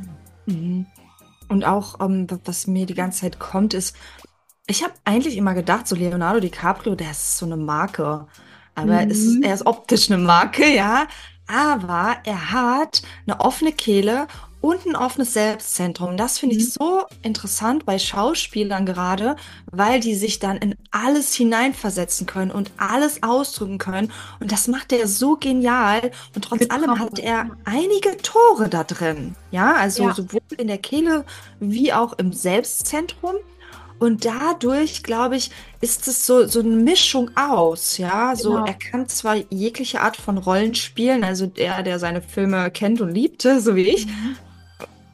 Mhm. 0.46 0.86
Und 1.48 1.64
auch, 1.64 2.00
ähm, 2.00 2.26
was 2.44 2.66
mir 2.66 2.86
die 2.86 2.94
ganze 2.94 3.22
Zeit 3.22 3.38
kommt, 3.38 3.74
ist, 3.74 3.96
ich 4.66 4.84
habe 4.84 4.94
eigentlich 5.04 5.36
immer 5.36 5.54
gedacht, 5.54 5.88
so 5.88 5.96
Leonardo 5.96 6.40
DiCaprio, 6.40 6.94
der 6.94 7.10
ist 7.10 7.36
so 7.36 7.44
eine 7.44 7.56
Marke. 7.56 8.26
Aber 8.76 9.04
mhm. 9.04 9.10
ist, 9.10 9.42
er 9.42 9.52
ist 9.52 9.66
optisch 9.66 10.10
eine 10.10 10.22
Marke, 10.22 10.72
ja 10.72 11.06
aber 11.50 12.18
er 12.24 12.52
hat 12.52 13.02
eine 13.26 13.40
offene 13.40 13.72
Kehle 13.72 14.28
und 14.60 14.84
ein 14.86 14.94
offenes 14.94 15.32
Selbstzentrum. 15.32 16.16
Das 16.16 16.38
finde 16.38 16.56
ich 16.56 16.64
mhm. 16.64 16.70
so 16.70 17.02
interessant 17.22 17.86
bei 17.86 17.98
Schauspielern 17.98 18.84
gerade, 18.84 19.36
weil 19.70 20.00
die 20.00 20.14
sich 20.14 20.38
dann 20.38 20.58
in 20.58 20.76
alles 20.90 21.34
hineinversetzen 21.34 22.26
können 22.26 22.50
und 22.50 22.70
alles 22.76 23.22
ausdrücken 23.22 23.78
können. 23.78 24.12
Und 24.38 24.52
das 24.52 24.68
macht 24.68 24.92
er 24.92 25.08
so 25.08 25.36
genial. 25.36 26.10
Und 26.34 26.44
trotz 26.44 26.60
Mit 26.60 26.70
allem 26.70 26.98
hat 26.98 27.18
er 27.18 27.50
einige 27.64 28.16
Tore 28.18 28.68
da 28.68 28.84
drin. 28.84 29.34
Ja, 29.50 29.74
also 29.74 30.04
ja. 30.04 30.14
sowohl 30.14 30.42
in 30.58 30.68
der 30.68 30.78
Kehle 30.78 31.24
wie 31.58 31.92
auch 31.92 32.18
im 32.18 32.32
Selbstzentrum. 32.32 33.36
Und 34.00 34.24
dadurch, 34.24 35.02
glaube 35.02 35.36
ich, 35.36 35.50
ist 35.82 36.08
es 36.08 36.26
so, 36.26 36.46
so 36.46 36.60
eine 36.60 36.74
Mischung 36.74 37.30
aus, 37.36 37.98
ja. 37.98 38.34
So, 38.34 38.52
genau. 38.52 38.64
er 38.64 38.74
kann 38.74 39.08
zwar 39.08 39.36
jegliche 39.50 40.00
Art 40.00 40.16
von 40.16 40.38
Rollen 40.38 40.74
spielen, 40.74 41.22
also 41.22 41.46
der, 41.46 41.82
der 41.82 41.98
seine 41.98 42.22
Filme 42.22 42.70
kennt 42.70 43.02
und 43.02 43.10
liebte, 43.10 43.60
so 43.60 43.76
wie 43.76 43.88
ich, 43.88 44.06
mhm. 44.06 44.36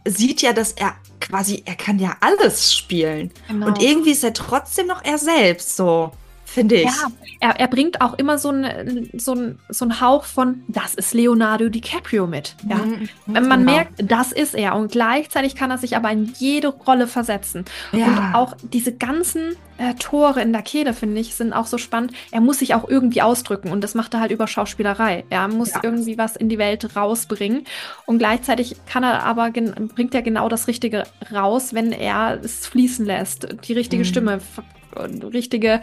sieht 0.05 0.41
ja, 0.41 0.53
dass 0.53 0.73
er 0.73 0.95
quasi, 1.21 1.63
er 1.67 1.75
kann 1.75 1.99
ja 1.99 2.17
alles 2.21 2.75
spielen. 2.75 3.33
Genau. 3.49 3.67
Und 3.67 3.83
irgendwie 3.83 4.13
ist 4.13 4.23
er 4.23 4.33
trotzdem 4.33 4.87
noch 4.87 5.05
er 5.05 5.19
selbst, 5.19 5.77
so 5.77 6.13
finde 6.47 6.77
ich. 6.77 6.85
Ja, 6.85 7.09
er, 7.41 7.61
er 7.61 7.69
bringt 7.69 8.01
auch 8.01 8.15
immer 8.15 8.39
so 8.39 8.49
einen 8.49 9.11
so 9.19 9.35
ein, 9.35 9.59
so 9.69 9.85
ein 9.85 10.01
Hauch 10.01 10.25
von, 10.25 10.63
das 10.69 10.95
ist 10.95 11.13
Leonardo 11.13 11.69
DiCaprio 11.69 12.27
mit. 12.27 12.55
Ja? 12.69 12.77
Mhm, 12.77 13.09
Man 13.27 13.43
genau. 13.43 13.57
merkt, 13.73 13.93
das 14.11 14.33
ist 14.33 14.55
er. 14.55 14.75
Und 14.75 14.93
gleichzeitig 14.93 15.55
kann 15.55 15.71
er 15.71 15.79
sich 15.79 15.97
aber 15.97 16.11
in 16.11 16.33
jede 16.39 16.69
Rolle 16.69 17.07
versetzen. 17.07 17.65
Ja. 17.93 18.07
Und 18.07 18.35
auch 18.35 18.57
diese 18.63 18.95
ganzen 18.95 19.57
äh, 19.79 19.95
Tore 19.95 20.41
in 20.41 20.53
der 20.53 20.63
Kehle, 20.63 20.95
finde 20.95 21.21
ich, 21.21 21.35
sind 21.35 21.53
auch 21.53 21.67
so 21.67 21.79
spannend. 21.79 22.13
Er 22.31 22.41
muss 22.41 22.61
sich 22.61 22.75
auch 22.75 22.89
irgendwie 22.89 23.23
ausdrücken 23.23 23.71
und 23.71 23.83
das 23.83 23.95
macht 23.95 24.15
er 24.15 24.21
halt 24.21 24.31
über 24.31 24.47
Schauspielerei. 24.47 25.25
Er 25.29 25.49
muss 25.49 25.73
ja. 25.73 25.81
irgendwie 25.83 26.17
was 26.17 26.37
in 26.37 26.49
die 26.49 26.59
Welt 26.59 26.97
rausbringen. 26.97 27.65
Und 28.07 28.19
gleichzeitig 28.19 28.77
kann 28.87 29.03
er 29.03 29.25
aber, 29.25 29.51
bringt 29.51 30.15
er 30.15 30.23
genau 30.23 30.49
das 30.49 30.69
Richtige 30.69 31.05
raus, 31.33 31.75
wenn 31.75 31.93
er 31.93 32.41
es 32.43 32.67
fließen 32.67 33.05
lässt. 33.05 33.49
Die 33.67 33.73
richtige 33.73 34.05
mhm. 34.05 34.07
Stimme, 34.07 34.41
richtige 34.97 35.81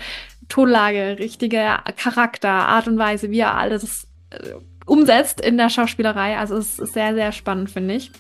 Tonlage, 0.50 1.18
richtige 1.20 1.80
Charakter, 1.98 2.50
Art 2.50 2.88
und 2.88 2.98
Weise, 2.98 3.32
wie 3.32 3.40
er 3.40 3.56
alles 3.56 4.08
äh, 4.30 4.54
umsetzt 4.86 5.42
in 5.42 5.58
der 5.58 5.70
Schauspielerei. 5.70 6.38
Also 6.38 6.58
es 6.58 6.80
ist 6.80 6.94
sehr, 6.94 7.14
sehr 7.14 7.32
spannend, 7.32 7.70
finde 7.70 7.96
ich. 7.96 8.12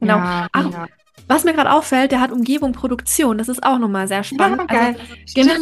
Genau. 0.00 0.16
Ja, 0.16 0.48
Ach, 0.52 0.72
ja. 0.72 0.86
Was 1.28 1.44
mir 1.44 1.52
gerade 1.52 1.72
auffällt, 1.72 2.12
der 2.12 2.20
hat 2.20 2.32
Umgebung, 2.32 2.72
Produktion. 2.72 3.38
Das 3.38 3.48
ist 3.48 3.62
auch 3.62 3.78
nochmal 3.78 4.08
sehr 4.08 4.24
spannend. 4.24 4.62
Ja, 4.62 4.66
geil. 4.66 4.96
Also, 4.98 5.34
genau. 5.34 5.54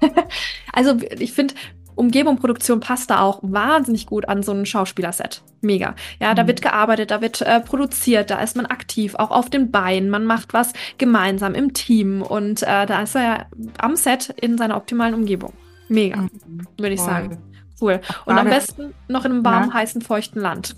also 0.72 0.96
ich 1.18 1.32
finde, 1.32 1.54
Umgebung, 1.96 2.36
Produktion 2.36 2.80
passt 2.80 3.10
da 3.10 3.20
auch 3.20 3.40
wahnsinnig 3.42 4.06
gut 4.06 4.28
an 4.28 4.42
so 4.42 4.52
ein 4.52 4.66
Schauspielerset. 4.66 5.42
Mega. 5.62 5.94
Ja, 6.20 6.34
da 6.34 6.44
mhm. 6.44 6.48
wird 6.48 6.62
gearbeitet, 6.62 7.10
da 7.10 7.20
wird 7.20 7.42
äh, 7.42 7.60
produziert, 7.60 8.30
da 8.30 8.40
ist 8.40 8.54
man 8.54 8.66
aktiv, 8.66 9.14
auch 9.16 9.30
auf 9.30 9.50
den 9.50 9.70
Beinen. 9.70 10.10
Man 10.10 10.26
macht 10.26 10.52
was 10.52 10.72
gemeinsam 10.98 11.54
im 11.54 11.72
Team 11.72 12.22
und 12.22 12.62
äh, 12.62 12.86
da 12.86 13.02
ist 13.02 13.16
er 13.16 13.22
ja 13.22 13.46
am 13.78 13.96
Set 13.96 14.28
in 14.40 14.58
seiner 14.58 14.76
optimalen 14.76 15.14
Umgebung. 15.14 15.52
Mega, 15.88 16.22
mhm. 16.22 16.30
würde 16.78 16.94
ich 16.94 17.00
Voll. 17.00 17.10
sagen. 17.10 17.38
Cool. 17.80 18.00
Und 18.24 18.38
am 18.38 18.48
besten 18.48 18.94
noch 19.08 19.24
in 19.24 19.32
einem 19.32 19.44
warmen, 19.44 19.68
ja. 19.68 19.74
heißen, 19.74 20.00
feuchten 20.02 20.40
Land. 20.40 20.76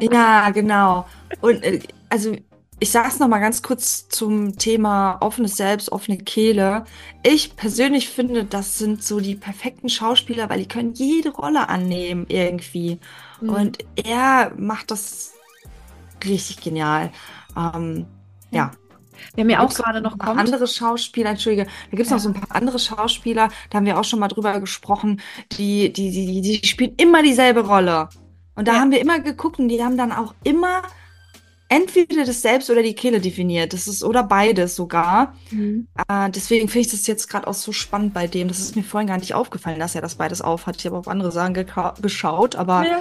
ja, 0.00 0.50
genau. 0.50 1.06
Und 1.40 1.62
äh, 1.62 1.80
also 2.08 2.36
ich 2.84 2.90
sage 2.90 3.08
es 3.08 3.18
nochmal 3.18 3.40
ganz 3.40 3.62
kurz 3.62 4.10
zum 4.10 4.58
Thema 4.58 5.16
offenes 5.20 5.56
Selbst, 5.56 5.90
offene 5.90 6.18
Kehle. 6.18 6.84
Ich 7.22 7.56
persönlich 7.56 8.10
finde, 8.10 8.44
das 8.44 8.76
sind 8.76 9.02
so 9.02 9.20
die 9.20 9.36
perfekten 9.36 9.88
Schauspieler, 9.88 10.50
weil 10.50 10.58
die 10.58 10.68
können 10.68 10.92
jede 10.92 11.30
Rolle 11.30 11.70
annehmen 11.70 12.26
irgendwie. 12.28 12.98
Mhm. 13.40 13.48
Und 13.48 13.78
er 13.94 14.52
macht 14.58 14.90
das 14.90 15.32
richtig 16.26 16.60
genial. 16.60 17.10
Ähm, 17.56 18.04
ja. 18.50 18.70
Wer 19.34 19.46
mir 19.46 19.62
auch 19.62 19.72
gerade 19.72 20.02
noch 20.02 20.18
kommt. 20.18 20.38
Andere 20.38 20.66
Schauspieler, 20.66 21.30
Entschuldige, 21.30 21.64
da 21.64 21.90
gibt 21.96 22.02
es 22.02 22.10
ja. 22.10 22.16
noch 22.16 22.22
so 22.22 22.28
ein 22.28 22.34
paar 22.34 22.54
andere 22.54 22.78
Schauspieler, 22.78 23.48
da 23.70 23.78
haben 23.78 23.86
wir 23.86 23.98
auch 23.98 24.04
schon 24.04 24.18
mal 24.18 24.28
drüber 24.28 24.60
gesprochen, 24.60 25.22
die, 25.52 25.90
die, 25.90 26.10
die, 26.10 26.42
die 26.42 26.66
spielen 26.66 26.92
immer 26.98 27.22
dieselbe 27.22 27.60
Rolle. 27.66 28.10
Und 28.56 28.68
da 28.68 28.74
ja. 28.74 28.80
haben 28.80 28.90
wir 28.90 29.00
immer 29.00 29.20
geguckt 29.20 29.58
und 29.58 29.68
die 29.68 29.82
haben 29.82 29.96
dann 29.96 30.12
auch 30.12 30.34
immer 30.44 30.82
entweder 31.68 32.24
das 32.24 32.42
Selbst 32.42 32.70
oder 32.70 32.82
die 32.82 32.94
Kehle 32.94 33.20
definiert. 33.20 33.72
Das 33.72 33.88
ist 33.88 34.04
oder 34.04 34.22
beides 34.22 34.76
sogar. 34.76 35.34
Mhm. 35.50 35.86
Äh, 36.08 36.30
deswegen 36.30 36.68
finde 36.68 36.86
ich 36.86 36.92
das 36.92 37.06
jetzt 37.06 37.28
gerade 37.28 37.46
auch 37.46 37.54
so 37.54 37.72
spannend 37.72 38.14
bei 38.14 38.26
dem. 38.26 38.48
Das 38.48 38.60
ist 38.60 38.76
mir 38.76 38.82
vorhin 38.82 39.08
gar 39.08 39.18
nicht 39.18 39.34
aufgefallen, 39.34 39.78
dass 39.80 39.94
er 39.94 40.02
das 40.02 40.14
beides 40.16 40.40
aufhat. 40.42 40.76
Ich 40.76 40.86
habe 40.86 40.96
auf 40.96 41.08
andere 41.08 41.32
Sachen 41.32 41.54
geschaut, 41.54 42.56
aber 42.56 42.84
Ja. 42.86 42.98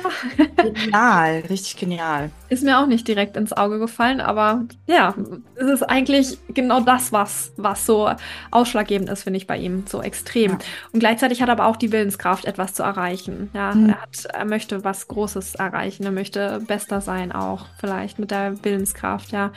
genial, 0.63 1.43
richtig 1.49 1.77
genial. 1.77 2.31
Ist 2.49 2.63
mir 2.63 2.79
auch 2.79 2.87
nicht 2.87 3.07
direkt 3.07 3.35
ins 3.37 3.53
Auge 3.53 3.79
gefallen, 3.79 4.21
aber 4.21 4.63
ja, 4.87 5.13
es 5.55 5.67
ist 5.67 5.83
eigentlich 5.83 6.37
genau 6.49 6.79
das, 6.79 7.11
was, 7.11 7.51
was 7.57 7.85
so 7.85 8.09
ausschlaggebend 8.51 9.09
ist, 9.09 9.23
finde 9.23 9.37
ich, 9.37 9.47
bei 9.47 9.57
ihm. 9.57 9.83
So 9.87 10.01
extrem. 10.01 10.51
Ja. 10.51 10.57
Und 10.91 10.99
gleichzeitig 10.99 11.41
hat 11.41 11.49
er 11.49 11.53
aber 11.53 11.65
auch 11.67 11.75
die 11.77 11.91
Willenskraft, 11.91 12.45
etwas 12.45 12.73
zu 12.73 12.83
erreichen. 12.83 13.49
Ja, 13.53 13.73
Mhm. 13.73 13.89
er 13.89 14.01
hat, 14.01 14.25
er 14.25 14.45
möchte 14.45 14.83
was 14.83 15.07
Großes 15.07 15.55
erreichen. 15.55 16.03
Er 16.03 16.11
möchte 16.11 16.61
bester 16.67 17.01
sein 17.01 17.31
auch, 17.31 17.65
vielleicht 17.79 18.19
mit 18.19 18.31
der 18.31 18.62
Willenskraft, 18.63 19.31
ja. 19.31 19.51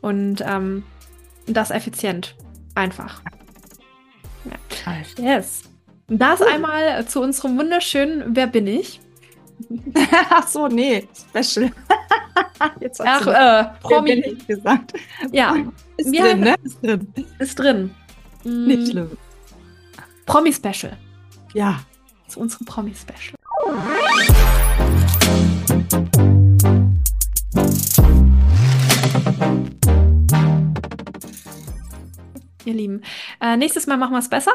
Und 0.00 0.42
ähm, 0.46 0.84
das 1.46 1.70
effizient. 1.70 2.36
Einfach. 2.74 3.22
Yes. 5.18 5.62
Das 6.08 6.42
einmal 6.42 7.06
zu 7.06 7.22
unserem 7.22 7.58
wunderschönen 7.58 8.36
Wer 8.36 8.46
bin 8.46 8.66
ich? 8.66 9.00
Ach 10.30 10.46
so, 10.46 10.68
nee, 10.68 11.06
Special. 11.30 11.70
Jetzt 12.80 13.00
hast 13.00 13.08
Ach, 13.08 13.24
du 13.24 13.30
äh, 13.30 13.64
Promi 13.80 14.20
Promi. 14.20 14.34
nicht 14.34 14.46
gesagt. 14.48 14.92
Ja, 15.32 15.54
Ist 15.96 16.10
Wir- 16.12 16.22
drin, 16.22 16.40
ne? 16.40 16.54
Ist 16.64 16.82
drin. 16.82 17.14
ist 17.38 17.58
drin. 17.58 17.94
Mm, 18.44 18.66
Nicht 18.66 18.90
schlimm. 18.90 19.16
Promi-Special. 20.26 20.96
Ja. 21.54 21.80
Zu 22.28 22.40
unserem 22.40 22.66
Promi-Special. 22.66 23.34
Ihr 32.66 32.74
Lieben, 32.74 33.02
äh, 33.40 33.56
nächstes 33.56 33.86
Mal 33.86 33.96
machen 33.96 34.12
wir 34.12 34.18
es 34.18 34.28
besser. 34.28 34.52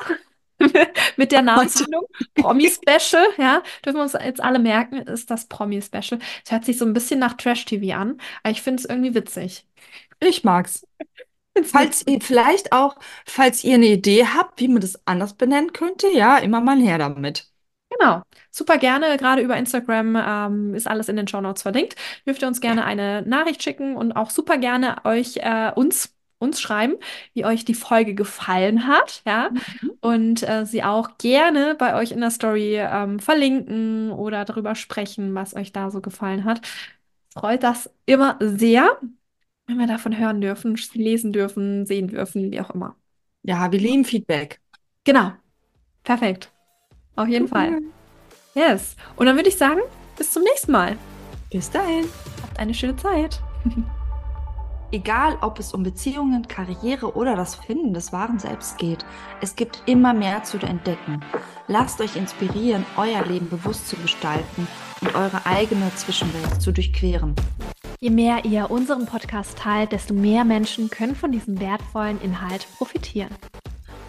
Mit 1.18 1.32
der 1.32 1.41
Namensfindung. 1.41 2.05
Promi-Special, 2.36 3.28
ja. 3.38 3.64
Dürfen 3.86 3.97
wir 3.97 4.03
uns 4.03 4.14
jetzt 4.14 4.41
alle 4.41 4.60
merken, 4.60 4.97
ist 4.97 5.32
das 5.32 5.47
Promi-Special. 5.47 6.20
Es 6.43 6.51
hört 6.51 6.66
sich 6.66 6.78
so 6.78 6.86
ein 6.86 6.93
bisschen 6.93 7.20
nach 7.20 7.34
Trash-TV 7.34 7.95
an, 7.95 8.20
aber 8.43 8.51
ich 8.51 8.62
finde 8.62 8.82
es 8.82 8.89
irgendwie 8.89 9.16
witzig. 9.16 9.66
Ich 10.20 10.43
mag's. 10.43 10.86
Falls 11.64 12.05
ihr 12.07 12.22
vielleicht 12.22 12.72
auch, 12.72 12.95
falls 13.26 13.64
ihr 13.64 13.76
eine 13.76 13.88
Idee 13.88 14.26
habt, 14.26 14.60
wie 14.60 14.68
man 14.68 14.82
das 14.82 15.05
anders 15.05 15.34
benennen 15.34 15.74
könnte, 15.74 16.07
ja, 16.07 16.38
immer 16.38 16.62
mal 16.62 16.80
her 16.80 16.97
damit. 16.97 17.49
Genau, 17.89 18.22
super 18.51 18.78
gerne. 18.78 19.18
Gerade 19.18 19.41
über 19.41 19.57
Instagram 19.57 20.16
ähm, 20.16 20.76
ist 20.76 20.88
alles 20.88 21.10
in 21.10 21.16
den 21.16 21.28
Shownotes 21.28 21.64
verlinkt. 21.64 21.95
Dürft 22.26 22.41
ihr 22.41 22.47
uns 22.47 22.62
gerne 22.62 22.86
eine 22.86 23.24
Nachricht 23.24 23.64
schicken 23.64 23.95
und 23.97 24.14
auch 24.14 24.30
super 24.30 24.57
gerne 24.57 25.03
euch 25.05 25.38
äh, 25.38 25.72
uns 25.76 26.16
uns 26.39 26.59
schreiben, 26.61 26.95
wie 27.33 27.45
euch 27.45 27.65
die 27.65 27.73
Folge 27.73 28.15
gefallen 28.15 28.87
hat, 28.87 29.21
ja, 29.25 29.51
und 29.99 30.47
äh, 30.47 30.65
sie 30.65 30.83
auch 30.83 31.17
gerne 31.17 31.75
bei 31.77 31.95
euch 31.95 32.11
in 32.11 32.21
der 32.21 32.31
Story 32.31 32.77
ähm, 32.77 33.19
verlinken 33.19 34.11
oder 34.11 34.45
darüber 34.45 34.75
sprechen, 34.75 35.35
was 35.35 35.55
euch 35.55 35.71
da 35.71 35.91
so 35.91 36.01
gefallen 36.01 36.45
hat. 36.45 36.61
Freut 37.33 37.63
das 37.63 37.89
immer 38.05 38.37
sehr, 38.39 38.97
wenn 39.67 39.77
wir 39.77 39.87
davon 39.87 40.17
hören 40.17 40.41
dürfen, 40.41 40.77
lesen 40.93 41.31
dürfen, 41.33 41.85
sehen 41.85 42.07
dürfen, 42.07 42.51
wie 42.51 42.61
auch 42.61 42.71
immer. 42.71 42.95
Ja, 43.43 43.71
wir 43.71 43.79
lieben 43.79 44.05
Feedback. 44.05 44.59
Genau, 45.03 45.33
perfekt, 46.03 46.51
auf 47.15 47.27
jeden 47.27 47.47
Fall. 47.47 47.81
Yes. 48.55 48.95
Und 49.15 49.25
dann 49.25 49.35
würde 49.35 49.49
ich 49.49 49.57
sagen, 49.57 49.81
bis 50.17 50.31
zum 50.31 50.43
nächsten 50.43 50.71
Mal. 50.71 50.97
Bis 51.51 51.69
dahin. 51.69 52.05
Habt 52.43 52.59
eine 52.59 52.73
schöne 52.73 52.95
Zeit. 52.97 53.41
Egal, 54.91 55.37
ob 55.41 55.59
es 55.59 55.71
um 55.73 55.83
Beziehungen, 55.83 56.47
Karriere 56.47 57.15
oder 57.15 57.35
das 57.35 57.53
Finden 57.53 57.93
des 57.93 58.11
wahren 58.11 58.39
Selbst 58.39 58.79
geht, 58.79 59.05
es 59.39 59.55
gibt 59.55 59.83
immer 59.85 60.15
mehr 60.15 60.43
zu 60.43 60.57
entdecken. 60.57 61.23
Lasst 61.67 62.01
euch 62.01 62.15
inspirieren, 62.15 62.83
euer 62.97 63.23
Leben 63.23 63.49
bewusst 63.49 63.87
zu 63.87 63.95
gestalten 63.97 64.67
und 65.01 65.13
eure 65.13 65.45
eigene 65.45 65.93
Zwischenwelt 65.95 66.59
zu 66.59 66.71
durchqueren. 66.71 67.35
Je 67.99 68.09
mehr 68.09 68.45
ihr 68.45 68.71
unseren 68.71 69.05
Podcast 69.05 69.59
teilt, 69.59 69.91
desto 69.91 70.15
mehr 70.15 70.43
Menschen 70.43 70.89
können 70.89 71.15
von 71.15 71.31
diesem 71.31 71.59
wertvollen 71.59 72.19
Inhalt 72.21 72.65
profitieren. 72.77 73.29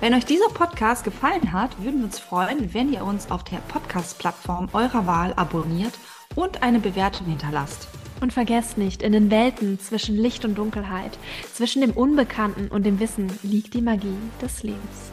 Wenn 0.01 0.15
euch 0.15 0.25
dieser 0.25 0.49
Podcast 0.49 1.05
gefallen 1.05 1.53
hat, 1.53 1.79
würden 1.83 1.99
wir 1.99 2.07
uns 2.07 2.19
freuen, 2.19 2.73
wenn 2.73 2.91
ihr 2.91 3.05
uns 3.05 3.31
auf 3.31 3.45
der 3.45 3.59
Podcast-Plattform 3.69 4.71
eurer 4.73 5.07
Wahl 5.07 5.35
abonniert 5.35 5.93
und 6.37 6.63
eine 6.63 6.81
Bewertung 6.81 7.27
hinterlasst. 7.27 7.90
Und 8.21 8.33
vergesst 8.33 8.77
nicht, 8.77 9.03
in 9.03 9.13
den 9.13 9.31
Welten 9.31 9.79
zwischen 9.81 10.17
Licht 10.17 10.45
und 10.45 10.57
Dunkelheit, 10.59 11.19
zwischen 11.55 11.81
dem 11.81 11.93
Unbekannten 11.93 12.69
und 12.69 12.85
dem 12.85 13.01
Wissen 13.01 13.31
liegt 13.43 13.75
die 13.75 13.81
Magie 13.81 14.19
des 14.43 14.63
Lebens. 14.63 15.11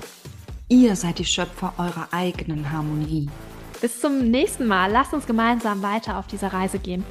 Ihr 0.68 0.95
seid 0.97 1.20
die 1.20 1.26
Schöpfer 1.26 1.74
eurer 1.78 2.10
eigenen 2.12 2.72
Harmonie. 2.72 3.30
Bis 3.80 4.01
zum 4.01 4.30
nächsten 4.30 4.68
Mal. 4.68 4.91
Lasst 4.91 5.14
uns 5.14 5.26
gemeinsam 5.26 5.82
weiter 5.82 6.18
auf 6.18 6.28
dieser 6.28 6.51
Reise 6.51 6.80
gehen. 6.80 7.05